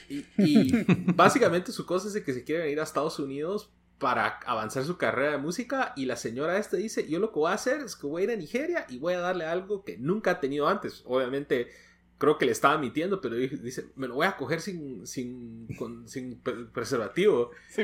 Y, 0.09 0.25
y 0.37 0.71
básicamente 1.15 1.71
su 1.71 1.85
cosa 1.85 2.07
es 2.07 2.13
de 2.13 2.23
que 2.23 2.33
se 2.33 2.43
quiere 2.43 2.69
ir 2.71 2.79
a 2.79 2.83
Estados 2.83 3.19
Unidos 3.19 3.71
para 3.97 4.39
avanzar 4.45 4.83
su 4.83 4.97
carrera 4.97 5.31
de 5.31 5.37
música. 5.37 5.93
Y 5.95 6.05
la 6.05 6.15
señora 6.17 6.57
esta 6.57 6.77
dice: 6.77 7.07
Yo 7.07 7.19
lo 7.19 7.31
que 7.31 7.39
voy 7.39 7.51
a 7.51 7.55
hacer 7.55 7.81
es 7.81 7.95
que 7.95 8.07
voy 8.07 8.21
a 8.21 8.25
ir 8.25 8.31
a 8.31 8.35
Nigeria 8.35 8.85
y 8.89 8.99
voy 8.99 9.13
a 9.13 9.19
darle 9.19 9.45
algo 9.45 9.83
que 9.83 9.97
nunca 9.97 10.31
ha 10.31 10.39
tenido 10.39 10.67
antes. 10.67 11.01
Obviamente 11.05 11.69
creo 12.17 12.37
que 12.37 12.45
le 12.45 12.53
estaba 12.53 12.77
mintiendo, 12.77 13.19
pero 13.19 13.35
dice, 13.35 13.87
me 13.97 14.07
lo 14.07 14.15
voy 14.15 14.25
a 14.25 14.37
coger 14.37 14.61
sin, 14.61 15.05
sin, 15.05 15.67
con- 15.77 16.07
sin 16.07 16.39
pre- 16.39 16.65
preservativo. 16.65 17.51
Sí, 17.69 17.81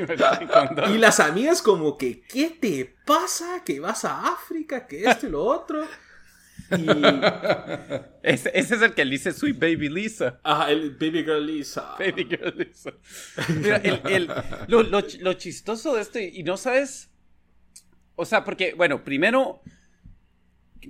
Y 0.94 0.98
las 0.98 1.20
amigas 1.20 1.60
como 1.60 1.98
que, 1.98 2.22
¿qué 2.22 2.48
te 2.58 2.96
pasa? 3.06 3.62
Que 3.62 3.78
vas 3.78 4.06
a 4.06 4.28
África, 4.28 4.86
que 4.86 5.04
esto 5.04 5.26
y 5.26 5.30
lo 5.30 5.44
otro. 5.44 5.84
Y 6.78 6.86
Ese, 8.22 8.50
ese 8.54 8.74
es 8.76 8.82
el 8.82 8.94
que 8.94 9.04
le 9.04 9.12
dice 9.12 9.32
Sweet 9.32 9.58
Baby 9.58 9.88
Lisa. 9.88 10.40
ajá, 10.42 10.70
el 10.70 10.90
Baby 10.92 11.24
Girl 11.24 11.44
Lisa. 11.46 11.94
Baby 11.98 12.24
Girl 12.30 12.54
Lisa. 12.56 12.92
Mira, 13.60 13.76
el, 13.78 14.00
el- 14.08 14.30
lo, 14.68 14.82
lo 14.82 15.00
lo 15.20 15.32
chistoso 15.34 15.94
de 15.96 16.02
esto, 16.02 16.18
y 16.18 16.42
no 16.44 16.56
sabes. 16.56 17.10
O 18.14 18.24
sea, 18.24 18.44
porque, 18.44 18.74
bueno, 18.74 19.04
primero. 19.04 19.62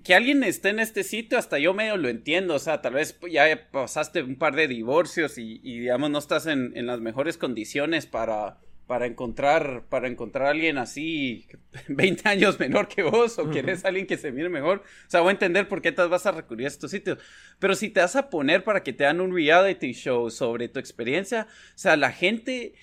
Que 0.05 0.15
alguien 0.15 0.43
esté 0.43 0.71
en 0.71 0.79
este 0.81 1.05
sitio, 1.05 1.37
hasta 1.39 1.59
yo 1.59 1.75
medio 1.75 1.99
lo 1.99 2.09
entiendo. 2.09 2.55
O 2.55 2.59
sea, 2.59 2.81
tal 2.81 2.95
vez 2.95 3.19
ya 3.31 3.69
pasaste 3.71 4.23
un 4.23 4.37
par 4.37 4.57
de 4.57 4.67
divorcios 4.67 5.37
y, 5.37 5.61
y, 5.63 5.81
digamos, 5.81 6.09
no 6.11 6.19
estás 6.19 6.47
en, 6.47 6.73
en 6.77 6.87
las 6.87 7.01
mejores 7.01 7.37
condiciones 7.37 8.07
para, 8.07 8.59
para 8.93 9.07
encontrar 9.07 9.87
para 9.89 10.07
encontrar 10.07 10.49
a 10.49 10.51
alguien 10.51 10.77
así 10.77 11.47
20 11.89 12.29
años 12.29 12.61
menor 12.61 12.89
que 12.89 13.03
vos 13.03 13.39
o 13.39 13.49
querés 13.49 13.87
a 13.87 13.89
alguien 13.89 14.07
que 14.07 14.19
se 14.19 14.31
mire 14.31 14.51
mejor. 14.51 14.83
O 15.07 15.11
sea, 15.11 15.23
voy 15.23 15.31
a 15.31 15.33
entender 15.33 15.67
por 15.67 15.81
qué 15.81 15.93
te 15.93 16.05
vas 16.05 16.27
a 16.27 16.33
recurrir 16.33 16.67
a 16.67 16.69
estos 16.69 16.91
sitios. 16.91 17.17
Pero 17.59 17.75
si 17.75 17.89
te 17.89 18.01
vas 18.01 18.17
a 18.17 18.29
poner 18.29 18.65
para 18.65 18.83
que 18.83 18.93
te 18.93 19.05
dan 19.05 19.23
un 19.23 19.35
reality 19.35 19.95
show 19.95 20.29
sobre 20.29 20.69
tu 20.69 20.79
experiencia, 20.79 21.47
o 21.75 21.79
sea, 21.79 21.97
la 21.97 22.13
gente 22.13 22.75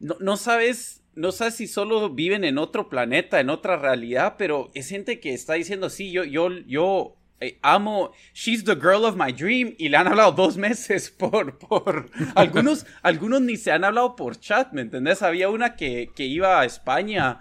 no, 0.00 0.16
no 0.18 0.36
sabes 0.36 1.04
no 1.14 1.30
sabes 1.30 1.54
si 1.54 1.68
solo 1.68 2.10
viven 2.10 2.42
en 2.42 2.58
otro 2.58 2.88
planeta, 2.88 3.38
en 3.38 3.48
otra 3.48 3.76
realidad, 3.76 4.34
pero 4.36 4.72
es 4.74 4.88
gente 4.88 5.20
que 5.20 5.32
está 5.32 5.54
diciendo, 5.54 5.90
sí, 5.90 6.10
yo, 6.10 6.24
yo, 6.24 6.48
yo 6.66 7.21
amo, 7.62 8.12
she's 8.32 8.64
the 8.64 8.74
girl 8.74 9.04
of 9.04 9.16
my 9.16 9.32
dream, 9.32 9.74
y 9.78 9.88
le 9.88 9.96
han 9.96 10.08
hablado 10.08 10.32
dos 10.32 10.56
meses 10.56 11.10
por, 11.18 11.58
por, 11.58 12.10
algunos, 12.34 12.86
algunos 13.02 13.40
ni 13.42 13.56
se 13.56 13.72
han 13.72 13.84
hablado 13.84 14.16
por 14.16 14.38
chat, 14.38 14.72
¿me 14.72 14.82
entendés? 14.82 15.22
Había 15.22 15.48
una 15.48 15.76
que, 15.76 16.10
que 16.14 16.24
iba 16.24 16.60
a 16.60 16.64
España 16.64 17.40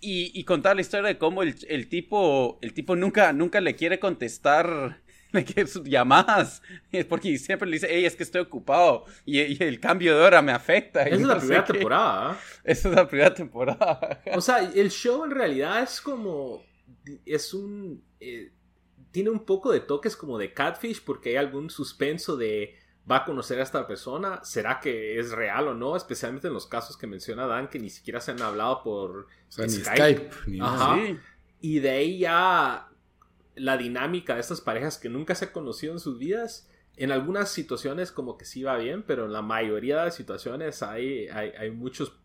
y, 0.00 0.30
y 0.38 0.44
contaba 0.44 0.74
la 0.74 0.80
historia 0.80 1.08
de 1.08 1.18
cómo 1.18 1.42
el, 1.42 1.54
el 1.68 1.88
tipo, 1.88 2.58
el 2.62 2.72
tipo 2.72 2.96
nunca, 2.96 3.32
nunca 3.32 3.60
le 3.60 3.76
quiere 3.76 3.98
contestar 3.98 5.00
le 5.32 5.44
quiere 5.44 5.68
sus 5.68 5.84
llamadas, 5.84 6.62
porque 7.08 7.36
siempre 7.38 7.68
le 7.68 7.74
dice, 7.74 7.88
hey, 7.90 8.04
es 8.04 8.16
que 8.16 8.22
estoy 8.22 8.42
ocupado, 8.42 9.04
y, 9.24 9.40
y 9.40 9.56
el 9.60 9.80
cambio 9.80 10.16
de 10.16 10.24
hora 10.24 10.42
me 10.42 10.52
afecta. 10.52 11.02
Esa 11.02 11.14
es 11.14 11.22
la 11.22 11.38
primera 11.38 11.64
qué. 11.64 11.72
temporada. 11.72 12.30
¿ah? 12.30 12.40
Esa 12.64 12.88
es 12.88 12.94
la 12.94 13.08
primera 13.08 13.34
temporada. 13.34 14.22
O 14.34 14.40
sea, 14.40 14.58
el 14.58 14.90
show 14.90 15.24
en 15.24 15.30
realidad 15.30 15.82
es 15.82 16.00
como. 16.00 16.64
Es 17.24 17.54
un. 17.54 18.02
eh, 18.20 18.52
tiene 19.10 19.30
un 19.30 19.44
poco 19.44 19.72
de 19.72 19.80
toques 19.80 20.16
como 20.16 20.38
de 20.38 20.52
catfish 20.52 21.02
porque 21.04 21.30
hay 21.30 21.36
algún 21.36 21.70
suspenso 21.70 22.36
de. 22.36 22.76
Va 23.10 23.18
a 23.18 23.24
conocer 23.24 23.58
a 23.58 23.62
esta 23.62 23.86
persona. 23.86 24.40
¿Será 24.44 24.78
que 24.78 25.18
es 25.18 25.32
real 25.32 25.68
o 25.68 25.74
no? 25.74 25.96
Especialmente 25.96 26.48
en 26.48 26.54
los 26.54 26.66
casos 26.66 26.96
que 26.96 27.06
menciona 27.06 27.46
Dan, 27.46 27.68
que 27.68 27.78
ni 27.78 27.90
siquiera 27.90 28.20
se 28.20 28.30
han 28.30 28.42
hablado 28.42 28.82
por 28.82 29.10
O 29.22 29.26
sea, 29.48 29.66
ni 29.66 29.72
Skype. 29.72 30.30
Ni 30.46 30.60
Ajá. 30.60 30.96
Sí. 30.96 31.18
Y 31.60 31.78
de 31.80 31.90
ahí 31.90 32.18
ya 32.18 32.88
la 33.56 33.76
dinámica 33.76 34.34
de 34.34 34.40
estas 34.40 34.60
parejas 34.60 34.98
que 34.98 35.08
nunca 35.08 35.34
se 35.34 35.46
han 35.46 35.52
conocido 35.52 35.92
en 35.92 35.98
sus 35.98 36.18
vidas. 36.18 36.68
En 36.96 37.10
algunas 37.10 37.50
situaciones 37.50 38.12
como 38.12 38.36
que 38.36 38.44
sí 38.44 38.62
va 38.62 38.76
bien, 38.76 39.02
pero 39.02 39.24
en 39.24 39.32
la 39.32 39.42
mayoría 39.42 40.04
de 40.04 40.10
situaciones 40.10 40.82
hay, 40.82 41.28
hay, 41.28 41.50
hay 41.58 41.70
muchos, 41.70 42.16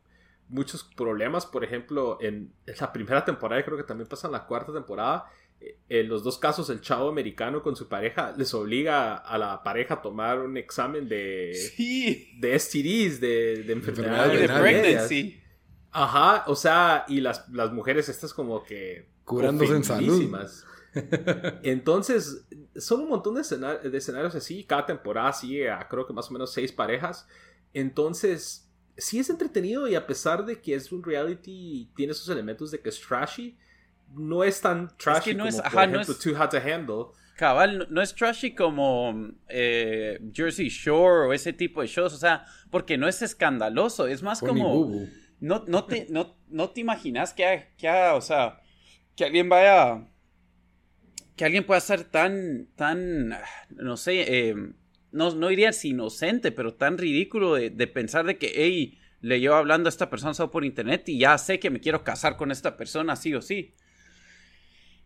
muchos 0.49 0.83
problemas. 0.83 1.45
Por 1.45 1.63
ejemplo, 1.63 2.17
en, 2.21 2.53
en 2.65 2.75
la 2.79 2.91
primera 2.91 3.23
temporada, 3.23 3.61
y 3.61 3.63
creo 3.63 3.77
que 3.77 3.83
también 3.83 4.07
pasa 4.07 4.27
en 4.27 4.33
la 4.33 4.45
cuarta 4.45 4.73
temporada, 4.73 5.25
en 5.89 6.07
los 6.09 6.23
dos 6.23 6.37
casos 6.37 6.69
el 6.69 6.81
chavo 6.81 7.09
americano 7.09 7.61
con 7.63 7.75
su 7.75 7.87
pareja 7.87 8.33
les 8.37 8.53
obliga 8.53 9.15
a 9.15 9.37
la 9.37 9.63
pareja 9.63 9.95
a 9.95 10.01
tomar 10.01 10.39
un 10.39 10.57
examen 10.57 11.07
de, 11.07 11.53
Sí. 11.75 12.31
de 12.39 12.57
STDs, 12.59 13.19
de, 13.21 13.63
de 13.65 13.73
enfermedades 13.73 14.39
de 14.39 14.47
pregnancy. 14.47 15.39
Ajá, 15.91 16.43
o 16.47 16.55
sea, 16.55 17.05
y 17.07 17.21
las, 17.21 17.47
las 17.49 17.71
mujeres 17.71 18.09
estas 18.09 18.33
como 18.33 18.63
que... 18.63 19.09
Curándose 19.23 19.75
en 19.75 19.83
salud. 19.83 20.21
Entonces, 21.63 22.45
son 22.75 23.01
un 23.01 23.09
montón 23.09 23.35
de, 23.35 23.41
escena- 23.41 23.77
de 23.77 23.97
escenarios 23.97 24.35
así. 24.35 24.63
Cada 24.63 24.85
temporada 24.85 25.33
sigue 25.33 25.69
a 25.69 25.87
creo 25.87 26.05
que 26.05 26.13
más 26.13 26.29
o 26.29 26.33
menos 26.33 26.51
seis 26.53 26.71
parejas. 26.71 27.27
Entonces, 27.73 28.69
sí 28.97 29.19
es 29.19 29.29
entretenido 29.29 29.87
y 29.87 29.95
a 29.95 30.07
pesar 30.07 30.45
de 30.45 30.61
que 30.61 30.75
es 30.75 30.91
un 30.91 31.03
reality 31.03 31.91
tiene 31.95 32.11
esos 32.13 32.29
elementos 32.29 32.71
de 32.71 32.79
que 32.79 32.89
es 32.89 32.99
trashy, 33.01 33.57
no 34.17 34.43
es 34.43 34.61
tan 34.61 34.95
trashy 34.97 35.33
no 35.33 35.45
como, 35.45 35.49
es- 35.49 35.55
por 35.55 35.65
ajá, 35.65 35.87
no 35.87 36.01
es- 36.01 36.19
Too 36.19 36.35
Hot 36.35 36.51
to 36.51 36.57
Handle. 36.57 37.05
Cabal, 37.37 37.87
no, 37.89 38.01
es 38.01 38.15
trashy 38.15 38.55
como 38.55 39.29
eh, 39.49 40.19
Jersey 40.33 40.69
Shore 40.69 41.27
o 41.27 41.33
ese 41.33 41.51
tipo 41.51 41.81
de 41.81 41.87
shows, 41.87 42.13
o 42.13 42.17
sea, 42.17 42.45
porque 42.71 42.97
no 42.97 43.07
es 43.09 43.21
escandaloso, 43.21 44.07
es 44.07 44.23
más 44.23 44.39
como... 44.39 45.05
No, 45.41 45.65
no, 45.67 45.83
te, 45.83 46.07
no, 46.09 46.37
no 46.47 46.69
te 46.69 46.79
imaginas 46.79 47.33
que, 47.33 47.73
que, 47.77 47.89
o 48.13 48.21
sea, 48.21 48.61
que 49.17 49.25
alguien 49.25 49.49
vaya, 49.49 50.07
que 51.35 51.43
alguien 51.45 51.65
pueda 51.65 51.81
ser 51.81 52.05
tan, 52.05 52.67
tan, 52.75 53.35
no 53.69 53.97
sé, 53.97 54.49
eh, 54.49 54.55
no, 55.11 55.35
no 55.35 55.47
diría 55.49 55.71
inocente, 55.83 56.51
pero 56.51 56.75
tan 56.75 56.97
ridículo 56.97 57.55
de, 57.55 57.87
pensar 57.87 58.25
de 58.25 58.37
que, 58.37 58.51
hey, 58.55 58.97
le 59.19 59.39
llevo 59.39 59.55
hablando 59.55 59.87
a 59.87 59.89
esta 59.89 60.09
persona 60.09 60.33
solo 60.33 60.51
por 60.51 60.63
internet 60.63 61.09
y 61.09 61.19
ya 61.19 61.37
sé 61.37 61.59
que 61.59 61.69
me 61.69 61.81
quiero 61.81 62.03
casar 62.03 62.37
con 62.37 62.51
esta 62.51 62.77
persona, 62.77 63.15
sí 63.15 63.33
o 63.33 63.41
sí. 63.41 63.73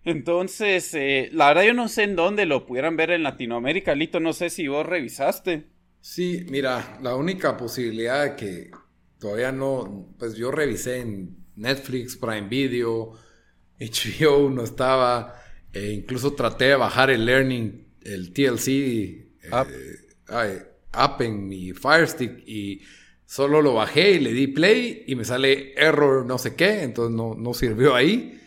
Entonces, 0.05 0.93
eh, 0.93 1.29
la 1.33 1.49
verdad 1.49 1.63
yo 1.63 1.73
no 1.73 1.87
sé 1.87 2.03
en 2.03 2.15
dónde 2.15 2.45
lo 2.45 2.65
pudieran 2.65 2.95
ver 2.95 3.11
en 3.11 3.23
Latinoamérica, 3.23 3.95
Lito, 3.95 4.19
no 4.19 4.33
sé 4.33 4.49
si 4.49 4.67
vos 4.67 4.85
revisaste. 4.85 5.65
Sí, 6.01 6.45
mira, 6.49 6.97
la 7.01 7.15
única 7.15 7.57
posibilidad 7.57 8.23
de 8.23 8.35
que 8.35 8.71
todavía 9.19 9.51
no, 9.51 10.13
pues 10.17 10.35
yo 10.35 10.51
revisé 10.51 11.01
en 11.01 11.37
Netflix, 11.55 12.15
Prime 12.15 12.47
Video, 12.47 13.13
HBO 13.79 14.49
no 14.49 14.63
estaba, 14.63 15.35
e 15.73 15.91
incluso 15.91 16.33
traté 16.33 16.65
de 16.65 16.75
bajar 16.75 17.09
el 17.09 17.25
Learning, 17.25 17.87
el 18.03 18.33
TLC 18.33 18.67
eh, 18.67 20.63
app 20.91 21.21
en 21.21 21.47
mi 21.47 21.73
Fire 21.73 22.07
Stick 22.07 22.43
y 22.47 22.81
solo 23.25 23.61
lo 23.61 23.75
bajé 23.75 24.11
y 24.11 24.19
le 24.19 24.31
di 24.31 24.47
play 24.47 25.03
y 25.07 25.15
me 25.15 25.23
sale 25.23 25.73
error 25.75 26.25
no 26.25 26.37
sé 26.37 26.55
qué, 26.55 26.83
entonces 26.83 27.15
no, 27.15 27.35
no 27.35 27.53
sirvió 27.53 27.95
ahí. 27.95 28.39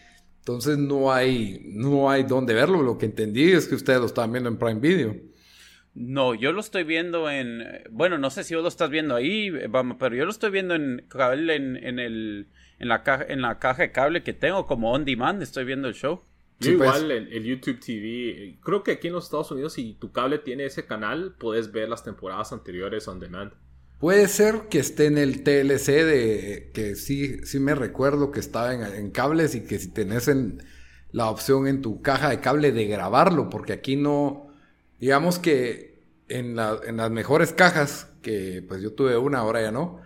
Entonces 0.42 0.76
no 0.76 1.12
hay, 1.12 1.60
no 1.66 2.10
hay 2.10 2.24
dónde 2.24 2.52
verlo. 2.52 2.82
Lo 2.82 2.98
que 2.98 3.06
entendí 3.06 3.52
es 3.52 3.68
que 3.68 3.76
ustedes 3.76 4.00
lo 4.00 4.06
están 4.06 4.32
viendo 4.32 4.48
en 4.48 4.58
Prime 4.58 4.80
Video. 4.80 5.14
No, 5.94 6.34
yo 6.34 6.50
lo 6.50 6.60
estoy 6.60 6.82
viendo 6.82 7.30
en. 7.30 7.62
Bueno, 7.90 8.18
no 8.18 8.28
sé 8.28 8.42
si 8.42 8.56
vos 8.56 8.62
lo 8.62 8.68
estás 8.68 8.90
viendo 8.90 9.14
ahí, 9.14 9.50
vamos, 9.68 9.98
pero 10.00 10.16
yo 10.16 10.24
lo 10.24 10.32
estoy 10.32 10.50
viendo 10.50 10.74
en 10.74 11.06
en, 11.08 11.76
en, 11.76 11.98
el, 12.00 12.48
en, 12.80 12.88
la 12.88 13.04
caja, 13.04 13.24
en 13.28 13.40
la 13.40 13.60
caja 13.60 13.82
de 13.82 13.92
cable 13.92 14.24
que 14.24 14.32
tengo, 14.32 14.66
como 14.66 14.90
on 14.90 15.04
demand, 15.04 15.40
estoy 15.40 15.64
viendo 15.64 15.86
el 15.86 15.94
show. 15.94 16.22
Yo 16.58 16.76
pues. 16.76 16.90
igual 16.90 17.10
el, 17.12 17.32
el, 17.32 17.44
YouTube 17.44 17.78
TV, 17.78 18.58
creo 18.64 18.82
que 18.82 18.92
aquí 18.92 19.08
en 19.08 19.12
los 19.12 19.24
Estados 19.24 19.52
Unidos, 19.52 19.74
si 19.74 19.94
tu 19.94 20.10
cable 20.10 20.38
tiene 20.38 20.64
ese 20.64 20.86
canal, 20.86 21.36
puedes 21.38 21.70
ver 21.70 21.88
las 21.88 22.02
temporadas 22.02 22.52
anteriores 22.52 23.06
on 23.06 23.20
demand. 23.20 23.52
Puede 24.02 24.26
ser 24.26 24.62
que 24.68 24.80
esté 24.80 25.06
en 25.06 25.16
el 25.16 25.44
TLC 25.44 25.86
de 25.86 26.72
que 26.74 26.96
sí, 26.96 27.46
sí 27.46 27.60
me 27.60 27.76
recuerdo 27.76 28.32
que 28.32 28.40
estaba 28.40 28.74
en, 28.74 29.10
cables 29.12 29.54
y 29.54 29.60
que 29.60 29.78
si 29.78 29.92
tenés 29.92 30.26
en 30.26 30.60
la 31.12 31.30
opción 31.30 31.68
en 31.68 31.82
tu 31.82 32.02
caja 32.02 32.28
de 32.28 32.40
cable 32.40 32.72
de 32.72 32.86
grabarlo, 32.86 33.48
porque 33.48 33.72
aquí 33.72 33.94
no, 33.94 34.48
digamos 34.98 35.38
que 35.38 36.02
en, 36.26 36.56
las 36.56 37.10
mejores 37.12 37.52
cajas, 37.52 38.08
que 38.22 38.64
pues 38.66 38.82
yo 38.82 38.92
tuve 38.92 39.16
una, 39.16 39.38
ahora 39.38 39.62
ya 39.62 39.70
no, 39.70 40.00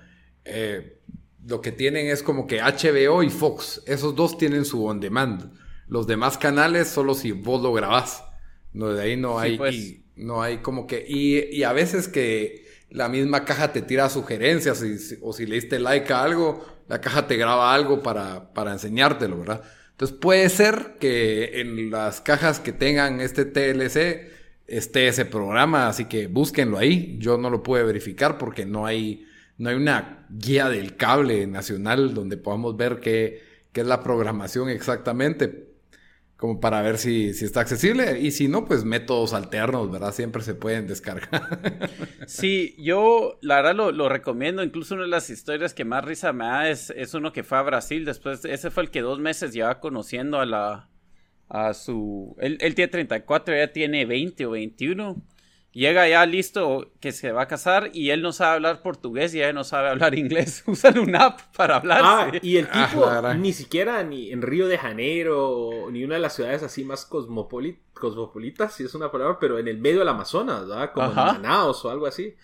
eh, 0.44 0.98
lo 1.46 1.62
que 1.62 1.72
tienen 1.72 2.08
es 2.08 2.22
como 2.22 2.46
que 2.46 2.60
HBO 2.60 3.22
y 3.22 3.30
Fox, 3.30 3.82
esos 3.86 4.14
dos 4.14 4.36
tienen 4.36 4.66
su 4.66 4.84
on 4.84 5.00
demand. 5.00 5.54
Los 5.88 6.06
demás 6.06 6.36
canales 6.36 6.88
solo 6.88 7.14
si 7.14 7.32
vos 7.32 7.62
lo 7.62 7.72
grabás. 7.72 8.22
No, 8.74 8.92
de 8.92 9.02
ahí 9.02 9.16
no 9.16 9.38
hay, 9.38 9.56
pues. 9.56 10.00
no 10.16 10.42
hay 10.42 10.58
como 10.58 10.86
que, 10.86 11.02
y 11.08 11.62
a 11.62 11.72
veces 11.72 12.08
que 12.08 12.65
la 12.96 13.10
misma 13.10 13.44
caja 13.44 13.72
te 13.72 13.82
tira 13.82 14.08
sugerencias 14.08 14.82
o 15.20 15.32
si 15.34 15.44
le 15.44 15.56
diste 15.56 15.78
like 15.78 16.10
a 16.14 16.22
algo, 16.22 16.64
la 16.88 16.98
caja 16.98 17.26
te 17.26 17.36
graba 17.36 17.74
algo 17.74 18.02
para, 18.02 18.54
para 18.54 18.72
enseñártelo, 18.72 19.40
¿verdad? 19.40 19.62
Entonces 19.90 20.16
puede 20.16 20.48
ser 20.48 20.96
que 20.98 21.60
en 21.60 21.90
las 21.90 22.22
cajas 22.22 22.58
que 22.58 22.72
tengan 22.72 23.20
este 23.20 23.44
TLC 23.44 24.32
esté 24.66 25.08
ese 25.08 25.26
programa, 25.26 25.88
así 25.88 26.06
que 26.06 26.26
búsquenlo 26.26 26.78
ahí. 26.78 27.18
Yo 27.20 27.36
no 27.36 27.50
lo 27.50 27.62
pude 27.62 27.82
verificar 27.82 28.38
porque 28.38 28.64
no 28.64 28.86
hay, 28.86 29.26
no 29.58 29.68
hay 29.68 29.76
una 29.76 30.26
guía 30.30 30.70
del 30.70 30.96
cable 30.96 31.46
nacional 31.46 32.14
donde 32.14 32.38
podamos 32.38 32.78
ver 32.78 33.00
qué, 33.00 33.42
qué 33.72 33.82
es 33.82 33.86
la 33.86 34.02
programación 34.02 34.70
exactamente 34.70 35.65
como 36.36 36.60
para 36.60 36.82
ver 36.82 36.98
si, 36.98 37.32
si, 37.32 37.44
está 37.44 37.60
accesible. 37.60 38.20
Y 38.20 38.30
si 38.30 38.48
no, 38.48 38.64
pues 38.66 38.84
métodos 38.84 39.32
alternos, 39.32 39.90
¿verdad? 39.90 40.12
Siempre 40.12 40.42
se 40.42 40.54
pueden 40.54 40.86
descargar. 40.86 41.60
Sí, 42.26 42.74
yo 42.78 43.38
la 43.40 43.56
verdad 43.56 43.76
lo, 43.76 43.92
lo, 43.92 44.08
recomiendo. 44.08 44.64
Incluso 44.64 44.94
una 44.94 45.04
de 45.04 45.10
las 45.10 45.30
historias 45.30 45.74
que 45.74 45.84
más 45.84 46.04
risa 46.04 46.32
me 46.32 46.44
da 46.44 46.68
es, 46.68 46.90
es 46.90 47.14
uno 47.14 47.32
que 47.32 47.44
fue 47.44 47.56
a 47.56 47.62
Brasil. 47.62 48.04
Después, 48.04 48.44
ese 48.44 48.70
fue 48.72 48.82
el 48.82 48.90
que 48.90 49.00
dos 49.00 49.20
meses 49.20 49.52
lleva 49.52 49.78
conociendo 49.78 50.40
a 50.40 50.46
la... 50.46 50.88
A 51.48 51.72
su... 51.72 52.34
Él, 52.40 52.58
él 52.60 52.74
tiene 52.74 52.90
34, 52.90 53.54
ella 53.54 53.72
tiene 53.72 54.04
20 54.04 54.46
o 54.46 54.50
21 54.50 55.22
llega 55.76 56.08
ya 56.08 56.24
listo 56.24 56.90
que 57.00 57.12
se 57.12 57.32
va 57.32 57.42
a 57.42 57.48
casar 57.48 57.90
y 57.92 58.10
él 58.10 58.22
no 58.22 58.32
sabe 58.32 58.54
hablar 58.54 58.82
portugués 58.82 59.34
y 59.34 59.38
ella 59.38 59.52
no 59.52 59.62
sabe 59.62 59.90
hablar 59.90 60.14
inglés. 60.14 60.64
Usan 60.66 60.98
una 60.98 61.26
app 61.26 61.40
para 61.54 61.76
hablar. 61.76 62.00
Ah, 62.02 62.32
y 62.40 62.56
el 62.56 62.68
tipo 62.68 63.06
ah, 63.06 63.34
ni 63.34 63.52
siquiera 63.52 64.02
ni 64.02 64.32
en 64.32 64.42
Río 64.42 64.68
de 64.68 64.78
Janeiro 64.78 65.88
ni 65.90 66.04
una 66.04 66.14
de 66.14 66.20
las 66.20 66.34
ciudades 66.34 66.62
así 66.62 66.84
más 66.84 67.04
cosmopolitas, 67.04 68.74
si 68.74 68.84
es 68.84 68.94
una 68.94 69.10
palabra, 69.12 69.38
pero 69.38 69.58
en 69.58 69.68
el 69.68 69.78
medio 69.78 69.98
del 70.00 70.08
Amazonas, 70.08 70.66
¿verdad? 70.66 70.92
Como 70.92 71.08
en 71.08 71.14
Manaos 71.14 71.84
o 71.84 71.90
algo 71.90 72.06
así. 72.06 72.34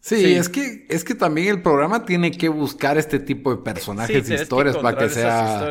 Sí, 0.00 0.34
Es, 0.34 0.48
que, 0.48 0.86
es 0.88 1.04
que 1.04 1.14
también 1.14 1.48
el 1.48 1.62
programa 1.62 2.06
tiene 2.06 2.30
que 2.30 2.48
buscar 2.48 2.96
este 2.96 3.18
tipo 3.18 3.50
de 3.50 3.62
personajes 3.62 4.30
y 4.30 4.34
historias 4.34 4.78
para 4.78 4.96
que 4.96 5.08
sea 5.10 5.70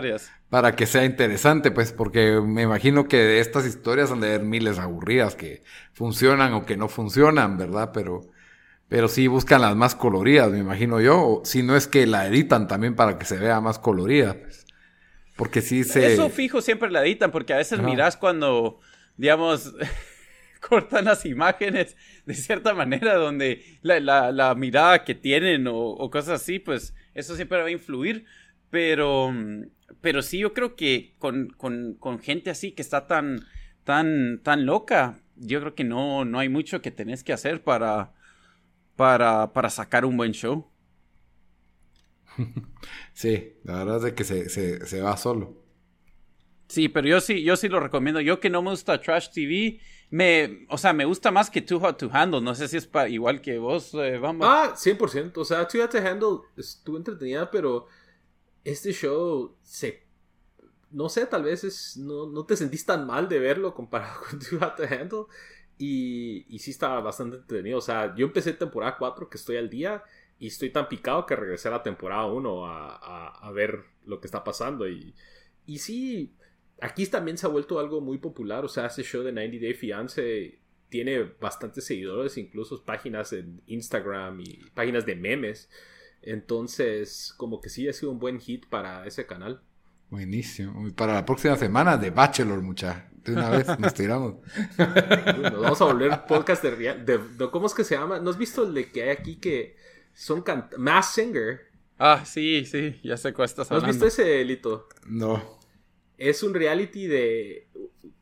para 0.49 0.75
que 0.75 0.85
sea 0.85 1.03
interesante, 1.03 1.71
pues, 1.71 1.91
porque 1.91 2.41
me 2.41 2.63
imagino 2.63 3.07
que 3.07 3.17
de 3.17 3.39
estas 3.39 3.65
historias 3.65 4.11
han 4.11 4.21
de 4.21 4.27
haber 4.27 4.43
miles 4.43 4.79
aburridas 4.79 5.35
que 5.35 5.63
funcionan 5.93 6.53
o 6.53 6.65
que 6.65 6.77
no 6.77 6.87
funcionan, 6.87 7.57
¿verdad? 7.57 7.91
Pero, 7.93 8.21
pero 8.87 9.07
sí 9.07 9.27
buscan 9.27 9.61
las 9.61 9.75
más 9.75 9.95
coloridas, 9.95 10.51
me 10.51 10.59
imagino 10.59 11.01
yo. 11.01 11.41
si 11.43 11.63
no 11.63 11.75
es 11.75 11.87
que 11.87 12.07
la 12.07 12.27
editan 12.27 12.67
también 12.67 12.95
para 12.95 13.17
que 13.17 13.25
se 13.25 13.37
vea 13.37 13.59
más 13.61 13.79
colorida, 13.79 14.35
pues. 14.39 14.65
Porque 15.35 15.61
sí 15.61 15.83
se. 15.83 16.13
Eso 16.13 16.29
fijo 16.29 16.61
siempre 16.61 16.89
la 16.89 17.03
editan, 17.03 17.29
porque 17.29 17.53
a 17.53 17.57
veces 17.57 17.79
mirás 17.79 18.17
cuando, 18.17 18.79
digamos. 19.17 19.73
cortan 20.59 21.05
las 21.05 21.25
imágenes 21.25 21.95
de 22.25 22.33
cierta 22.33 22.73
manera, 22.73 23.15
donde 23.15 23.63
la, 23.81 24.55
mirada 24.55 25.03
que 25.03 25.15
tienen 25.15 25.67
o, 25.69 26.09
cosas 26.09 26.41
así, 26.41 26.59
pues 26.59 26.93
eso 27.13 27.35
siempre 27.35 27.59
va 27.59 27.67
a 27.67 27.71
influir. 27.71 28.25
Pero, 28.69 29.33
pero 30.01 30.21
sí, 30.21 30.39
yo 30.39 30.53
creo 30.53 30.75
que 30.75 31.15
con, 31.19 32.19
gente 32.21 32.49
así 32.49 32.71
que 32.71 32.81
está 32.81 33.07
tan, 33.07 33.45
tan, 33.83 34.41
tan 34.43 34.65
loca, 34.65 35.19
yo 35.35 35.59
creo 35.59 35.75
que 35.75 35.83
no, 35.83 36.25
no 36.25 36.39
hay 36.39 36.49
mucho 36.49 36.81
que 36.81 36.91
tenés 36.91 37.23
que 37.23 37.33
hacer 37.33 37.63
para, 37.63 38.13
para, 38.95 39.53
para 39.53 39.69
sacar 39.69 40.05
un 40.05 40.17
buen 40.17 40.31
show. 40.31 40.69
Sí, 43.13 43.55
la 43.63 43.83
verdad 43.83 44.07
es 44.07 44.13
que 44.13 44.23
se, 44.23 44.85
se, 44.85 45.01
va 45.01 45.17
solo. 45.17 45.63
Sí, 46.67 46.87
pero 46.87 47.07
yo 47.07 47.19
sí, 47.19 47.43
yo 47.43 47.55
sí 47.55 47.67
lo 47.67 47.79
recomiendo. 47.79 48.21
Yo 48.21 48.39
que 48.39 48.49
no 48.51 48.61
me 48.61 48.69
gusta 48.69 49.01
Trash 49.01 49.29
TV, 49.31 49.79
me, 50.11 50.67
o 50.69 50.77
sea, 50.77 50.93
me 50.93 51.03
gusta 51.03 51.31
más 51.31 51.49
que 51.49 51.61
Too 51.61 51.79
Hot 51.79 51.97
to 51.97 52.09
Handle. 52.13 52.41
No 52.41 52.53
sé 52.53 52.67
si 52.67 52.77
es 52.77 52.87
igual 53.09 53.41
que 53.41 53.57
vos, 53.57 53.91
eh, 53.95 54.19
vamos. 54.19 54.47
Ah, 54.47 54.75
100%. 54.75 55.31
O 55.35 55.45
sea, 55.45 55.67
Too 55.67 55.81
Hot 55.81 55.91
to 55.91 55.97
Handle 55.97 56.41
estuvo 56.55 56.97
entretenida, 56.97 57.49
pero 57.49 57.87
este 58.71 58.91
show 58.91 59.55
se... 59.61 60.05
No 60.91 61.09
sé, 61.09 61.25
tal 61.25 61.43
vez 61.43 61.63
es, 61.63 61.97
no, 61.97 62.27
no 62.27 62.45
te 62.45 62.55
sentís 62.55 62.85
tan 62.85 63.05
mal 63.05 63.27
de 63.27 63.39
verlo 63.39 63.73
comparado 63.73 64.21
con 64.29 64.39
Too 64.39 64.59
Hot 64.59 64.79
Handle. 64.79 65.25
Y, 65.77 66.45
y 66.53 66.59
sí 66.59 66.71
estaba 66.71 67.01
bastante 67.01 67.37
entretenido. 67.37 67.77
O 67.77 67.81
sea, 67.81 68.15
yo 68.15 68.25
empecé 68.25 68.53
temporada 68.53 68.97
4, 68.97 69.29
que 69.29 69.37
estoy 69.37 69.57
al 69.57 69.69
día, 69.69 70.03
y 70.39 70.47
estoy 70.47 70.69
tan 70.69 70.87
picado 70.87 71.25
que 71.25 71.35
regresé 71.35 71.67
a 71.67 71.71
la 71.71 71.83
temporada 71.83 72.25
1 72.25 72.65
a, 72.65 72.95
a, 72.95 73.47
a 73.47 73.51
ver 73.51 73.83
lo 74.05 74.19
que 74.19 74.27
está 74.27 74.43
pasando. 74.43 74.87
Y, 74.87 75.13
y 75.65 75.79
sí, 75.79 76.33
aquí 76.81 77.05
también 77.07 77.37
se 77.37 77.45
ha 77.45 77.49
vuelto 77.49 77.79
algo 77.79 78.01
muy 78.01 78.17
popular. 78.17 78.65
O 78.65 78.69
sea, 78.69 78.87
ese 78.87 79.03
show 79.03 79.23
de 79.23 79.31
90 79.31 79.57
Day 79.59 79.73
Fiance 79.73 80.59
tiene 80.89 81.23
bastantes 81.39 81.85
seguidores, 81.85 82.37
incluso 82.37 82.83
páginas 82.83 83.33
en 83.33 83.61
Instagram 83.67 84.41
y 84.41 84.69
páginas 84.73 85.05
de 85.05 85.15
memes. 85.15 85.69
Entonces, 86.27 87.33
como 87.37 87.61
que 87.61 87.69
sí 87.69 87.87
ha 87.87 87.93
sido 87.93 88.11
un 88.11 88.19
buen 88.19 88.39
hit 88.39 88.65
para 88.67 89.05
ese 89.05 89.25
canal. 89.25 89.61
Buenísimo. 90.09 90.93
Para 90.95 91.13
la 91.13 91.25
próxima 91.25 91.55
semana 91.57 91.97
de 91.97 92.11
Bachelor, 92.11 92.61
mucha. 92.61 93.09
De 93.23 93.33
una 93.33 93.49
vez 93.49 93.67
nos 93.79 93.93
tiramos. 93.93 94.35
nos 94.77 95.61
vamos 95.61 95.81
a 95.81 95.85
volver 95.85 96.25
podcast 96.27 96.63
de, 96.63 96.95
de, 96.95 97.49
¿Cómo 97.51 97.67
es 97.67 97.73
que 97.73 97.83
se 97.83 97.95
llama? 97.95 98.19
¿No 98.19 98.29
has 98.29 98.37
visto 98.37 98.65
el 98.65 98.73
de 98.73 98.91
que 98.91 99.03
hay 99.03 99.09
aquí 99.09 99.35
que 99.35 99.75
son 100.13 100.43
Mass 100.77 101.13
Singer? 101.13 101.61
Ah, 101.99 102.23
sí, 102.25 102.65
sí, 102.65 102.99
ya 103.03 103.17
sé 103.17 103.33
cuál 103.33 103.45
estás 103.47 103.71
hablando. 103.71 103.87
¿No 103.87 103.91
has 103.91 103.95
visto 103.95 104.21
ese, 104.21 104.43
Lito? 104.45 104.87
No 105.07 105.57
es 106.17 106.43
un 106.43 106.53
reality 106.53 107.07
de 107.07 107.67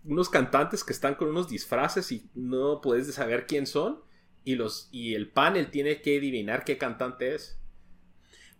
unos 0.03 0.30
cantantes 0.30 0.84
que 0.84 0.93
están 0.93 1.16
con 1.16 1.30
unos 1.30 1.47
disfraces 1.47 2.12
y 2.12 2.30
no 2.36 2.82
puedes 2.82 3.14
saber 3.14 3.47
quién 3.47 3.66
son 3.66 4.01
y 4.43 4.56
los 4.56 4.89
y 4.91 5.16
el 5.16 5.30
panel 5.30 5.72
tiene 5.72 6.01
que 6.01 6.18
adivinar 6.18 6.64
qué 6.64 6.78
cantante 6.78 7.34
es. 7.34 7.60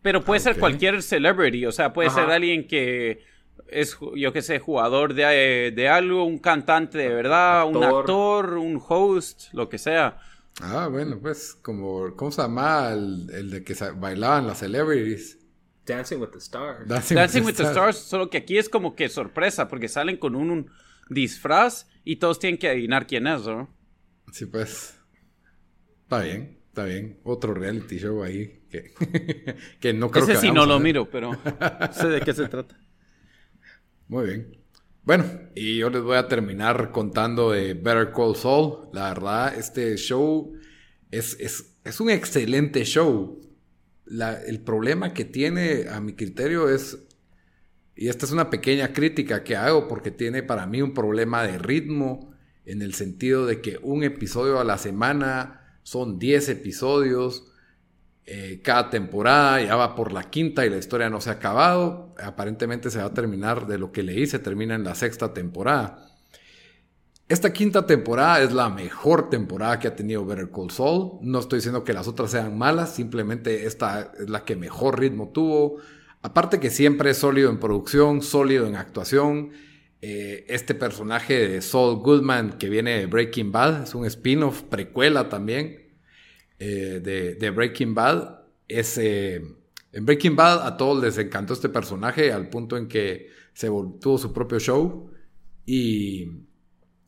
Pero 0.06 0.24
puede 0.24 0.40
ser 0.40 0.60
cualquier 0.60 1.02
celebrity, 1.02 1.66
o 1.66 1.72
sea, 1.72 1.92
puede 1.92 2.12
ser 2.12 2.30
alguien 2.30 2.68
que 2.68 3.26
es, 3.68 3.98
yo 4.16 4.32
qué 4.32 4.44
sé, 4.44 4.60
jugador 4.60 5.16
de, 5.16 5.74
de, 5.76 5.90
algo, 5.90 6.26
un 6.26 6.38
cantante 6.38 7.00
de 7.00 7.10
verdad, 7.10 7.68
un 7.68 7.84
actor, 7.84 8.54
un 8.54 8.80
host, 8.88 9.52
lo 9.52 9.68
que 9.68 9.80
sea. 9.80 10.20
Ah, 10.62 10.90
bueno, 10.92 11.18
pues 11.20 11.58
como, 11.60 12.16
¿cómo 12.16 12.30
se 12.30 12.44
llama 12.44 12.92
el, 12.92 13.32
el 13.34 13.50
de 13.50 13.64
que 13.64 13.74
bailaban 13.96 14.46
las 14.46 14.60
celebrities? 14.60 15.40
Dancing 15.88 16.18
with 16.20 16.30
the 16.30 16.38
Stars. 16.38 16.88
Dancing, 16.88 17.44
with, 17.44 17.56
the 17.56 17.64
stars. 17.64 17.98
solo 17.98 18.30
que 18.30 18.38
aquí 18.38 18.60
es 18.60 18.70
como 18.70 18.96
que 18.96 19.10
sorpresa, 19.10 19.68
porque 19.68 19.88
salen 19.88 20.18
con 20.18 20.36
un, 20.36 20.70
disfraz 21.10 21.88
y 22.04 22.18
todos 22.18 22.38
tienen 22.38 22.60
que 22.60 22.70
adivinar 22.70 23.08
quién 23.08 23.26
es, 23.26 23.48
¿no? 23.48 23.76
Sí, 24.32 24.46
pues. 24.46 25.00
Está 26.04 26.20
bien, 26.20 26.60
está 26.76 26.84
bien. 26.84 27.20
Otro 27.24 27.54
reality 27.54 27.98
show 27.98 28.22
ahí 28.22 28.60
que, 28.70 28.92
que 29.80 29.94
no 29.94 30.12
creo 30.12 30.26
Ese 30.26 30.36
sí 30.36 30.52
no 30.52 30.66
lo 30.66 30.78
miro, 30.78 31.10
pero 31.10 31.32
sé 31.92 32.10
de 32.10 32.20
qué 32.20 32.34
se 32.34 32.50
trata. 32.50 32.78
Muy 34.10 34.26
bien. 34.26 34.58
Bueno, 35.04 35.24
y 35.56 35.78
yo 35.78 35.90
les 35.90 36.02
voy 36.02 36.18
a 36.18 36.28
terminar 36.28 36.92
contando 36.92 37.52
de 37.52 37.76
Better 37.76 38.12
Call 38.12 38.36
Saul. 38.36 38.90
La 38.92 39.08
verdad, 39.14 39.58
este 39.58 39.96
show 39.96 40.52
es, 41.12 41.38
es, 41.40 41.78
es 41.86 42.02
un 42.02 42.10
excelente 42.10 42.84
show. 42.84 43.40
el 44.46 44.60
problema 44.60 45.14
que 45.14 45.24
tiene, 45.24 45.86
a 45.90 46.02
mi 46.02 46.14
criterio, 46.14 46.68
es, 46.68 46.98
y 47.96 48.10
esta 48.10 48.26
es 48.26 48.34
una 48.34 48.50
pequeña 48.50 48.92
crítica 48.92 49.46
que 49.46 49.56
hago 49.56 49.88
porque 49.88 50.12
tiene 50.12 50.44
para 50.44 50.68
mí 50.68 50.82
un 50.82 50.94
problema 50.94 51.44
de 51.44 51.58
ritmo, 51.58 52.34
en 52.66 52.82
el 52.82 52.96
sentido 52.96 53.46
de 53.46 53.62
que 53.62 53.80
un 53.82 54.04
episodio 54.04 54.60
a 54.60 54.66
la 54.66 54.78
semana 54.78 55.65
son 55.86 56.18
10 56.18 56.50
episodios 56.50 57.46
eh, 58.26 58.60
cada 58.64 58.90
temporada, 58.90 59.62
ya 59.62 59.76
va 59.76 59.94
por 59.94 60.12
la 60.12 60.32
quinta 60.32 60.66
y 60.66 60.70
la 60.72 60.78
historia 60.78 61.12
no 61.12 61.22
se 61.22 61.30
ha 61.30 61.34
acabado. 61.34 62.16
Aparentemente 62.18 62.90
se 62.90 62.98
va 62.98 63.06
a 63.06 63.14
terminar 63.14 63.68
de 63.68 63.78
lo 63.78 63.92
que 63.92 64.02
leí, 64.02 64.26
se 64.26 64.40
termina 64.40 64.74
en 64.74 64.84
la 64.84 64.96
sexta 64.96 65.32
temporada. 65.32 66.10
Esta 67.30 67.54
quinta 67.54 67.86
temporada 67.86 68.42
es 68.42 68.52
la 68.52 68.70
mejor 68.70 69.30
temporada 69.30 69.78
que 69.78 69.88
ha 69.88 69.96
tenido 69.96 70.26
Better 70.26 70.50
Call 70.50 70.72
Saul. 70.72 71.20
No 71.22 71.38
estoy 71.38 71.58
diciendo 71.58 71.84
que 71.84 71.94
las 71.94 72.08
otras 72.08 72.32
sean 72.32 72.58
malas, 72.58 72.96
simplemente 72.96 73.68
esta 73.68 74.12
es 74.20 74.28
la 74.28 74.44
que 74.44 74.56
mejor 74.56 75.00
ritmo 75.00 75.30
tuvo. 75.30 75.78
Aparte 76.24 76.60
que 76.60 76.72
siempre 76.72 77.12
es 77.12 77.18
sólido 77.18 77.52
en 77.52 77.60
producción, 77.60 78.24
sólido 78.24 78.66
en 78.66 78.76
actuación. 78.76 79.52
Eh, 80.02 80.46
este 80.50 80.76
personaje 80.76 81.48
de 81.48 81.62
Saul 81.62 81.98
Goodman 82.02 82.58
que 82.58 82.70
viene 82.70 83.00
de 83.00 83.06
Breaking 83.08 83.52
Bad 83.52 83.84
es 83.84 83.96
un 83.96 84.06
spin-off, 84.06 84.64
precuela 84.64 85.30
también. 85.30 85.86
Eh, 86.60 87.36
de, 87.40 87.50
Breaking 87.50 87.94
Bad. 87.94 88.42
Es, 88.68 88.98
eh, 88.98 89.42
en 89.92 90.06
Breaking 90.06 90.36
Bad 90.36 90.66
a 90.66 90.78
todos 90.78 91.04
les 91.04 91.18
encantó 91.18 91.54
este 91.54 91.70
personaje 91.70 92.32
al 92.32 92.50
punto 92.50 92.78
en 92.78 92.88
que 92.88 93.30
se 93.54 93.68
tuvo 93.68 94.18
su 94.18 94.34
propio 94.34 94.60
show 94.60 95.12
y 95.66 96.46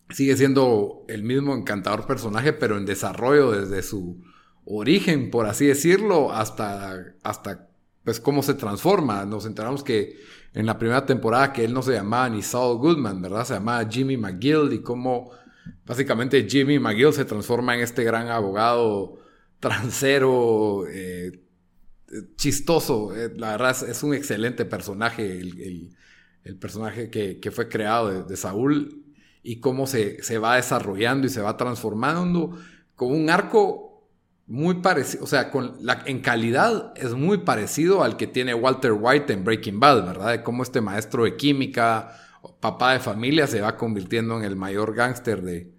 sigue 0.10 0.38
siendo 0.38 1.06
el 1.08 1.24
mismo 1.24 1.56
encantador 1.56 2.06
personaje, 2.08 2.54
pero 2.54 2.78
en 2.78 2.86
desarrollo 2.86 3.52
desde 3.52 3.84
su 3.84 4.24
origen, 4.66 5.30
por 5.32 5.46
así 5.46 5.66
decirlo, 5.66 6.32
hasta, 6.32 7.16
hasta 7.24 7.67
pues 8.08 8.22
cómo 8.22 8.42
se 8.42 8.54
transforma. 8.54 9.26
Nos 9.26 9.46
enteramos 9.46 9.84
que 9.84 10.18
en 10.54 10.66
la 10.66 10.80
primera 10.80 11.06
temporada 11.06 11.52
que 11.52 11.66
él 11.66 11.74
no 11.74 11.82
se 11.82 11.92
llamaba 11.92 12.30
ni 12.30 12.42
Saul 12.42 12.78
Goodman, 12.78 13.22
¿verdad? 13.22 13.44
Se 13.44 13.56
llamaba 13.56 13.86
Jimmy 13.86 14.16
McGill 14.16 14.72
y 14.72 14.80
cómo 14.82 15.32
básicamente 15.86 16.48
Jimmy 16.50 16.80
McGill 16.80 17.12
se 17.12 17.26
transforma 17.26 17.76
en 17.76 17.82
este 17.82 18.06
gran 18.06 18.30
abogado 18.30 19.18
transero, 19.60 20.86
eh, 20.88 21.44
chistoso. 22.38 23.14
Eh, 23.14 23.34
la 23.36 23.58
verdad 23.58 23.76
es, 23.90 24.02
un 24.04 24.14
excelente 24.14 24.64
personaje, 24.64 25.42
el, 25.42 25.92
personaje 26.62 27.10
que, 27.10 27.52
fue 27.52 27.68
creado 27.68 28.24
de, 28.24 28.38
Saúl 28.38 29.04
y 29.44 29.60
cómo 29.60 29.86
se, 29.86 30.22
va 30.38 30.56
desarrollando 30.56 31.28
y 31.28 31.30
se 31.30 31.42
va 31.42 31.58
transformando 31.58 32.58
con 32.96 33.12
un 33.12 33.30
arco 33.30 33.87
muy 34.48 34.76
parecido, 34.76 35.26
o 35.26 35.28
sea, 35.28 35.52
con 35.52 35.76
la, 35.82 36.04
en 36.06 36.22
calidad 36.22 36.94
es 36.96 37.14
muy 37.14 37.40
parecido 37.40 38.04
al 38.04 38.16
que 38.16 38.28
tiene 38.28 38.54
Walter 38.54 38.94
White 38.94 39.34
en 39.34 39.44
Breaking 39.44 39.80
Bad, 39.80 40.06
¿verdad? 40.06 40.32
De 40.32 40.44
cómo 40.44 40.64
este 40.64 40.80
maestro 40.80 41.26
de 41.26 41.36
química, 41.36 42.18
papá 42.62 42.94
de 42.94 43.00
familia, 43.00 43.46
se 43.46 43.60
va 43.60 43.76
convirtiendo 43.76 44.38
en 44.38 44.46
el 44.46 44.56
mayor 44.56 44.96
gángster 44.96 45.42
de, 45.42 45.70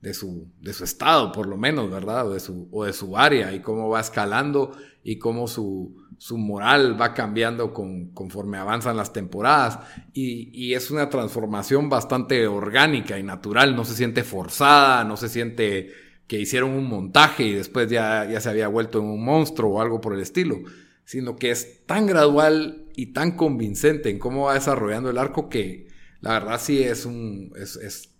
de 0.00 0.14
su, 0.14 0.50
de 0.60 0.72
su 0.72 0.84
estado, 0.84 1.30
por 1.30 1.46
lo 1.46 1.58
menos, 1.58 1.90
¿verdad? 1.90 2.26
O 2.28 2.32
de 2.32 2.40
su, 2.40 2.68
o 2.72 2.84
de 2.84 2.94
su 2.94 3.18
área 3.18 3.52
y 3.52 3.60
cómo 3.60 3.90
va 3.90 4.00
escalando 4.00 4.72
y 5.04 5.18
cómo 5.18 5.46
su, 5.46 5.94
su 6.16 6.38
moral 6.38 6.98
va 6.98 7.12
cambiando 7.12 7.74
con, 7.74 8.12
conforme 8.14 8.56
avanzan 8.56 8.96
las 8.96 9.12
temporadas. 9.12 9.78
Y, 10.14 10.50
y, 10.54 10.72
es 10.72 10.90
una 10.90 11.10
transformación 11.10 11.90
bastante 11.90 12.46
orgánica 12.46 13.18
y 13.18 13.22
natural, 13.22 13.76
no 13.76 13.84
se 13.84 13.94
siente 13.94 14.24
forzada, 14.24 15.04
no 15.04 15.18
se 15.18 15.28
siente 15.28 16.05
que 16.26 16.40
hicieron 16.40 16.70
un 16.70 16.88
montaje 16.88 17.44
y 17.44 17.52
después 17.52 17.88
ya, 17.88 18.28
ya 18.30 18.40
se 18.40 18.48
había 18.48 18.68
vuelto 18.68 18.98
en 18.98 19.06
un 19.06 19.24
monstruo 19.24 19.74
o 19.74 19.80
algo 19.80 20.00
por 20.00 20.14
el 20.14 20.20
estilo, 20.20 20.58
sino 21.04 21.36
que 21.36 21.50
es 21.50 21.84
tan 21.86 22.06
gradual 22.06 22.86
y 22.96 23.06
tan 23.12 23.36
convincente 23.36 24.10
en 24.10 24.18
cómo 24.18 24.46
va 24.46 24.54
desarrollando 24.54 25.10
el 25.10 25.18
arco 25.18 25.48
que 25.48 25.88
la 26.20 26.32
verdad 26.32 26.60
sí 26.60 26.82
es 26.82 27.06
un... 27.06 27.52
es, 27.56 27.76
es 27.76 28.10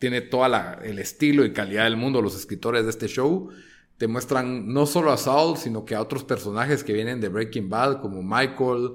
tiene 0.00 0.22
todo 0.22 0.46
el 0.82 0.98
estilo 0.98 1.44
y 1.44 1.52
calidad 1.52 1.84
del 1.84 1.96
mundo. 1.96 2.22
Los 2.22 2.34
escritores 2.34 2.84
de 2.84 2.90
este 2.90 3.06
show 3.06 3.50
te 3.98 4.08
muestran 4.08 4.72
no 4.72 4.86
solo 4.86 5.12
a 5.12 5.18
Saul, 5.18 5.58
sino 5.58 5.84
que 5.84 5.94
a 5.94 6.00
otros 6.00 6.24
personajes 6.24 6.82
que 6.82 6.94
vienen 6.94 7.20
de 7.20 7.28
Breaking 7.28 7.68
Bad, 7.68 8.00
como 8.00 8.22
Michael 8.22 8.94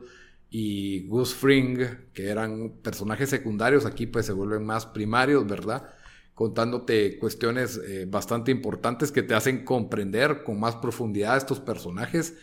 y 0.50 1.08
Gus 1.08 1.36
Fring, 1.36 1.80
que 2.12 2.28
eran 2.28 2.72
personajes 2.82 3.30
secundarios, 3.30 3.86
aquí 3.86 4.08
pues 4.08 4.26
se 4.26 4.34
vuelven 4.34 4.66
más 4.66 4.88
primarios, 4.88 5.46
¿verdad? 5.46 5.92
Contándote 6.36 7.18
cuestiones 7.18 7.82
eh, 7.84 8.06
bastante 8.08 8.52
importantes 8.52 9.12
que 9.12 9.24
te 9.24 9.34
hacen 9.34 9.66
comprender 9.66 10.44
con 10.44 10.60
más 10.60 10.76
profundidad 10.76 11.38
estos 11.38 11.60
personajes 11.60 12.36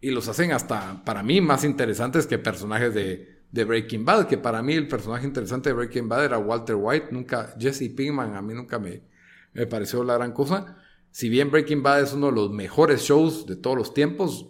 y 0.00 0.10
los 0.10 0.28
hacen 0.28 0.52
hasta, 0.52 1.04
para 1.04 1.22
mí, 1.22 1.40
más 1.40 1.62
interesantes 1.62 2.26
que 2.26 2.38
personajes 2.38 2.92
de, 2.92 3.42
de 3.52 3.64
Breaking 3.64 4.04
Bad, 4.04 4.26
que 4.26 4.36
para 4.36 4.62
mí 4.62 4.74
el 4.74 4.88
personaje 4.88 5.26
interesante 5.26 5.70
de 5.70 5.74
Breaking 5.74 6.08
Bad 6.08 6.24
era 6.24 6.38
Walter 6.38 6.76
White, 6.76 7.08
nunca, 7.12 7.54
Jesse 7.58 7.88
Pinkman 7.88 8.34
a 8.34 8.42
mí 8.42 8.52
nunca 8.52 8.78
me, 8.78 9.02
me 9.52 9.66
pareció 9.66 10.02
la 10.04 10.14
gran 10.14 10.32
cosa. 10.32 10.76
Si 11.10 11.28
bien 11.28 11.50
Breaking 11.50 11.82
Bad 11.82 12.02
es 12.02 12.12
uno 12.12 12.26
de 12.26 12.32
los 12.32 12.50
mejores 12.50 13.02
shows 13.02 13.46
de 13.46 13.56
todos 13.56 13.78
los 13.78 13.94
tiempos, 13.94 14.48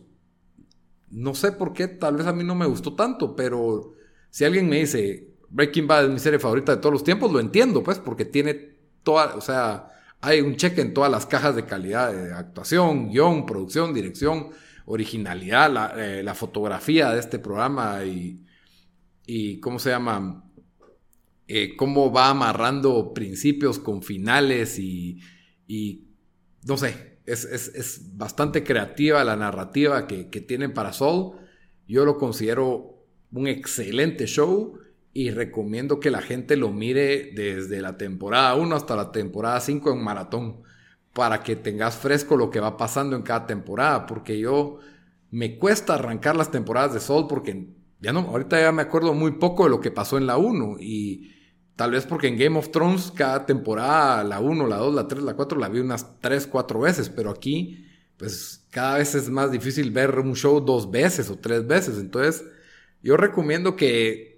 no 1.11 1.35
sé 1.35 1.53
por 1.53 1.73
qué, 1.73 1.87
tal 1.87 2.17
vez 2.17 2.27
a 2.27 2.33
mí 2.33 2.43
no 2.43 2.55
me 2.55 2.67
gustó 2.67 2.95
tanto, 2.95 3.37
pero 3.37 3.95
si 4.31 4.45
alguien 4.45 4.69
me 4.69 4.81
dice 4.81 5.35
Breaking 5.51 5.87
Bad 5.87 6.07
es 6.07 6.11
mi 6.11 6.19
serie 6.19 6.41
favorita 6.41 6.75
de 6.75 6.81
todos 6.81 6.95
los 6.95 7.05
tiempos, 7.05 7.31
lo 7.31 7.39
entiendo, 7.39 7.85
pues, 7.85 8.01
porque 8.01 8.25
tiene 8.25 8.74
toda, 9.05 9.37
o 9.37 9.41
sea, 9.41 9.89
hay 10.21 10.41
un 10.41 10.57
cheque 10.57 10.81
en 10.81 10.95
todas 10.95 11.11
las 11.11 11.27
cajas 11.27 11.55
de 11.55 11.65
calidad 11.65 12.13
de 12.13 12.33
actuación, 12.33 13.11
guion, 13.11 13.47
producción, 13.47 13.95
dirección, 13.95 14.51
originalidad, 14.87 15.71
la, 15.71 15.95
eh, 15.97 16.35
fotografía 16.35 17.11
de 17.11 17.21
este 17.21 17.39
programa 17.39 18.05
y 18.05 18.45
y 19.27 19.61
¿cómo 19.61 19.79
se 19.79 19.91
llama? 19.91 20.45
Eh, 21.47 21.77
cómo 21.77 22.13
va 22.13 22.31
amarrando 22.31 23.13
principios 23.13 23.79
con 23.79 24.03
finales 24.03 24.79
y, 24.79 25.21
no 26.67 26.77
sé, 26.77 27.19
es, 27.27 28.17
bastante 28.17 28.65
creativa 28.65 29.25
la 29.25 29.37
narrativa 29.37 30.07
que, 30.07 30.25
tienen 30.25 30.73
para 30.73 30.93
Soul. 30.93 31.39
Yo 31.87 32.05
lo 32.05 32.17
considero 32.17 33.07
un 33.33 33.47
excelente 33.49 34.27
show 34.27 34.79
y 35.15 35.31
recomiendo 35.31 36.01
que 36.01 36.11
la 36.11 36.21
gente 36.21 36.57
lo 36.57 36.71
mire 36.71 37.31
desde 37.35 37.81
la 37.81 37.97
temporada 37.97 38.57
1 38.57 38.75
hasta 38.75 38.97
la 38.97 39.13
temporada 39.13 39.61
5 39.61 39.93
en 39.93 40.03
maratón 40.03 40.63
para 41.13 41.45
que 41.45 41.55
tengas 41.55 41.97
fresco 41.97 42.37
lo 42.37 42.51
que 42.51 42.59
va 42.59 42.77
pasando 42.77 43.15
en 43.15 43.23
cada 43.23 43.47
temporada, 43.47 44.07
porque 44.07 44.37
yo 44.37 44.81
me 45.31 45.57
cuesta 45.57 45.95
arrancar 45.95 46.35
las 46.35 46.51
temporadas 46.51 46.95
de 46.95 47.01
Soul 47.01 47.29
porque 47.29 47.69
ya 48.01 48.13
no, 48.13 48.21
ahorita 48.21 48.61
ya 48.61 48.73
me 48.73 48.83
acuerdo 48.83 49.15
muy 49.15 49.33
poco 49.33 49.65
de 49.65 49.71
lo 49.71 49.81
que 49.81 49.93
pasó 49.93 50.19
en 50.19 50.27
la 50.27 50.37
1 50.37 50.79
y 50.81 51.33
tal 51.77 51.93
vez 51.93 52.07
porque 52.07 52.27
en 52.27 52.37
Game 52.37 52.59
of 52.59 52.73
Thrones 52.73 53.13
cada 53.15 53.47
temporada, 53.47 54.25
la 54.25 54.41
1, 54.41 54.67
la 54.67 54.77
2, 54.79 54.95
la 54.95 55.07
3, 55.07 55.23
la 55.23 55.35
4, 55.35 55.59
la 55.61 55.69
vi 55.69 55.79
unas 55.79 56.21
3, 56.21 56.49
4 56.49 56.81
veces, 56.81 57.09
pero 57.09 57.31
aquí 57.31 57.87
pues 58.17 58.67
cada 58.71 58.99
vez 58.99 59.15
es 59.15 59.31
más 59.31 59.53
difícil 59.53 59.93
ver 59.93 60.19
un 60.19 60.35
show 60.35 60.61
dos 60.61 60.91
veces 60.91 61.31
o 61.31 61.39
tres 61.39 61.67
veces, 61.67 61.99
entonces 61.99 62.45
yo 63.03 63.17
recomiendo 63.17 63.77
que 63.77 64.34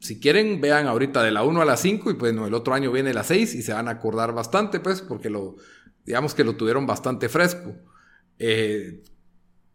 si 0.00 0.20
quieren 0.20 0.60
vean 0.60 0.86
ahorita 0.86 1.22
de 1.22 1.32
la 1.32 1.42
1 1.42 1.60
a 1.60 1.64
la 1.64 1.76
5 1.76 2.10
y 2.10 2.14
pues 2.14 2.32
no, 2.32 2.46
el 2.46 2.54
otro 2.54 2.74
año 2.74 2.92
viene 2.92 3.12
la 3.12 3.24
6 3.24 3.54
y 3.54 3.62
se 3.62 3.72
van 3.72 3.88
a 3.88 3.92
acordar 3.92 4.32
bastante 4.32 4.80
pues 4.80 5.02
porque 5.02 5.30
lo, 5.30 5.56
digamos 6.04 6.34
que 6.34 6.44
lo 6.44 6.56
tuvieron 6.56 6.86
bastante 6.86 7.28
fresco. 7.28 7.74
Eh, 8.38 9.02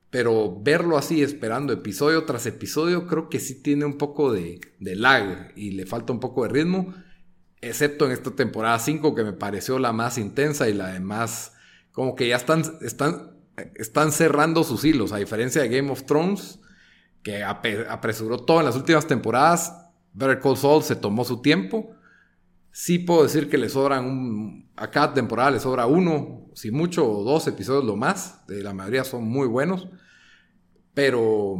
pero 0.10 0.62
verlo 0.62 0.98
así, 0.98 1.24
esperando 1.24 1.74
episodio 1.74 2.24
tras 2.24 2.46
episodio, 2.46 3.08
creo 3.08 3.30
que 3.30 3.40
sí 3.40 3.64
tiene 3.64 3.84
un 3.84 3.98
poco 3.98 4.32
de, 4.32 4.62
lag 4.80 5.52
y 5.56 5.72
le 5.72 5.88
falta 5.88 6.14
un 6.14 6.20
poco 6.20 6.44
de 6.44 6.50
ritmo, 6.50 6.94
excepto 7.62 8.06
en 8.06 8.12
esta 8.12 8.30
temporada 8.30 8.78
5 8.78 9.16
que 9.16 9.24
me 9.24 9.34
pareció 9.34 9.80
la 9.80 9.92
más 9.92 10.20
intensa 10.20 10.70
y 10.70 10.76
la 10.76 10.90
de 10.90 11.00
más, 11.00 11.54
como 11.92 12.16
que 12.16 12.28
ya 12.28 12.36
están, 12.36 12.64
están, 12.82 13.32
están 13.74 14.12
cerrando 14.12 14.64
sus 14.64 14.86
hilos, 14.86 15.14
a 15.14 15.18
diferencia 15.18 15.64
de 15.64 15.70
Game 15.70 15.90
of 15.90 16.04
Thrones, 16.04 16.60
que 17.24 17.44
apresuró 17.44 18.38
todo 18.38 18.60
en 18.60 18.68
las 18.68 18.76
últimas 18.76 19.08
temporadas, 19.08 19.83
Better 20.14 20.40
Call 20.40 20.58
Saul 20.58 20.84
se 20.84 20.96
tomó 20.96 21.26
su 21.26 21.42
tiempo. 21.42 21.96
Sí 22.72 23.00
puedo 23.00 23.24
decir 23.24 23.50
que 23.50 23.58
le 23.58 23.70
sobran 23.70 24.06
un, 24.06 24.72
a 24.76 24.90
cada 24.90 25.14
temporada 25.14 25.52
le 25.52 25.60
sobra 25.60 25.86
uno, 25.86 26.50
si 26.56 26.72
mucho, 26.72 27.08
o 27.10 27.24
dos 27.24 27.48
episodios 27.48 27.86
lo 27.86 27.96
más. 27.96 28.46
De 28.48 28.64
la 28.64 28.74
mayoría 28.74 29.04
son 29.04 29.24
muy 29.26 29.48
buenos. 29.48 29.88
Pero 30.94 31.58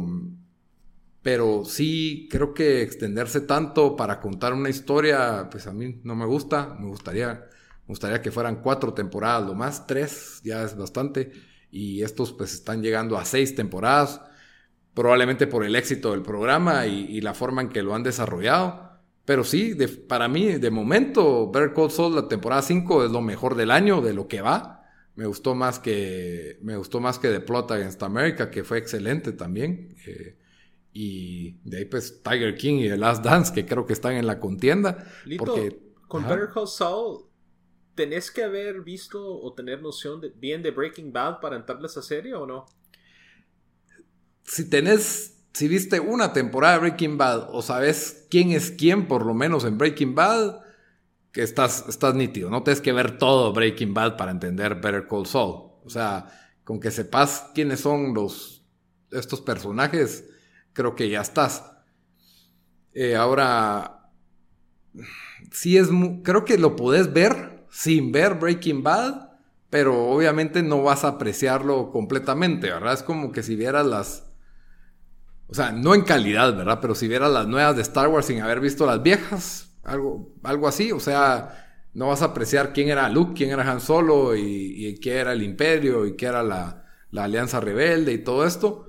pero 1.24 1.64
sí 1.64 2.28
creo 2.30 2.52
que 2.52 2.82
extenderse 2.82 3.40
tanto 3.40 3.96
para 3.96 4.20
contar 4.20 4.52
una 4.52 4.68
historia, 4.68 5.48
pues 5.50 5.66
a 5.66 5.72
mí 5.72 6.02
no 6.04 6.14
me 6.14 6.26
gusta. 6.26 6.76
Me 6.78 6.86
gustaría, 6.86 7.48
gustaría 7.88 8.20
que 8.20 8.30
fueran 8.30 8.56
cuatro 8.56 8.92
temporadas, 8.92 9.46
lo 9.46 9.54
más 9.54 9.86
tres 9.86 10.42
ya 10.44 10.62
es 10.62 10.76
bastante. 10.76 11.32
Y 11.70 12.02
estos 12.02 12.34
pues 12.34 12.52
están 12.52 12.82
llegando 12.82 13.16
a 13.16 13.24
seis 13.24 13.54
temporadas, 13.54 14.20
probablemente 14.94 15.46
por 15.46 15.64
el 15.64 15.76
éxito 15.76 16.12
del 16.12 16.22
programa 16.22 16.86
y, 16.86 17.20
la 17.20 17.34
forma 17.34 17.62
en 17.62 17.68
que 17.68 17.82
lo 17.82 17.94
han 17.94 18.02
desarrollado. 18.02 18.92
Pero 19.24 19.42
sí, 19.42 19.74
para 20.08 20.28
mí, 20.28 20.54
de 20.54 20.70
momento, 20.70 21.50
Better 21.50 21.72
Call 21.74 21.90
Saul, 21.90 22.14
la 22.14 22.28
temporada 22.28 22.62
5 22.62 23.06
es 23.06 23.10
lo 23.10 23.20
mejor 23.20 23.56
del 23.56 23.70
año, 23.70 24.00
de 24.00 24.12
lo 24.12 24.28
que 24.28 24.40
va. 24.40 24.82
Me 25.16 25.26
gustó 25.26 25.54
más 25.54 25.78
que, 25.78 26.58
me 26.62 26.76
gustó 26.76 27.00
más 27.00 27.18
que 27.18 27.28
The 27.28 27.40
Plot 27.40 27.70
Against 27.72 28.02
America, 28.02 28.50
que 28.50 28.64
fue 28.64 28.78
excelente 28.78 29.32
también. 29.32 29.96
Eh, 30.06 30.36
y 30.92 31.58
de 31.64 31.78
ahí 31.78 31.84
pues 31.86 32.22
Tiger 32.22 32.54
King 32.54 32.74
y 32.74 32.88
The 32.88 32.96
Last 32.96 33.24
Dance, 33.24 33.52
que 33.52 33.66
creo 33.66 33.86
que 33.86 33.92
están 33.92 34.14
en 34.14 34.26
la 34.26 34.38
contienda. 34.38 35.04
porque, 35.38 35.80
con 36.06 36.22
Better 36.22 36.50
Call 36.52 36.68
Saul, 36.68 37.24
¿tenés 37.94 38.30
que 38.30 38.44
haber 38.44 38.82
visto 38.82 39.40
o 39.40 39.52
tener 39.54 39.82
noción 39.82 40.20
de, 40.20 40.28
bien 40.28 40.62
de 40.62 40.70
Breaking 40.70 41.12
Bad 41.12 41.40
para 41.40 41.56
entrarle 41.56 41.84
a 41.84 41.86
esa 41.86 42.02
serie 42.02 42.34
o 42.34 42.46
no? 42.46 42.66
Si 44.44 44.68
tenés, 44.68 45.34
si 45.52 45.68
viste 45.68 46.00
una 46.00 46.32
temporada 46.32 46.74
de 46.74 46.80
Breaking 46.80 47.18
Bad 47.18 47.48
o 47.52 47.62
sabes 47.62 48.26
quién 48.30 48.52
es 48.52 48.70
quién, 48.70 49.08
por 49.08 49.26
lo 49.26 49.34
menos 49.34 49.64
en 49.64 49.78
Breaking 49.78 50.14
Bad, 50.14 50.60
que 51.32 51.42
estás, 51.42 51.84
estás 51.88 52.14
nítido. 52.14 52.50
No 52.50 52.62
tienes 52.62 52.80
que 52.80 52.92
ver 52.92 53.18
todo 53.18 53.52
Breaking 53.52 53.92
Bad 53.92 54.16
para 54.16 54.30
entender 54.30 54.76
Better 54.76 55.08
Call 55.08 55.26
Saul. 55.26 55.72
O 55.84 55.90
sea, 55.90 56.26
con 56.62 56.80
que 56.80 56.90
sepas 56.90 57.50
quiénes 57.54 57.80
son 57.80 58.14
los, 58.14 58.64
estos 59.10 59.40
personajes 59.40 60.24
creo 60.74 60.94
que 60.94 61.08
ya 61.08 61.22
estás. 61.22 61.64
Eh, 62.92 63.16
ahora, 63.16 64.10
sí 65.50 65.78
es, 65.78 65.88
creo 66.22 66.44
que 66.44 66.58
lo 66.58 66.76
puedes 66.76 67.12
ver 67.12 67.64
sin 67.70 68.12
ver 68.12 68.34
Breaking 68.34 68.82
Bad, 68.82 69.30
pero 69.70 70.06
obviamente 70.08 70.62
no 70.62 70.82
vas 70.82 71.04
a 71.04 71.08
apreciarlo 71.08 71.90
completamente, 71.90 72.70
¿verdad? 72.70 72.92
Es 72.92 73.02
como 73.02 73.32
que 73.32 73.42
si 73.42 73.56
vieras 73.56 73.86
las, 73.86 74.24
o 75.54 75.56
sea, 75.56 75.70
no 75.70 75.94
en 75.94 76.02
calidad, 76.02 76.56
¿verdad? 76.56 76.80
Pero 76.82 76.96
si 76.96 77.06
vieras 77.06 77.30
las 77.30 77.46
nuevas 77.46 77.76
de 77.76 77.82
Star 77.82 78.08
Wars 78.08 78.26
sin 78.26 78.40
haber 78.40 78.58
visto 78.58 78.86
las 78.86 79.00
viejas, 79.00 79.70
algo, 79.84 80.34
algo 80.42 80.66
así, 80.66 80.90
o 80.90 80.98
sea, 80.98 81.86
no 81.92 82.08
vas 82.08 82.22
a 82.22 82.24
apreciar 82.24 82.72
quién 82.72 82.88
era 82.88 83.08
Luke, 83.08 83.34
quién 83.36 83.50
era 83.50 83.70
Han 83.70 83.80
Solo 83.80 84.34
y, 84.34 84.42
y 84.84 84.98
qué 84.98 85.18
era 85.18 85.32
el 85.32 85.44
Imperio 85.44 86.06
y 86.06 86.16
qué 86.16 86.26
era 86.26 86.42
la, 86.42 86.86
la 87.12 87.22
Alianza 87.22 87.60
Rebelde 87.60 88.12
y 88.12 88.18
todo 88.18 88.44
esto. 88.44 88.88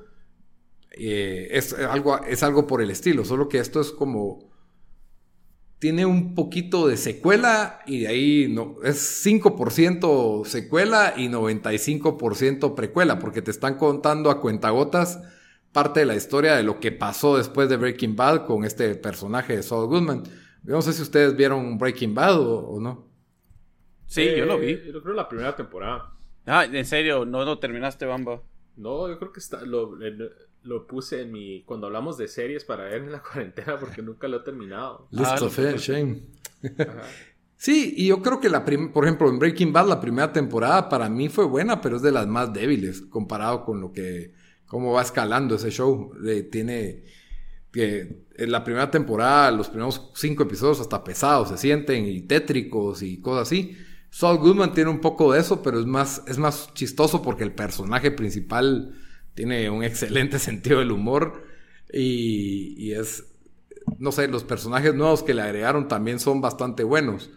Eh, 0.89 1.49
es, 1.51 1.72
algo, 1.74 2.20
es 2.24 2.41
algo 2.41 2.66
por 2.66 2.82
el 2.82 2.89
estilo, 2.89 3.26
solo 3.26 3.47
que 3.47 3.59
esto 3.59 3.80
es 3.80 3.91
como... 3.91 4.49
Tiene 5.78 6.07
un 6.07 6.34
poquito 6.34 6.88
de 6.88 6.97
secuela 6.97 7.82
y 7.86 7.99
de 7.99 8.07
ahí 8.07 8.47
no, 8.49 8.78
es 8.84 9.24
5% 9.24 10.45
secuela 10.45 11.13
y 11.16 11.30
95% 11.30 12.74
precuela, 12.74 13.20
porque 13.20 13.43
te 13.43 13.51
están 13.51 13.78
contando 13.78 14.32
a 14.32 14.41
cuentagotas 14.41 15.20
parte 15.76 16.00
de 16.00 16.06
la 16.06 16.16
historia 16.16 16.56
de 16.56 16.64
lo 16.64 16.80
que 16.80 16.94
pasó 16.94 17.36
después 17.36 17.68
de 17.68 17.76
Breaking 17.76 18.16
Bad 18.16 18.46
con 18.46 18.64
este 18.64 18.96
personaje 18.96 19.58
de 19.58 19.62
Saul 19.62 19.88
Goodman. 19.88 20.24
No 20.64 20.82
sé 20.82 20.94
si 20.94 21.02
ustedes 21.02 21.36
vieron 21.36 21.78
Breaking 21.78 22.16
Bad 22.16 22.40
o, 22.40 22.80
no. 22.80 23.10
Sí, 24.06 24.26
yo 24.38 24.46
lo 24.46 24.58
vi. 24.58 24.70
Eh, 24.70 24.92
yo 24.94 25.04
creo 25.04 25.14
la 25.14 25.28
primera 25.28 25.54
temporada. 25.54 26.14
Ah, 26.46 26.64
en 26.64 26.86
serio, 26.86 27.26
no, 27.26 27.44
no 27.44 27.60
terminaste, 27.60 28.06
Bamba. 28.06 28.42
No, 28.78 29.10
yo 29.10 29.20
creo 29.20 29.34
que 29.34 29.42
está, 29.42 29.64
lo, 29.64 29.98
lo 30.64 30.88
puse 30.88 31.24
en 31.24 31.34
mi. 31.34 31.64
Cuando 31.64 31.88
hablamos 31.88 32.18
de 32.18 32.30
series 32.30 32.64
para 32.64 32.86
ver 32.86 33.02
en 33.02 33.12
la 33.12 33.22
cuarentena, 33.34 33.78
porque 33.78 34.02
nunca 34.02 34.30
lo 34.30 34.38
he 34.38 34.44
terminado. 34.44 35.10
List 35.12 35.42
ah, 35.42 35.44
of 35.44 35.60
shame. 35.76 36.22
sí, 37.58 37.96
y 37.98 38.08
yo 38.08 38.22
creo 38.22 38.40
que 38.40 38.48
la 38.48 38.64
por 38.64 39.04
ejemplo, 39.04 39.28
en 39.28 39.40
Breaking 39.40 39.74
Bad, 39.74 39.90
la 39.90 40.00
primera 40.00 40.32
temporada 40.32 40.88
para 40.88 41.10
mí 41.10 41.28
fue 41.28 41.44
buena, 41.44 41.82
pero 41.82 41.98
es 41.98 42.02
de 42.02 42.14
las 42.14 42.28
más 42.28 42.54
débiles 42.54 43.02
comparado 43.02 43.66
con 43.66 43.82
lo 43.82 43.92
que. 43.92 44.45
Cómo 44.68 44.93
va 44.93 45.01
escalando 45.01 45.55
ese 45.55 45.72
show. 45.72 46.11
tiene. 46.51 47.03
que 47.72 48.26
en 48.38 48.51
la 48.51 48.63
primera 48.63 48.91
temporada, 48.91 49.51
los 49.51 49.70
primeros 49.70 50.11
cinco 50.16 50.43
episodios 50.43 50.80
hasta 50.80 51.03
pesados 51.03 51.49
se 51.49 51.57
sienten 51.57 52.05
y 52.05 52.22
tétricos 52.22 53.01
y 53.01 53.22
cosas 53.22 53.47
así. 53.47 53.78
Saul 54.09 54.38
Goodman 54.38 54.74
tiene 54.74 54.89
un 54.89 55.01
poco 55.01 55.34
de 55.34 55.41
eso, 55.41 55.61
pero 55.61 55.80
es 55.80 55.86
más, 55.86 56.24
es 56.28 56.38
más 56.38 56.74
chistoso 56.74 57.22
porque 57.22 57.43
el 57.43 57.51
personaje 57.51 58.11
principal 58.11 58.95
tiene 59.34 59.70
un 59.70 59.84
excelente 59.84 60.39
sentido 60.39 60.80
del 60.80 60.91
humor 60.91 61.43
y, 61.91 62.93
es, 62.93 63.26
no 63.99 64.11
sé, 64.11 64.28
los 64.28 64.43
personajes 64.43 64.95
nuevos 64.95 65.24
que 65.24 65.34
le 65.34 65.41
agregaron 65.41 65.88
también 65.88 66.20
son 66.20 66.41
bastante 66.41 66.84
buenos. 66.84 67.30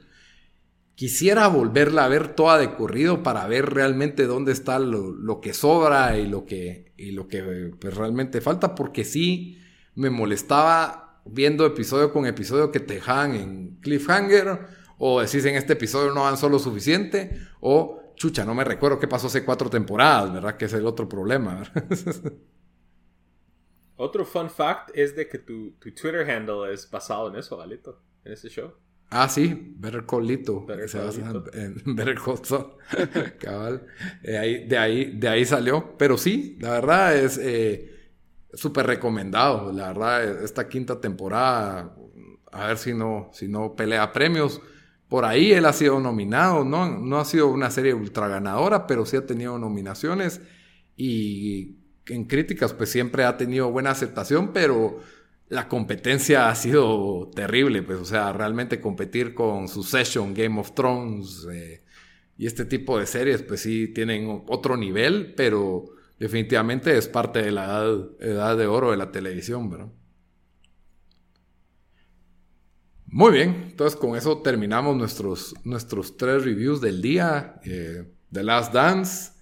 Quisiera 0.99 1.47
volverla 1.47 2.05
a 2.05 2.09
ver 2.09 2.35
toda 2.35 2.59
de 2.59 2.75
corrido 2.75 3.23
para 3.23 3.47
ver 3.47 3.67
realmente 3.67 4.27
dónde 4.27 4.51
está 4.51 4.81
lo, 4.81 5.41
que 5.41 5.55
sobra 5.55 6.19
y 6.19 6.27
lo 6.27 6.45
que, 6.45 6.93
y 6.97 7.13
lo 7.13 7.29
que 7.29 7.71
pues, 7.79 7.97
realmente 7.97 8.41
falta, 8.41 8.75
porque 8.75 9.05
sí 9.05 9.63
me 9.95 10.11
molestaba 10.11 11.23
viendo 11.25 11.65
episodio 11.65 12.13
con 12.13 12.27
episodio 12.27 12.73
que 12.73 12.81
te 12.81 12.95
dejaban 12.95 13.37
en 13.37 13.77
cliffhanger, 13.81 14.67
o 14.99 15.21
decís 15.21 15.45
en 15.45 15.55
este 15.55 15.75
episodio 15.75 16.13
no 16.13 16.23
avanzó 16.23 16.49
lo 16.49 16.59
suficiente, 16.59 17.47
o 17.61 18.13
chucha, 18.17 18.45
no 18.45 18.57
me 18.57 18.65
recuerdo 18.65 18.99
qué 18.99 19.07
pasó 19.07 19.29
hace 19.29 19.45
cuatro 19.45 19.71
temporadas, 19.71 20.33
¿verdad? 20.33 20.57
Que 20.57 20.65
es 20.65 20.73
el 20.73 20.85
otro 20.85 21.09
problema. 21.09 21.63
otro 23.97 24.25
fun 24.25 24.51
fact 24.51 24.91
es 24.95 25.15
de 25.15 25.29
que 25.29 25.39
tu, 25.39 25.75
Twitter 25.79 26.29
handle 26.29 26.73
es 26.73 26.91
basado 26.91 27.29
en 27.29 27.37
eso, 27.37 27.61
Alito, 27.61 28.03
en 28.25 28.33
ese 28.33 28.49
show. 28.49 28.73
Ah, 29.11 29.29
sí, 29.29 29.75
Better 29.77 30.05
Call 30.05 30.27
Lito. 30.27 30.67
Better 30.67 30.91
Call 30.91 31.45
En, 31.55 31.83
Better 31.97 32.15
Call 32.15 32.45
Saul. 32.45 32.67
Cabal. 33.41 33.87
Eh, 34.23 34.37
ahí, 34.37 34.67
de, 34.67 34.79
ahí, 34.79 35.13
de 35.17 35.29
ahí 35.29 35.45
salió. 35.45 35.97
Pero 35.97 36.19
sí, 36.19 36.59
la 36.61 36.73
verdad 36.73 37.17
es 37.17 37.39
eh, 37.39 37.91
súper 38.53 38.87
recomendado. 38.87 39.73
La 39.73 39.89
verdad, 39.89 40.43
esta 40.45 40.69
quinta 40.69 41.01
temporada, 41.01 41.95
a 42.53 42.67
ver 42.67 42.77
si 42.77 42.93
no, 42.93 43.31
si 43.33 43.49
no 43.49 43.75
pelea 43.75 44.13
premios. 44.13 44.61
Por 45.09 45.25
ahí 45.25 45.53
él 45.53 45.65
ha 45.65 45.73
sido 45.73 45.99
nominado, 46.01 46.65
¿no? 46.65 46.87
No 46.99 47.19
ha 47.19 47.25
sido 47.25 47.49
una 47.49 47.71
serie 47.71 47.95
ultra 47.95 48.29
ganadora, 48.29 48.87
pero 48.87 49.07
sí 49.07 49.17
ha 49.17 49.25
tenido 49.25 49.59
nominaciones 49.59 50.43
y 50.99 51.79
en 52.09 52.25
críticas 52.25 52.75
pues 52.75 52.91
siempre 52.91 53.25
ha 53.25 53.37
tenido 53.39 53.71
buena 53.71 53.91
aceptación, 53.91 54.53
pero 54.53 54.99
la 55.49 55.69
competencia 55.69 56.51
ha 56.51 56.55
sido 56.55 57.31
terrible, 57.35 57.83
pues 57.83 57.99
o 57.99 58.05
sea, 58.05 58.33
realmente 58.33 58.81
competir 58.81 59.35
con 59.35 59.69
Succession, 59.69 60.35
Game 60.35 60.61
of 60.61 60.75
Thrones 60.75 61.47
eh, 61.51 61.83
y 62.37 62.47
este 62.47 62.65
tipo 62.65 62.99
de 62.99 63.07
series 63.07 63.43
pues 63.43 63.63
sí 63.63 63.89
tienen 63.89 64.43
otro 64.49 64.77
nivel, 64.77 65.35
pero 65.35 65.87
definitivamente 66.19 66.97
es 66.97 67.09
parte 67.09 67.43
de 67.43 67.53
la 67.53 67.85
edad, 68.21 68.57
de 68.57 68.67
oro 68.67 68.91
de 68.91 68.99
la 68.99 69.11
televisión, 69.11 69.71
¿verdad? 69.71 69.89
Muy 73.07 73.33
bien, 73.33 73.69
entonces 73.71 73.99
con 73.99 74.17
eso 74.17 74.43
terminamos 74.43 74.95
nuestros, 74.95 75.55
nuestros 75.65 76.19
tres 76.19 76.45
reviews 76.45 76.83
del 76.83 77.01
día. 77.01 77.59
Eh, 77.65 78.05
The 78.31 78.43
Last 78.43 78.75
Dance, 78.75 79.33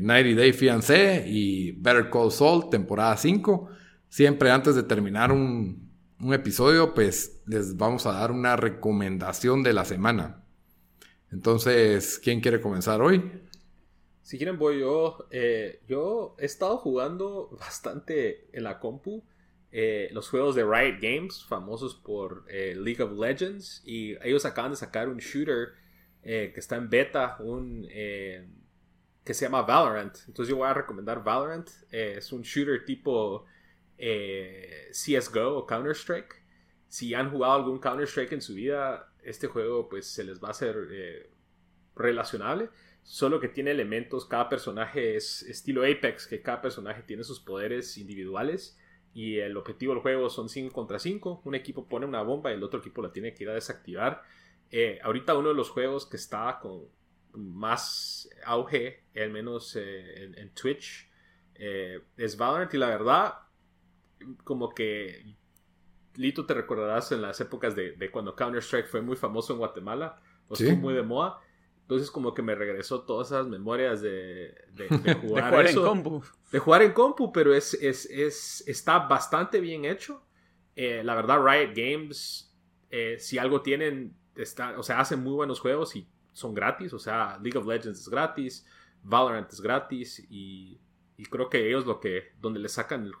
90 0.00 0.18
eh, 0.18 0.34
Day 0.34 0.52
Fiancé 0.52 1.24
y 1.28 1.70
Better 1.72 2.10
Call 2.10 2.32
Saul, 2.32 2.68
temporada 2.70 3.16
5. 3.16 3.70
Siempre 4.08 4.50
antes 4.50 4.74
de 4.74 4.82
terminar 4.82 5.32
un, 5.32 5.86
episodio, 6.32 6.94
pues 6.94 7.42
les 7.46 7.76
vamos 7.76 8.06
a 8.06 8.12
dar 8.12 8.32
una 8.32 8.56
recomendación 8.56 9.62
de 9.62 9.72
la 9.72 9.84
semana. 9.84 10.42
Entonces, 11.30 12.18
¿quién 12.18 12.40
quiere 12.40 12.60
comenzar 12.60 13.00
hoy? 13.02 13.30
Si 14.22 14.36
quieren 14.36 14.58
voy 14.58 14.80
yo. 14.80 15.26
Eh, 15.30 15.80
yo 15.86 16.34
he 16.38 16.46
estado 16.46 16.78
jugando 16.78 17.50
bastante 17.60 18.48
en 18.52 18.64
la 18.64 18.80
compu. 18.80 19.22
Eh, 19.70 20.08
los 20.12 20.30
juegos 20.30 20.54
de 20.54 20.64
Riot 20.64 20.98
Games, 21.00 21.44
famosos 21.44 21.94
por 21.94 22.46
eh, 22.48 22.74
League 22.74 23.02
of 23.02 23.12
Legends, 23.12 23.82
y 23.84 24.16
ellos 24.26 24.46
acaban 24.46 24.70
de 24.70 24.76
sacar 24.78 25.08
un 25.08 25.18
shooter 25.18 25.74
que 26.22 26.52
está 26.56 26.76
en 26.76 26.90
beta, 26.90 27.38
un 27.40 27.86
que 27.88 29.34
se 29.34 29.46
llama 29.46 29.62
Valorant. 29.62 30.14
Entonces 30.26 30.50
yo 30.50 30.56
voy 30.56 30.68
a 30.68 30.74
recomendar 30.74 31.22
Valorant. 31.22 31.68
es 31.90 32.32
un 32.32 32.42
shooter 32.42 32.84
tipo 32.84 33.46
CSGO 33.98 35.58
o 35.58 35.66
Counter-Strike. 35.66 36.42
Si 36.86 37.14
han 37.14 37.30
jugado 37.30 37.54
algún 37.54 37.80
Counter-Strike 37.80 38.32
en 38.32 38.40
su 38.40 38.54
vida, 38.54 39.12
este 39.22 39.46
juego 39.48 39.88
pues 39.88 40.06
se 40.06 40.24
les 40.24 40.42
va 40.42 40.48
a 40.48 40.50
hacer 40.52 41.28
relacionable. 41.94 42.70
Solo 43.02 43.40
que 43.40 43.48
tiene 43.48 43.70
elementos, 43.70 44.26
cada 44.26 44.48
personaje 44.48 45.16
es 45.16 45.42
estilo 45.42 45.82
Apex, 45.82 46.26
que 46.26 46.42
cada 46.42 46.60
personaje 46.60 47.02
tiene 47.02 47.24
sus 47.24 47.40
poderes 47.40 47.96
individuales 47.96 48.78
y 49.14 49.38
el 49.38 49.56
objetivo 49.56 49.94
del 49.94 50.02
juego 50.02 50.30
son 50.30 50.48
5 50.48 50.72
contra 50.72 50.98
5. 50.98 51.42
Un 51.44 51.54
equipo 51.54 51.88
pone 51.88 52.06
una 52.06 52.22
bomba 52.22 52.50
y 52.50 52.54
el 52.54 52.62
otro 52.62 52.80
equipo 52.80 53.02
la 53.02 53.12
tiene 53.12 53.34
que 53.34 53.44
ir 53.44 53.50
a 53.50 53.54
desactivar. 53.54 54.22
Eh, 54.70 54.98
ahorita 55.02 55.36
uno 55.36 55.48
de 55.48 55.54
los 55.54 55.70
juegos 55.70 56.06
que 56.06 56.16
está 56.16 56.58
con 56.60 56.86
más 57.32 58.28
auge, 58.44 59.04
al 59.16 59.30
menos 59.30 59.74
eh, 59.76 60.30
en, 60.36 60.54
Twitch, 60.54 61.10
eh, 61.54 62.00
es 62.16 62.36
Valorant 62.36 62.72
y 62.74 62.78
la 62.78 62.88
verdad 62.88 63.34
como 64.44 64.70
que 64.70 65.36
Lito 66.14 66.46
te 66.46 66.54
recordarás 66.54 67.12
en 67.12 67.22
las 67.22 67.40
épocas 67.40 67.76
de, 67.76 68.10
cuando 68.10 68.34
Counter-Strike 68.34 68.88
fue 68.88 69.00
muy 69.00 69.16
famoso 69.16 69.52
en 69.52 69.60
Guatemala, 69.60 70.20
o 70.48 70.56
sea, 70.56 70.74
muy 70.74 70.94
de 70.94 71.02
moda. 71.02 71.40
Entonces 71.82 72.10
como 72.10 72.34
que 72.34 72.42
me 72.42 72.54
regresó 72.54 73.00
todas 73.00 73.28
esas 73.28 73.46
memorias 73.46 74.02
de, 74.02 74.54
jugar, 75.22 75.66
en 75.66 75.74
compu. 75.74 76.22
De 76.52 76.58
jugar 76.58 76.82
en 76.82 76.92
compu, 76.92 77.32
pero 77.32 77.54
es, 77.54 77.72
es, 77.74 78.04
es 78.06 78.62
está 78.66 78.98
bastante 78.98 79.58
bien 79.58 79.86
hecho. 79.86 80.22
Eh, 80.76 81.02
la 81.02 81.14
verdad, 81.14 81.42
Riot 81.42 81.72
Games, 81.74 82.54
eh, 82.90 83.16
si 83.18 83.38
algo 83.38 83.62
tienen, 83.62 84.14
está, 84.36 84.78
o 84.78 84.82
sea, 84.82 85.00
hacen 85.00 85.22
muy 85.22 85.32
buenos 85.32 85.60
juegos 85.60 85.96
y 85.96 86.06
son 86.34 86.52
gratis. 86.52 86.92
O 86.92 86.98
sea, 86.98 87.38
League 87.42 87.58
of 87.58 87.66
Legends 87.66 88.00
es 88.00 88.08
gratis, 88.08 88.66
Valorant 89.02 89.50
es 89.50 89.60
gratis 89.60 90.26
y, 90.28 90.78
creo 91.30 91.48
que 91.48 91.68
ellos 91.68 91.86
lo 91.86 92.00
que, 92.00 92.32
donde 92.40 92.60
le 92.60 92.68
sacan 92.68 93.04
el, 93.06 93.12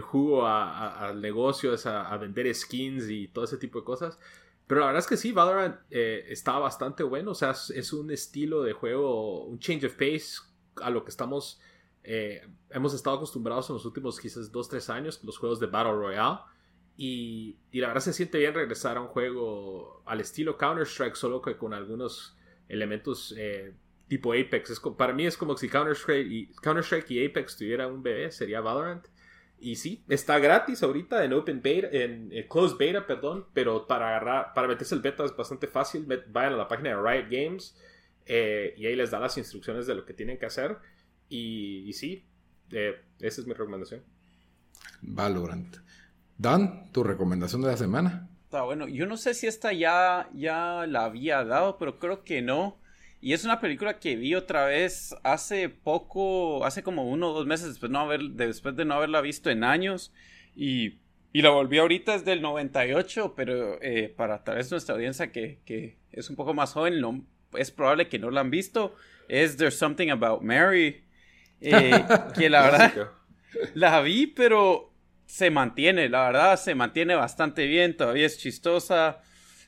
jugo 0.00 0.46
al 0.46 1.20
negocio 1.20 1.72
es 1.74 1.86
a, 1.86 2.08
a, 2.08 2.16
vender 2.16 2.52
skins 2.54 3.08
y 3.08 3.28
todo 3.28 3.44
ese 3.44 3.56
tipo 3.56 3.78
de 3.80 3.84
cosas. 3.84 4.18
Pero 4.66 4.80
la 4.80 4.86
verdad 4.86 5.00
es 5.00 5.06
que 5.06 5.16
sí, 5.16 5.32
Valorant 5.32 5.76
eh, 5.90 6.24
está 6.28 6.58
bastante 6.58 7.02
bueno. 7.02 7.32
O 7.32 7.34
sea, 7.34 7.50
es, 7.50 7.92
un 7.92 8.10
estilo 8.10 8.62
de 8.62 8.72
juego, 8.72 9.44
un 9.44 9.58
change 9.58 9.86
of 9.86 9.94
pace 9.94 10.40
a 10.82 10.90
lo 10.90 11.04
que 11.04 11.10
estamos. 11.10 11.60
Eh, 12.02 12.46
hemos 12.70 12.94
estado 12.94 13.16
acostumbrados 13.16 13.68
en 13.70 13.74
los 13.74 13.84
últimos 13.84 14.18
quizás 14.18 14.52
2-3 14.52 14.92
años, 14.92 15.22
los 15.22 15.38
juegos 15.38 15.60
de 15.60 15.66
Battle 15.66 15.92
Royale. 15.92 16.40
Y, 16.96 17.58
y, 17.70 17.80
la 17.80 17.88
verdad 17.88 18.02
se 18.02 18.12
siente 18.12 18.38
bien 18.38 18.54
regresar 18.54 18.96
a 18.96 19.02
un 19.02 19.08
juego 19.08 20.02
al 20.06 20.20
estilo 20.20 20.56
Counter-Strike, 20.56 21.14
solo 21.14 21.42
que 21.42 21.56
con 21.56 21.74
algunos 21.74 22.36
elementos 22.68 23.34
eh, 23.36 23.74
tipo 24.08 24.32
Apex. 24.32 24.80
para 24.96 25.12
mí 25.12 25.26
es 25.26 25.36
como 25.36 25.56
si 25.56 25.68
Counter-Strike 25.68 26.26
y, 26.26 26.46
Counter 26.54 26.82
-Strike 26.82 27.10
y 27.10 27.26
Apex 27.26 27.56
tuvieran 27.56 27.92
un 27.92 28.02
bebé, 28.02 28.30
sería 28.32 28.60
Valorant. 28.60 29.06
Y 29.58 29.76
sí, 29.76 30.04
está 30.08 30.38
gratis 30.38 30.82
ahorita 30.82 31.24
en 31.24 31.32
Open 31.32 31.62
Beta, 31.62 31.88
en, 31.90 32.30
Closed 32.48 32.76
Beta, 32.76 33.06
perdón, 33.06 33.46
pero 33.54 33.86
para 33.86 34.08
agarrar, 34.08 34.52
para 34.54 34.68
meterse 34.68 34.94
el 34.94 35.00
beta 35.00 35.24
es 35.24 35.34
bastante 35.34 35.66
fácil. 35.66 36.06
Vayan 36.28 36.54
a 36.54 36.56
la 36.56 36.68
página 36.68 36.90
de 36.90 36.96
Riot 36.96 37.28
Games 37.30 37.74
eh, 38.26 38.74
y 38.76 38.86
ahí 38.86 38.96
les 38.96 39.10
da 39.10 39.18
las 39.18 39.38
instrucciones 39.38 39.86
de 39.86 39.94
lo 39.94 40.04
que 40.04 40.12
tienen 40.12 40.38
que 40.38 40.46
hacer. 40.46 40.76
Y, 41.28 41.92
sí, 41.94 42.24
eh, 42.70 43.00
esa 43.20 43.40
es 43.40 43.46
mi 43.46 43.54
recomendación. 43.54 44.02
Valorant. 45.00 45.76
Dan, 46.36 46.92
tu 46.92 47.02
recomendación 47.02 47.62
de 47.62 47.68
la 47.68 47.76
semana. 47.76 48.28
Está 48.44 48.62
bueno. 48.62 48.86
Yo 48.88 49.06
no 49.06 49.16
sé 49.16 49.32
si 49.32 49.46
esta 49.46 49.72
ya, 49.72 50.28
ya 50.34 50.86
la 50.86 51.04
había 51.04 51.44
dado, 51.44 51.78
pero 51.78 51.98
creo 51.98 52.24
que 52.24 52.42
no. 52.42 52.78
Y 53.20 53.32
es 53.32 53.44
una 53.44 53.60
película 53.60 53.98
que 53.98 54.16
vi 54.16 54.34
otra 54.34 54.66
vez 54.66 55.14
hace 55.22 55.68
poco, 55.68 56.64
hace 56.64 56.82
como 56.82 57.08
uno 57.08 57.30
o 57.30 57.32
dos 57.32 57.46
meses 57.46 57.68
después, 57.68 57.90
no 57.90 58.00
haber, 58.00 58.20
después 58.32 58.76
de 58.76 58.84
no 58.84 58.94
haberla 58.94 59.20
visto 59.20 59.50
en 59.50 59.64
años. 59.64 60.12
Y, 60.54 60.98
y 61.32 61.42
la 61.42 61.50
volví 61.50 61.78
ahorita 61.78 62.12
desde 62.12 62.32
el 62.32 62.42
98, 62.42 63.34
pero 63.36 63.80
eh, 63.82 64.12
para 64.14 64.44
tal 64.44 64.56
vez 64.56 64.70
nuestra 64.70 64.94
audiencia 64.94 65.32
que, 65.32 65.58
que, 65.64 65.96
es 66.12 66.30
un 66.30 66.36
poco 66.36 66.54
más 66.54 66.72
joven, 66.72 67.00
no, 67.00 67.24
es 67.54 67.70
probable 67.70 68.08
que 68.08 68.18
no 68.18 68.30
la 68.30 68.42
han 68.42 68.50
visto. 68.50 68.94
Es 69.28 69.56
There's 69.56 69.76
Something 69.78 70.10
About 70.10 70.42
Mary. 70.42 71.04
Eh, 71.60 72.04
que 72.38 72.50
la 72.50 72.62
verdad 72.62 73.10
la 73.74 74.00
vi, 74.02 74.26
pero 74.26 74.92
se 75.24 75.50
mantiene, 75.50 76.08
la 76.08 76.26
verdad, 76.26 76.56
se 76.58 76.74
mantiene 76.74 77.14
bastante 77.14 77.66
bien, 77.66 77.96
todavía 77.96 78.26
es 78.26 78.38
chistosa 78.38 79.22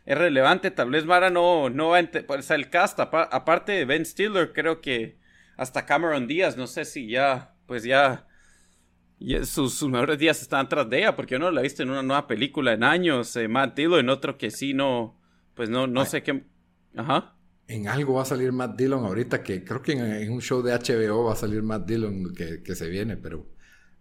es 0.09 0.17
relevante. 0.17 0.71
Tal 0.71 0.91
vez 0.91 1.05
Mara 1.05 1.29
no, 1.29 1.69
no 1.69 1.91
va 1.91 1.99
a 1.99 2.11
pues, 2.27 2.51
el 2.51 2.71
cast, 2.71 2.99
aparte 2.99 3.73
de 3.73 3.85
Ben 3.85 4.07
Stiller, 4.07 4.55
creo 4.55 4.81
que 4.81 5.19
hasta 5.59 5.85
Cameron 5.85 6.27
Díaz, 6.27 6.57
no 6.57 6.67
sé 6.67 6.87
si 6.87 7.09
ya, 7.09 7.55
pues 7.67 7.85
ya, 7.85 8.27
sus, 9.43 9.83
mejores 9.83 10.19
días 10.19 10.41
están 10.41 10.67
tras 10.67 10.89
de 10.89 11.01
ella, 11.01 11.15
porque 11.15 11.35
yo 11.35 11.39
no 11.39 11.51
la 11.51 11.61
he 11.61 11.65
visto 11.65 11.83
en 11.83 11.91
una 11.91 12.03
nueva 12.03 12.27
película 12.27 12.73
en 12.73 12.85
años. 12.85 13.37
Eh, 13.37 13.49
Matt 13.49 13.77
Dillon, 13.77 14.01
en 14.01 14.09
otro 14.09 14.39
que 14.39 14.51
sí, 14.51 14.73
no, 14.73 15.21
pues 15.55 15.69
no, 15.69 15.87
no 15.87 16.07
sé 16.07 16.23
qué. 16.23 16.43
Ajá. 16.97 17.35
En 17.67 17.87
algo 17.87 18.15
va 18.15 18.23
a 18.23 18.25
salir 18.25 18.51
Matt 18.51 18.79
Dillon 18.79 19.05
ahorita, 19.05 19.43
que 19.43 19.63
creo 19.63 19.83
que 19.83 19.93
en, 19.93 20.33
un 20.33 20.41
show 20.41 20.63
de 20.63 20.73
HBO 20.73 21.25
va 21.25 21.35
a 21.35 21.37
salir 21.37 21.63
Matt 21.63 21.87
Dillon 21.87 22.33
que, 22.33 22.63
que 22.63 22.75
se 22.75 22.89
viene, 22.89 23.19
pero 23.19 23.45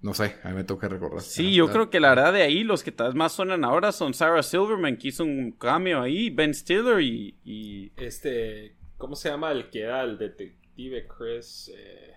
no 0.01 0.13
sé, 0.13 0.35
a 0.43 0.49
mí 0.49 0.55
me 0.55 0.63
toca 0.63 0.87
recordar. 0.87 1.21
Sí, 1.21 1.53
yo 1.53 1.71
creo 1.71 1.89
que 1.89 1.99
la 1.99 2.09
verdad 2.09 2.33
de 2.33 2.43
ahí 2.43 2.63
los 2.63 2.83
que 2.83 2.91
tal 2.91 3.07
vez 3.07 3.15
más 3.15 3.33
suenan 3.33 3.63
ahora 3.63 3.91
son 3.91 4.13
Sarah 4.13 4.43
Silverman, 4.43 4.97
que 4.97 5.09
hizo 5.09 5.23
un 5.23 5.51
cambio 5.51 6.01
ahí, 6.01 6.29
Ben 6.29 6.53
Stiller 6.53 7.01
y, 7.01 7.91
Este, 7.97 8.75
¿cómo 8.97 9.15
se 9.15 9.29
llama 9.29 9.51
el 9.51 9.69
que 9.69 9.81
era 9.81 10.03
el 10.03 10.17
detective 10.17 11.07
Chris? 11.07 11.71
Eh... 11.75 12.13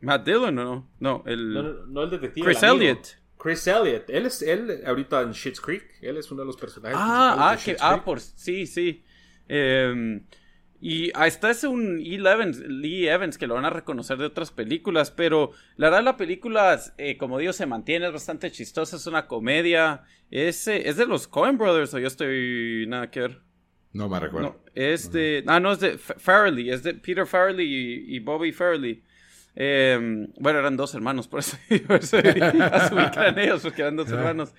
Matt 0.00 0.26
Dillon, 0.26 0.54
¿no? 0.54 0.90
No, 1.00 1.22
el... 1.26 1.54
No, 1.54 1.62
no, 1.86 2.02
el 2.02 2.10
detective. 2.10 2.44
Chris 2.44 2.62
Elliott. 2.62 3.06
Chris 3.38 3.66
Elliott. 3.66 4.10
Él 4.10 4.26
es, 4.26 4.42
él 4.42 4.82
ahorita 4.86 5.22
en 5.22 5.32
Schitt's 5.32 5.60
Creek. 5.60 5.84
Él 6.02 6.18
es 6.18 6.30
uno 6.30 6.42
de 6.42 6.46
los 6.46 6.56
personajes. 6.56 6.96
Ah, 7.00 7.52
ah, 7.52 7.56
que, 7.56 7.76
ah, 7.80 8.04
por, 8.04 8.20
sí, 8.20 8.66
sí. 8.66 9.02
Eh, 9.48 10.20
y 10.86 11.10
hasta 11.14 11.50
es 11.50 11.64
un 11.64 11.98
E. 11.98 12.16
Evans, 12.16 12.58
Lee 12.58 13.08
Evans 13.08 13.38
que 13.38 13.46
lo 13.46 13.54
van 13.54 13.64
a 13.64 13.70
reconocer 13.70 14.18
de 14.18 14.26
otras 14.26 14.50
películas, 14.50 15.10
pero 15.10 15.52
la 15.76 15.88
verdad 15.88 16.04
la 16.04 16.18
película, 16.18 16.78
eh, 16.98 17.16
como 17.16 17.38
digo, 17.38 17.54
se 17.54 17.64
mantiene, 17.64 18.08
es 18.08 18.12
bastante 18.12 18.52
chistosa, 18.52 18.96
es 18.96 19.06
una 19.06 19.26
comedia. 19.26 20.02
Es, 20.30 20.68
eh, 20.68 20.86
es 20.86 20.98
de 20.98 21.06
los 21.06 21.26
Coen 21.26 21.56
Brothers 21.56 21.94
o 21.94 21.98
yo 21.98 22.06
estoy 22.06 22.84
nada 22.86 23.10
que 23.10 23.20
ver. 23.20 23.40
No 23.94 24.10
me 24.10 24.20
recuerdo. 24.20 24.48
No, 24.48 24.56
es 24.74 25.10
de... 25.10 25.42
Ah, 25.46 25.58
no, 25.58 25.72
es 25.72 25.80
de 25.80 25.96
Farrelly, 25.96 26.68
es 26.70 26.82
de 26.82 26.92
Peter 26.92 27.26
Farrelly 27.26 28.04
y, 28.06 28.18
Bobby 28.18 28.52
Farrelly. 28.52 29.02
Em, 29.54 30.28
bueno, 30.38 30.58
eran 30.58 30.76
dos 30.76 30.94
hermanos, 30.94 31.28
por 31.28 31.40
eso, 31.40 31.56
por 31.86 31.96
eso 31.96 32.18
ellos, 32.18 33.62
porque 33.62 33.80
eran 33.80 33.96
dos 33.96 34.10
hermanos. 34.10 34.52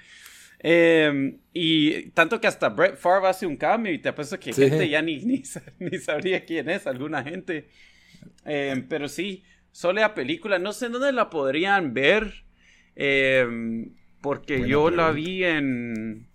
Em, 0.59 1.39
y 1.53 2.09
tanto 2.11 2.39
que 2.39 2.47
hasta 2.47 2.69
Brett 2.69 2.97
Favre 2.97 3.27
hace 3.27 3.45
un 3.45 3.57
cambio 3.57 3.93
y 3.93 3.99
te 3.99 4.09
apuesto 4.09 4.39
que 4.39 4.53
gente 4.53 4.89
ya 4.89 5.01
ni, 5.01 5.17
ni, 5.79 5.97
sabría 5.99 6.45
quién 6.45 6.69
es, 6.69 6.87
alguna 6.87 7.23
gente. 7.23 7.69
Em, 8.45 8.87
pero 8.87 9.07
sí, 9.07 9.43
sólida 9.71 10.13
película. 10.13 10.59
No 10.59 10.73
sé 10.73 10.89
dónde 10.89 11.11
la 11.11 11.29
podrían 11.29 11.93
ver. 11.93 12.45
Em, 12.95 13.93
porque 14.21 14.67
yo 14.67 14.89
la 14.89 15.11
vi 15.11 15.43
en. 15.43 16.27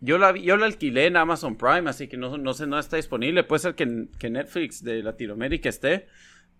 Yo 0.00 0.16
la, 0.16 0.30
vi, 0.30 0.42
yo 0.42 0.56
la 0.56 0.66
alquilé 0.66 1.06
en 1.06 1.16
Amazon 1.16 1.56
Prime, 1.56 1.90
así 1.90 2.06
que 2.06 2.16
no, 2.16 2.38
no 2.38 2.54
sé, 2.54 2.66
no 2.66 2.78
está 2.78 2.96
disponible. 2.96 3.42
Puede 3.42 3.60
ser 3.60 3.74
que, 3.74 4.06
que 4.18 4.30
Netflix 4.30 4.82
de 4.82 5.02
Latinoamérica 5.02 5.68
esté. 5.68 6.06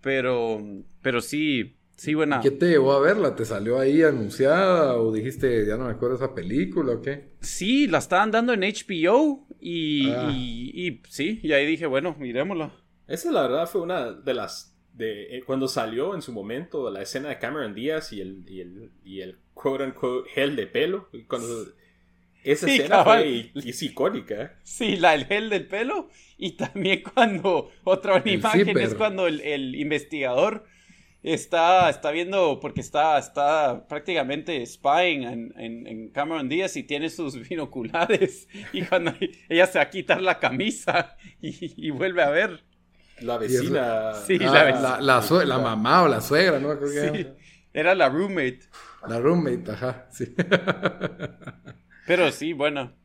Pero, 0.00 0.60
pero 1.02 1.20
sí, 1.20 1.77
Sí, 1.98 2.14
buena. 2.14 2.40
¿Qué 2.40 2.52
te 2.52 2.68
llevó 2.68 2.92
a 2.92 3.00
verla? 3.00 3.34
¿Te 3.34 3.44
salió 3.44 3.80
ahí 3.80 4.04
anunciada 4.04 4.94
o 4.94 5.12
dijiste, 5.12 5.66
ya 5.66 5.76
no 5.76 5.86
me 5.86 5.90
acuerdo 5.90 6.14
esa 6.14 6.32
película 6.32 6.92
o 6.92 7.02
qué? 7.02 7.30
Sí, 7.40 7.88
la 7.88 7.98
estaban 7.98 8.30
dando 8.30 8.52
en 8.52 8.60
HBO 8.60 9.48
y, 9.60 10.08
ah. 10.10 10.30
y, 10.32 11.02
sí, 11.08 11.40
y 11.42 11.52
ahí 11.52 11.66
dije, 11.66 11.86
bueno, 11.86 12.14
miremosla. 12.16 12.72
Esa 13.08 13.32
la 13.32 13.42
verdad 13.42 13.66
fue 13.66 13.80
una 13.80 14.12
de 14.12 14.32
las 14.32 14.76
de 14.92 15.38
eh, 15.38 15.42
cuando 15.44 15.66
salió 15.66 16.14
en 16.14 16.22
su 16.22 16.32
momento 16.32 16.88
la 16.88 17.02
escena 17.02 17.30
de 17.30 17.38
Cameron 17.40 17.74
Díaz 17.74 18.12
y 18.12 18.20
el, 18.20 18.44
y 18.48 18.60
el, 18.60 18.92
y 19.04 19.20
el 19.20 19.38
quote 19.52 19.82
unquote 19.82 20.30
gel 20.30 20.54
de 20.54 20.68
pelo. 20.68 21.08
Cuando 21.26 21.48
esa 22.44 22.70
escena 22.70 23.02
fue 23.02 23.50
es 23.56 23.82
icónica. 23.82 24.56
Sí, 24.62 24.94
la 24.98 25.16
el 25.16 25.24
gel 25.24 25.50
del 25.50 25.66
pelo 25.66 26.10
y 26.36 26.52
también 26.52 27.02
cuando 27.02 27.72
otra 27.82 28.22
imagen 28.24 28.78
es 28.78 28.94
cuando 28.94 29.26
el, 29.26 29.40
el 29.40 29.74
investigador 29.74 30.64
está, 31.34 31.90
está 31.90 32.10
viendo, 32.10 32.58
porque 32.60 32.80
está, 32.80 33.18
está 33.18 33.86
prácticamente 33.88 34.64
spying 34.64 35.24
en, 35.24 35.86
en, 35.86 36.08
Cameron 36.10 36.48
Díaz 36.48 36.76
y 36.76 36.82
tiene 36.82 37.10
sus 37.10 37.36
binoculares. 37.48 38.48
Y 38.72 38.82
cuando 38.82 39.12
ella 39.48 39.66
se 39.66 39.78
va 39.78 39.84
a 39.84 39.90
quitar 39.90 40.22
la 40.22 40.38
camisa 40.38 41.16
y, 41.40 41.90
vuelve 41.90 42.22
a 42.22 42.30
ver. 42.30 42.64
La 43.20 43.36
vecina. 43.36 44.14
Sí, 44.14 44.38
ah, 44.40 45.00
la, 45.00 45.44
la, 45.44 45.58
mamá 45.58 46.02
o 46.04 46.08
la 46.08 46.20
suegra, 46.20 46.60
¿no? 46.60 46.78
Era 47.72 47.94
la 47.94 48.08
roommate. 48.08 48.60
La 49.08 49.18
roommate, 49.18 49.70
ajá, 49.72 50.06
sí. 50.10 50.34
Pero 52.06 52.30
sí, 52.32 52.52
bueno. 52.52 52.97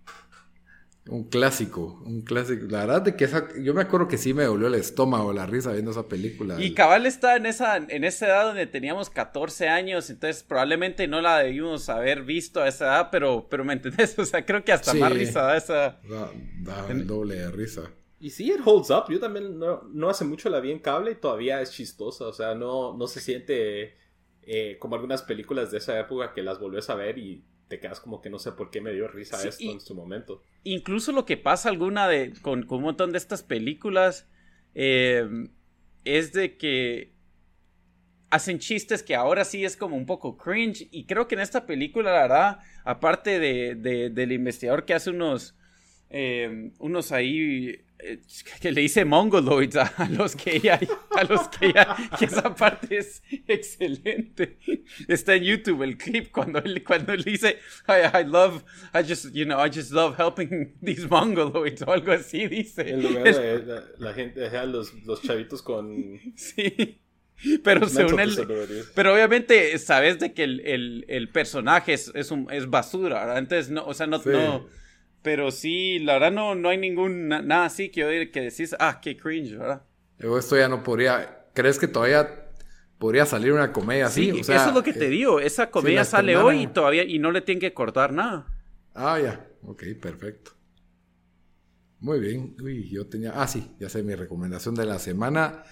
Un 1.14 1.26
clásico, 1.26 2.01
un 2.07 2.22
clásico. 2.24 2.66
La 2.72 2.88
verdad 2.88 3.03
de 3.03 3.16
que 3.16 3.26
esa, 3.26 3.47
yo 3.61 3.76
me 3.76 3.84
acuerdo 3.84 4.07
que 4.07 4.18
sí 4.18 4.34
me 4.34 4.45
dolió 4.45 4.66
el 4.66 4.74
estómago 4.74 5.32
la 5.32 5.45
risa 5.45 5.72
viendo 5.72 5.91
esa 5.91 6.07
película. 6.07 6.59
Y 6.59 6.74
Cabal 6.74 7.05
está 7.05 7.36
en 7.36 7.45
esa, 7.45 7.78
en 7.78 8.03
esa 8.03 8.26
edad 8.26 8.45
donde 8.47 8.66
teníamos 8.66 9.11
14 9.11 9.70
años, 9.70 10.09
entonces 10.09 10.41
probablemente 10.41 11.07
no 11.07 11.22
la 11.22 11.38
debimos 11.38 11.88
haber 11.89 12.24
visto 12.24 12.61
a 12.61 12.68
esa 12.68 12.86
edad, 12.86 13.09
pero, 13.11 13.45
pero 13.47 13.64
me 13.64 13.74
entendés, 13.74 14.18
o 14.18 14.26
sea, 14.26 14.43
creo 14.43 14.64
que 14.64 14.72
hasta 14.72 14.95
más 14.95 15.14
risa 15.14 15.43
da 15.43 15.55
esa. 15.55 15.99
Da, 16.64 16.88
el 16.89 17.05
doble 17.05 17.36
de 17.36 17.51
risa. 17.51 17.91
Y 18.20 18.32
sí, 18.32 18.51
it 18.51 18.61
holds 18.66 18.89
up. 18.89 19.03
Yo 19.07 19.20
también 19.20 19.59
no, 19.59 20.09
hace 20.09 20.26
mucho 20.26 20.49
la 20.49 20.61
vi 20.61 20.72
en 20.72 20.80
cable 20.80 21.11
y 21.11 21.16
todavía 21.16 21.61
es 21.61 21.70
chistosa. 21.70 22.26
O 22.26 22.34
sea, 22.34 22.55
no, 22.55 22.97
no 22.97 23.05
se 23.05 23.20
siente 23.20 23.97
eh, 24.41 24.78
como 24.80 24.95
algunas 24.95 25.22
películas 25.22 25.70
de 25.70 25.78
esa 25.78 25.99
época 25.99 26.34
que 26.34 26.41
las 26.41 26.59
volvés 26.59 26.89
a 26.89 26.95
ver 26.95 27.20
y 27.20 27.45
te 27.74 27.80
quedas 27.80 27.99
como 27.99 28.21
que 28.21 28.30
no 28.30 28.38
sé 28.38 28.51
por 28.51 28.69
qué 28.69 28.82
me 28.82 28.91
dio 28.91 29.07
risa 29.07 29.47
esto 29.47 29.71
en 29.71 29.80
su 29.80 29.95
momento. 29.95 30.43
Incluso 30.63 31.11
lo 31.11 31.26
que 31.26 31.38
pasa 31.38 31.69
alguna 31.69 32.07
de 32.07 32.34
con, 32.41 32.67
un 32.69 32.82
montón 32.82 33.11
de 33.11 33.17
estas 33.17 33.41
películas 33.41 34.28
eh, 34.76 35.28
es 36.05 36.34
de 36.34 36.55
que 36.55 37.13
hacen 38.30 38.59
chistes 38.59 39.01
que 39.01 39.15
ahora 39.15 39.43
sí 39.43 39.65
es 39.65 39.76
como 39.76 39.95
un 39.95 40.05
poco 40.05 40.38
cringe. 40.38 40.88
Y 40.91 41.05
creo 41.05 41.28
que 41.28 41.34
en 41.34 41.41
esta 41.41 41.65
película, 41.65 42.13
la 42.13 42.21
verdad, 42.21 42.59
aparte 42.84 43.39
de, 43.39 44.09
del 44.11 44.32
investigador 44.32 44.86
que 44.86 44.93
hace 44.93 45.09
unos, 45.09 45.55
eh, 46.11 46.71
unos 46.78 47.11
ahí 47.11 47.82
que 48.59 48.71
le 48.71 48.81
dice 48.81 49.05
mongoloids 49.05 49.75
a, 49.75 50.09
los 50.09 50.35
que 50.35 50.57
ella, 50.57 50.79
a 51.11 51.23
los 51.23 51.47
que 51.47 51.67
ella, 51.67 51.95
que 52.17 52.25
esa 52.25 52.53
parte 52.53 52.97
es 52.97 53.23
excelente. 53.47 54.59
Está 55.07 55.35
en 55.35 55.43
YouTube 55.43 55.83
el 55.83 55.97
clip 55.97 56.31
cuando 56.31 56.59
él, 56.59 56.83
cuando 56.83 57.13
él 57.13 57.23
dice, 57.23 57.59
I, 57.87 58.17
I 58.17 58.23
love, 58.25 58.63
I 58.93 59.03
just, 59.07 59.33
you 59.33 59.45
know, 59.45 59.63
I 59.63 59.69
just 59.69 59.91
love 59.91 60.15
helping 60.19 60.75
these 60.83 61.07
mongoloids 61.07 61.81
o 61.83 61.91
algo 61.91 62.11
así 62.11 62.47
dice. 62.47 62.89
En 62.89 63.03
lugar 63.03 63.23
de 63.23 63.65
la, 63.65 63.83
la 63.97 64.13
gente, 64.13 64.49
los, 64.67 64.93
los 65.05 65.21
chavitos 65.21 65.61
con... 65.61 66.19
Sí. 66.35 66.99
Pero 67.63 67.89
según 67.89 68.19
él, 68.19 68.37
pero 68.95 69.13
obviamente 69.13 69.77
sabes 69.77 70.19
de 70.19 70.33
que 70.33 70.43
el, 70.43 70.61
el, 70.61 71.05
el 71.09 71.29
personaje 71.29 71.93
es, 71.93 72.11
es, 72.15 72.31
un, 72.31 72.47
es 72.51 72.69
basura, 72.69 73.19
¿verdad? 73.19 73.37
Entonces, 73.39 73.69
no, 73.69 73.85
o 73.85 73.93
sea, 73.93 74.07
no, 74.07 74.21
no 74.23 74.65
pero 75.24 75.51
sí, 75.51 75.99
la 75.99 76.13
verdad 76.13 76.32
no, 76.32 76.53
no 76.53 76.69
hay 76.69 76.78
ningún, 76.78 77.30
nada 77.30 77.65
así 77.65 77.89
que, 77.89 78.30
que 78.32 78.41
decís, 78.41 78.76
ah, 78.78 78.99
qué 79.01 79.17
cringe, 79.17 79.57
¿verdad? 79.57 79.84
esto 80.38 80.57
ya 80.57 80.69
no 80.69 80.84
podría, 80.84 81.47
¿crees 81.53 81.80
que 81.80 81.88
todavía 81.88 82.51
podría 82.99 83.26
salir 83.26 83.53
una 83.53 83.74
comedia 83.74 84.07
así? 84.07 84.32
Sí, 84.32 84.39
eso 84.39 84.53
es 84.53 84.74
lo 84.74 84.84
que 84.84 84.93
te 84.93 85.07
eh, 85.07 85.09
digo, 85.09 85.39
esa 85.39 85.71
comedia 85.71 86.03
sale 86.05 86.38
hoy 86.38 86.63
y 86.63 86.67
todavía, 86.67 87.03
y 87.03 87.19
no 87.19 87.32
le 87.32 87.41
tienen 87.41 87.61
que 87.61 87.74
cortar 87.74 88.13
nada. 88.13 88.47
Ah, 88.93 89.19
ya, 89.19 89.47
ok, 89.63 89.84
perfecto. 89.99 90.51
Muy 91.99 92.19
bien, 92.19 92.55
uy, 92.61 92.89
yo 92.89 93.07
tenía, 93.07 93.32
ah, 93.34 93.47
sí, 93.47 93.71
ya 93.80 93.88
sé, 93.88 94.03
mi 94.03 94.13
recomendación 94.13 94.76
de 94.76 94.86
la 94.86 94.99
semana. 94.99 95.63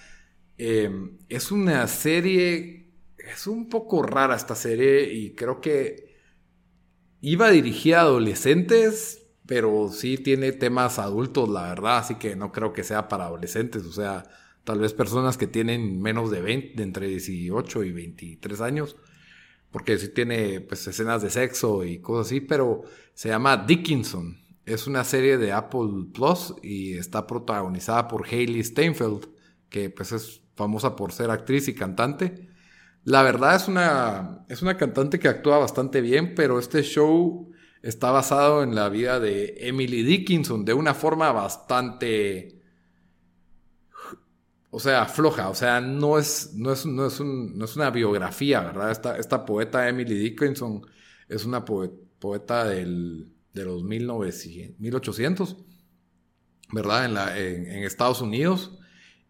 Em, 0.56 1.18
es 1.28 1.52
una 1.52 1.86
serie, 1.88 2.88
es 3.18 3.46
un 3.46 3.68
poco 3.68 4.02
rara 4.02 4.34
esta 4.34 4.54
serie 4.54 5.12
y 5.12 5.34
creo 5.34 5.60
que 5.60 6.16
iba 7.20 7.50
dirigida 7.50 7.98
a 7.98 8.02
adolescentes, 8.02 9.21
pero 9.54 9.90
sí 9.90 10.16
tiene 10.16 10.52
temas 10.52 10.98
adultos, 10.98 11.46
la 11.46 11.64
verdad, 11.64 11.98
así 11.98 12.14
que 12.14 12.36
no 12.36 12.52
creo 12.52 12.72
que 12.72 12.82
sea 12.82 13.06
para 13.06 13.26
adolescentes, 13.26 13.84
o 13.84 13.92
sea, 13.92 14.24
tal 14.64 14.78
vez 14.78 14.94
personas 14.94 15.36
que 15.36 15.46
tienen 15.46 16.00
menos 16.00 16.30
de 16.30 16.40
20, 16.40 16.72
de 16.74 16.82
entre 16.82 17.06
18 17.06 17.84
y 17.84 17.92
23 17.92 18.62
años, 18.62 18.96
porque 19.70 19.98
sí 19.98 20.08
tiene 20.08 20.62
pues 20.62 20.86
escenas 20.86 21.20
de 21.20 21.28
sexo 21.28 21.84
y 21.84 21.98
cosas 21.98 22.28
así, 22.28 22.40
pero 22.40 22.84
se 23.12 23.28
llama 23.28 23.58
Dickinson. 23.58 24.38
Es 24.64 24.86
una 24.86 25.04
serie 25.04 25.36
de 25.36 25.52
Apple 25.52 26.06
Plus 26.14 26.54
y 26.62 26.94
está 26.96 27.26
protagonizada 27.26 28.08
por 28.08 28.26
Hailey 28.26 28.64
Steinfeld, 28.64 29.28
que 29.68 29.90
pues 29.90 30.12
es 30.12 30.40
famosa 30.56 30.96
por 30.96 31.12
ser 31.12 31.30
actriz 31.30 31.68
y 31.68 31.74
cantante. 31.74 32.48
La 33.04 33.22
verdad 33.22 33.56
es 33.56 33.68
una, 33.68 34.46
es 34.48 34.62
una 34.62 34.78
cantante 34.78 35.18
que 35.18 35.28
actúa 35.28 35.58
bastante 35.58 36.00
bien, 36.00 36.34
pero 36.34 36.58
este 36.58 36.82
show 36.82 37.52
está 37.82 38.12
basado 38.12 38.62
en 38.62 38.74
la 38.74 38.88
vida 38.88 39.20
de 39.20 39.54
Emily 39.58 40.02
Dickinson 40.02 40.64
de 40.64 40.74
una 40.74 40.94
forma 40.94 41.32
bastante... 41.32 42.60
O 44.74 44.80
sea, 44.80 45.04
floja, 45.04 45.50
o 45.50 45.54
sea, 45.54 45.82
no 45.82 46.18
es, 46.18 46.54
no 46.54 46.72
es, 46.72 46.86
no 46.86 47.06
es, 47.06 47.20
no 47.20 47.64
es 47.64 47.76
una 47.76 47.90
biografía, 47.90 48.60
¿verdad? 48.60 48.90
Esta, 48.90 49.18
esta, 49.18 49.44
poeta 49.44 49.86
Emily 49.86 50.14
Dickinson 50.14 50.86
es 51.28 51.44
una 51.44 51.62
poeta 51.66 52.64
del, 52.64 53.28
de 53.52 53.64
los 53.66 53.84
1900, 53.84 54.80
1800, 54.80 55.56
¿verdad? 56.72 57.04
En, 57.04 57.12
la, 57.12 57.38
en, 57.38 57.66
en 57.66 57.82
Estados 57.84 58.22
Unidos. 58.22 58.78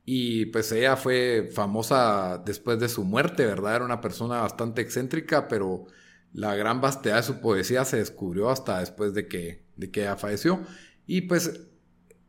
Y 0.04 0.46
pues 0.46 0.70
ella 0.70 0.96
fue 0.96 1.50
famosa 1.52 2.40
después 2.44 2.78
de 2.78 2.88
su 2.88 3.02
muerte, 3.02 3.44
¿verdad? 3.44 3.76
Era 3.76 3.84
una 3.84 4.00
persona 4.00 4.42
bastante 4.42 4.80
excéntrica, 4.80 5.48
pero 5.48 5.86
la 6.32 6.54
gran 6.54 6.80
vastedad 6.80 7.16
de 7.16 7.22
su 7.22 7.40
poesía 7.40 7.84
se 7.84 7.98
descubrió 7.98 8.50
hasta 8.50 8.80
después 8.80 9.14
de 9.14 9.28
que, 9.28 9.64
de 9.76 9.90
que 9.90 10.00
ella 10.00 10.16
falleció. 10.16 10.60
Y 11.06 11.22
pues 11.22 11.68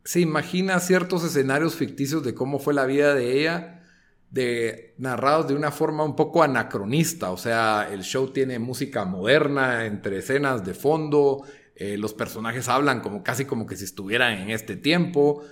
se 0.04 0.20
imagina 0.20 0.78
ciertos 0.80 1.24
escenarios 1.24 1.74
ficticios 1.74 2.22
de 2.22 2.34
cómo 2.34 2.58
fue 2.58 2.74
la 2.74 2.84
vida 2.84 3.14
de 3.14 3.40
ella, 3.40 3.82
de, 4.30 4.94
narrados 4.98 5.48
de 5.48 5.54
una 5.54 5.70
forma 5.70 6.04
un 6.04 6.16
poco 6.16 6.42
anacronista. 6.42 7.30
O 7.30 7.38
sea, 7.38 7.88
el 7.90 8.02
show 8.02 8.32
tiene 8.32 8.58
música 8.58 9.04
moderna 9.04 9.86
entre 9.86 10.18
escenas 10.18 10.64
de 10.64 10.74
fondo, 10.74 11.44
eh, 11.76 11.96
los 11.96 12.14
personajes 12.14 12.68
hablan 12.68 13.00
como 13.00 13.24
casi 13.24 13.46
como 13.46 13.66
que 13.66 13.76
si 13.76 13.84
estuvieran 13.84 14.34
en 14.34 14.50
este 14.50 14.76
tiempo 14.76 15.42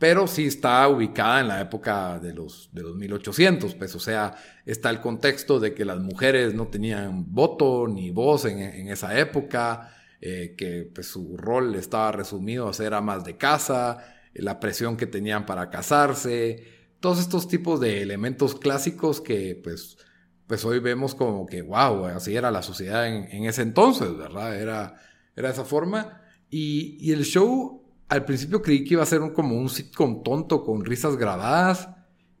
pero 0.00 0.26
sí 0.26 0.46
está 0.46 0.88
ubicada 0.88 1.40
en 1.40 1.48
la 1.48 1.60
época 1.60 2.18
de 2.18 2.32
los, 2.32 2.70
de 2.72 2.82
los 2.82 2.96
1800, 2.96 3.74
pues, 3.74 3.94
o 3.94 4.00
sea, 4.00 4.34
está 4.64 4.88
el 4.88 5.02
contexto 5.02 5.60
de 5.60 5.74
que 5.74 5.84
las 5.84 6.00
mujeres 6.00 6.54
no 6.54 6.68
tenían 6.68 7.30
voto 7.30 7.86
ni 7.86 8.10
voz 8.10 8.46
en, 8.46 8.88
esa 8.88 9.18
época, 9.18 9.94
eh, 10.22 10.54
que 10.56 10.90
pues, 10.94 11.06
su 11.08 11.36
rol 11.36 11.74
estaba 11.74 12.12
resumido 12.12 12.66
a 12.66 12.72
ser 12.72 12.94
amas 12.94 13.24
de 13.24 13.36
casa, 13.36 13.98
la 14.32 14.58
presión 14.58 14.96
que 14.96 15.06
tenían 15.06 15.44
para 15.44 15.68
casarse, 15.68 16.64
todos 16.98 17.20
estos 17.20 17.46
tipos 17.46 17.78
de 17.78 18.00
elementos 18.00 18.54
clásicos 18.54 19.20
que 19.20 19.60
pues, 19.62 19.98
pues 20.46 20.64
hoy 20.64 20.78
vemos 20.78 21.14
como 21.14 21.44
que, 21.44 21.60
wow, 21.60 22.06
así 22.06 22.34
era 22.34 22.50
la 22.50 22.62
sociedad 22.62 23.06
en, 23.06 23.44
ese 23.44 23.60
entonces, 23.60 24.16
¿verdad? 24.16 24.58
Era, 24.58 24.96
era 25.36 25.50
esa 25.50 25.66
forma. 25.66 26.22
Y, 26.48 26.96
y 26.98 27.12
el 27.12 27.24
show 27.24 27.79
al 28.10 28.24
principio 28.24 28.60
creí 28.60 28.84
que 28.84 28.94
iba 28.94 29.04
a 29.04 29.06
ser 29.06 29.22
un, 29.22 29.30
como 29.30 29.56
un 29.56 29.70
sitcom 29.70 30.24
tonto 30.24 30.64
con 30.64 30.84
risas 30.84 31.16
grabadas. 31.16 31.88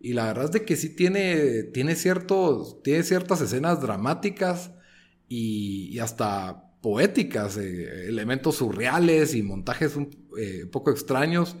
Y 0.00 0.14
la 0.14 0.26
verdad 0.26 0.46
es 0.46 0.50
de 0.50 0.64
que 0.64 0.76
sí 0.76 0.96
tiene, 0.96 1.62
tiene, 1.62 1.94
ciertos, 1.94 2.82
tiene 2.82 3.04
ciertas 3.04 3.40
escenas 3.40 3.80
dramáticas 3.80 4.72
y, 5.28 5.98
hasta 6.00 6.64
poéticas, 6.82 7.56
eh, 7.56 8.08
elementos 8.08 8.56
surreales 8.56 9.34
y 9.34 9.42
montajes 9.42 9.94
un 9.94 10.10
eh, 10.38 10.66
poco 10.70 10.90
extraños. 10.90 11.56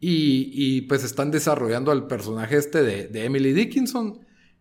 Y, 0.00 0.82
pues 0.82 1.04
están 1.04 1.30
desarrollando 1.30 1.90
al 1.90 2.06
personaje 2.06 2.56
este 2.56 2.82
de, 2.82 3.08
de, 3.08 3.24
Emily 3.24 3.52
Dickinson, 3.52 4.20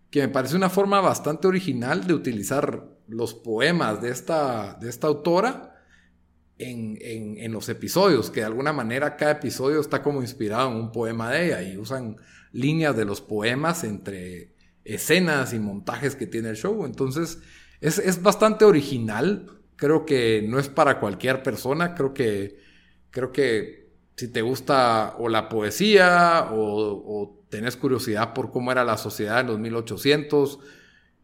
que 0.10 0.22
me 0.22 0.30
parece 0.30 0.56
una 0.56 0.70
forma 0.70 1.02
bastante 1.02 1.48
original 1.48 2.06
de 2.08 2.14
utilizar 2.14 2.98
los 3.08 3.34
poemas 3.34 4.02
de 4.02 4.10
esta, 4.10 4.78
de 4.80 4.90
esta 4.90 5.08
autora 5.08 5.73
en, 6.58 7.52
los 7.52 7.70
episodios, 7.70 8.30
que 8.30 8.42
de 8.42 8.46
alguna 8.46 8.74
manera 8.74 9.16
cada 9.16 9.34
episodio 9.34 9.80
está 9.80 10.02
como 10.02 10.22
inspirado 10.22 10.70
en 10.72 10.78
un 10.78 10.92
poema 10.92 11.32
de 11.32 11.48
ella 11.48 11.62
y 11.64 11.78
usan 11.78 12.18
líneas 12.52 12.96
de 12.96 13.06
los 13.06 13.22
poemas 13.22 13.84
entre 13.84 14.54
escenas 14.86 15.54
y 15.54 15.60
montajes 15.60 16.16
que 16.16 16.28
tiene 16.28 16.50
el 16.50 16.56
show. 16.56 16.86
Entonces 16.86 17.40
es, 17.82 18.22
bastante 18.22 18.66
original. 18.66 19.48
Creo 19.76 20.06
que 20.06 20.46
no 20.48 20.60
es 20.60 20.70
para 20.70 21.00
cualquier 21.00 21.44
persona. 21.44 21.96
Creo 21.96 22.14
que, 22.14 22.60
creo 23.10 23.32
que 23.32 23.90
si 24.16 24.28
te 24.28 24.42
gusta 24.42 25.16
o 25.18 25.30
la 25.30 25.50
poesía 25.50 26.50
o, 26.52 27.04
o 27.06 27.46
tenés 27.50 27.76
curiosidad 27.76 28.34
por 28.34 28.52
cómo 28.52 28.72
era 28.72 28.84
la 28.84 28.98
sociedad 28.98 29.42
en 29.42 29.48
los 29.48 29.60
1800 29.60 30.60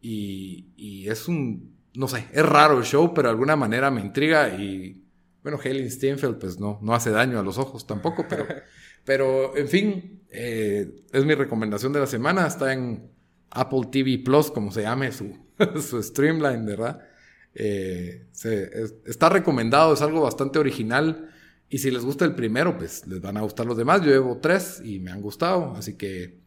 y, 0.00 0.68
y 0.76 1.08
es 1.08 1.28
un, 1.28 1.76
no 1.94 2.08
sé, 2.08 2.26
es 2.32 2.44
raro 2.44 2.78
el 2.78 2.84
show, 2.84 3.12
pero 3.14 3.28
de 3.28 3.32
alguna 3.32 3.56
manera 3.56 3.90
me 3.90 4.00
intriga 4.00 4.48
y 4.48 4.99
bueno, 5.42 5.58
Helen 5.62 5.90
Steinfeld, 5.90 6.38
pues 6.38 6.58
no, 6.58 6.78
no 6.82 6.94
hace 6.94 7.10
daño 7.10 7.38
a 7.38 7.42
los 7.42 7.58
ojos 7.58 7.86
tampoco, 7.86 8.26
pero, 8.28 8.46
pero 9.04 9.56
en 9.56 9.68
fin, 9.68 10.22
eh, 10.30 11.04
es 11.12 11.24
mi 11.24 11.34
recomendación 11.34 11.92
de 11.92 12.00
la 12.00 12.06
semana. 12.06 12.46
Está 12.46 12.72
en 12.72 13.10
Apple 13.50 13.88
TV 13.90 14.18
Plus, 14.24 14.50
como 14.50 14.70
se 14.70 14.82
llame 14.82 15.12
su, 15.12 15.36
su 15.80 16.02
streamline, 16.02 16.64
¿verdad? 16.66 17.00
Eh, 17.54 18.26
está 19.06 19.28
recomendado, 19.28 19.94
es 19.94 20.02
algo 20.02 20.22
bastante 20.22 20.58
original. 20.58 21.30
Y 21.68 21.78
si 21.78 21.90
les 21.90 22.04
gusta 22.04 22.24
el 22.24 22.34
primero, 22.34 22.76
pues 22.76 23.06
les 23.06 23.20
van 23.20 23.36
a 23.36 23.42
gustar 23.42 23.64
los 23.64 23.76
demás. 23.76 24.02
Yo 24.02 24.10
llevo 24.10 24.38
tres 24.38 24.82
y 24.84 24.98
me 24.98 25.12
han 25.12 25.22
gustado, 25.22 25.74
así 25.76 25.96
que 25.96 26.40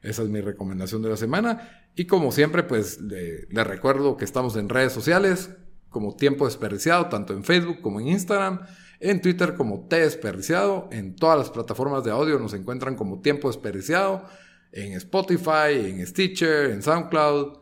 esa 0.00 0.22
es 0.22 0.28
mi 0.28 0.40
recomendación 0.40 1.02
de 1.02 1.08
la 1.10 1.16
semana. 1.16 1.88
Y 1.96 2.06
como 2.06 2.30
siempre, 2.30 2.62
pues 2.62 3.00
les 3.00 3.66
recuerdo 3.66 4.16
que 4.16 4.24
estamos 4.24 4.56
en 4.56 4.68
redes 4.68 4.92
sociales 4.92 5.50
como 5.90 6.16
Tiempo 6.16 6.46
Desperdiciado, 6.46 7.06
tanto 7.06 7.34
en 7.34 7.44
Facebook 7.44 7.80
como 7.80 8.00
en 8.00 8.08
Instagram, 8.08 8.60
en 9.00 9.20
Twitter 9.20 9.54
como 9.54 9.86
T 9.88 10.00
Desperdiciado, 10.00 10.88
en 10.92 11.16
todas 11.16 11.38
las 11.38 11.50
plataformas 11.50 12.04
de 12.04 12.10
audio 12.10 12.38
nos 12.38 12.54
encuentran 12.54 12.96
como 12.96 13.20
Tiempo 13.20 13.48
Desperdiciado, 13.48 14.24
en 14.72 14.92
Spotify, 14.92 15.74
en 15.74 16.06
Stitcher, 16.06 16.70
en 16.70 16.82
SoundCloud, 16.82 17.58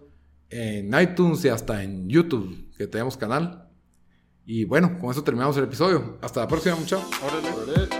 en 0.51 1.01
iTunes 1.01 1.45
y 1.45 1.49
hasta 1.49 1.83
en 1.83 2.09
YouTube, 2.09 2.71
que 2.77 2.87
tenemos 2.87 3.17
canal. 3.17 3.69
Y 4.45 4.65
bueno, 4.65 4.99
con 4.99 5.11
eso 5.11 5.23
terminamos 5.23 5.57
el 5.57 5.65
episodio. 5.65 6.19
Hasta 6.23 6.41
la 6.41 6.49
próxima, 6.49 6.77
muchachos. 6.77 7.98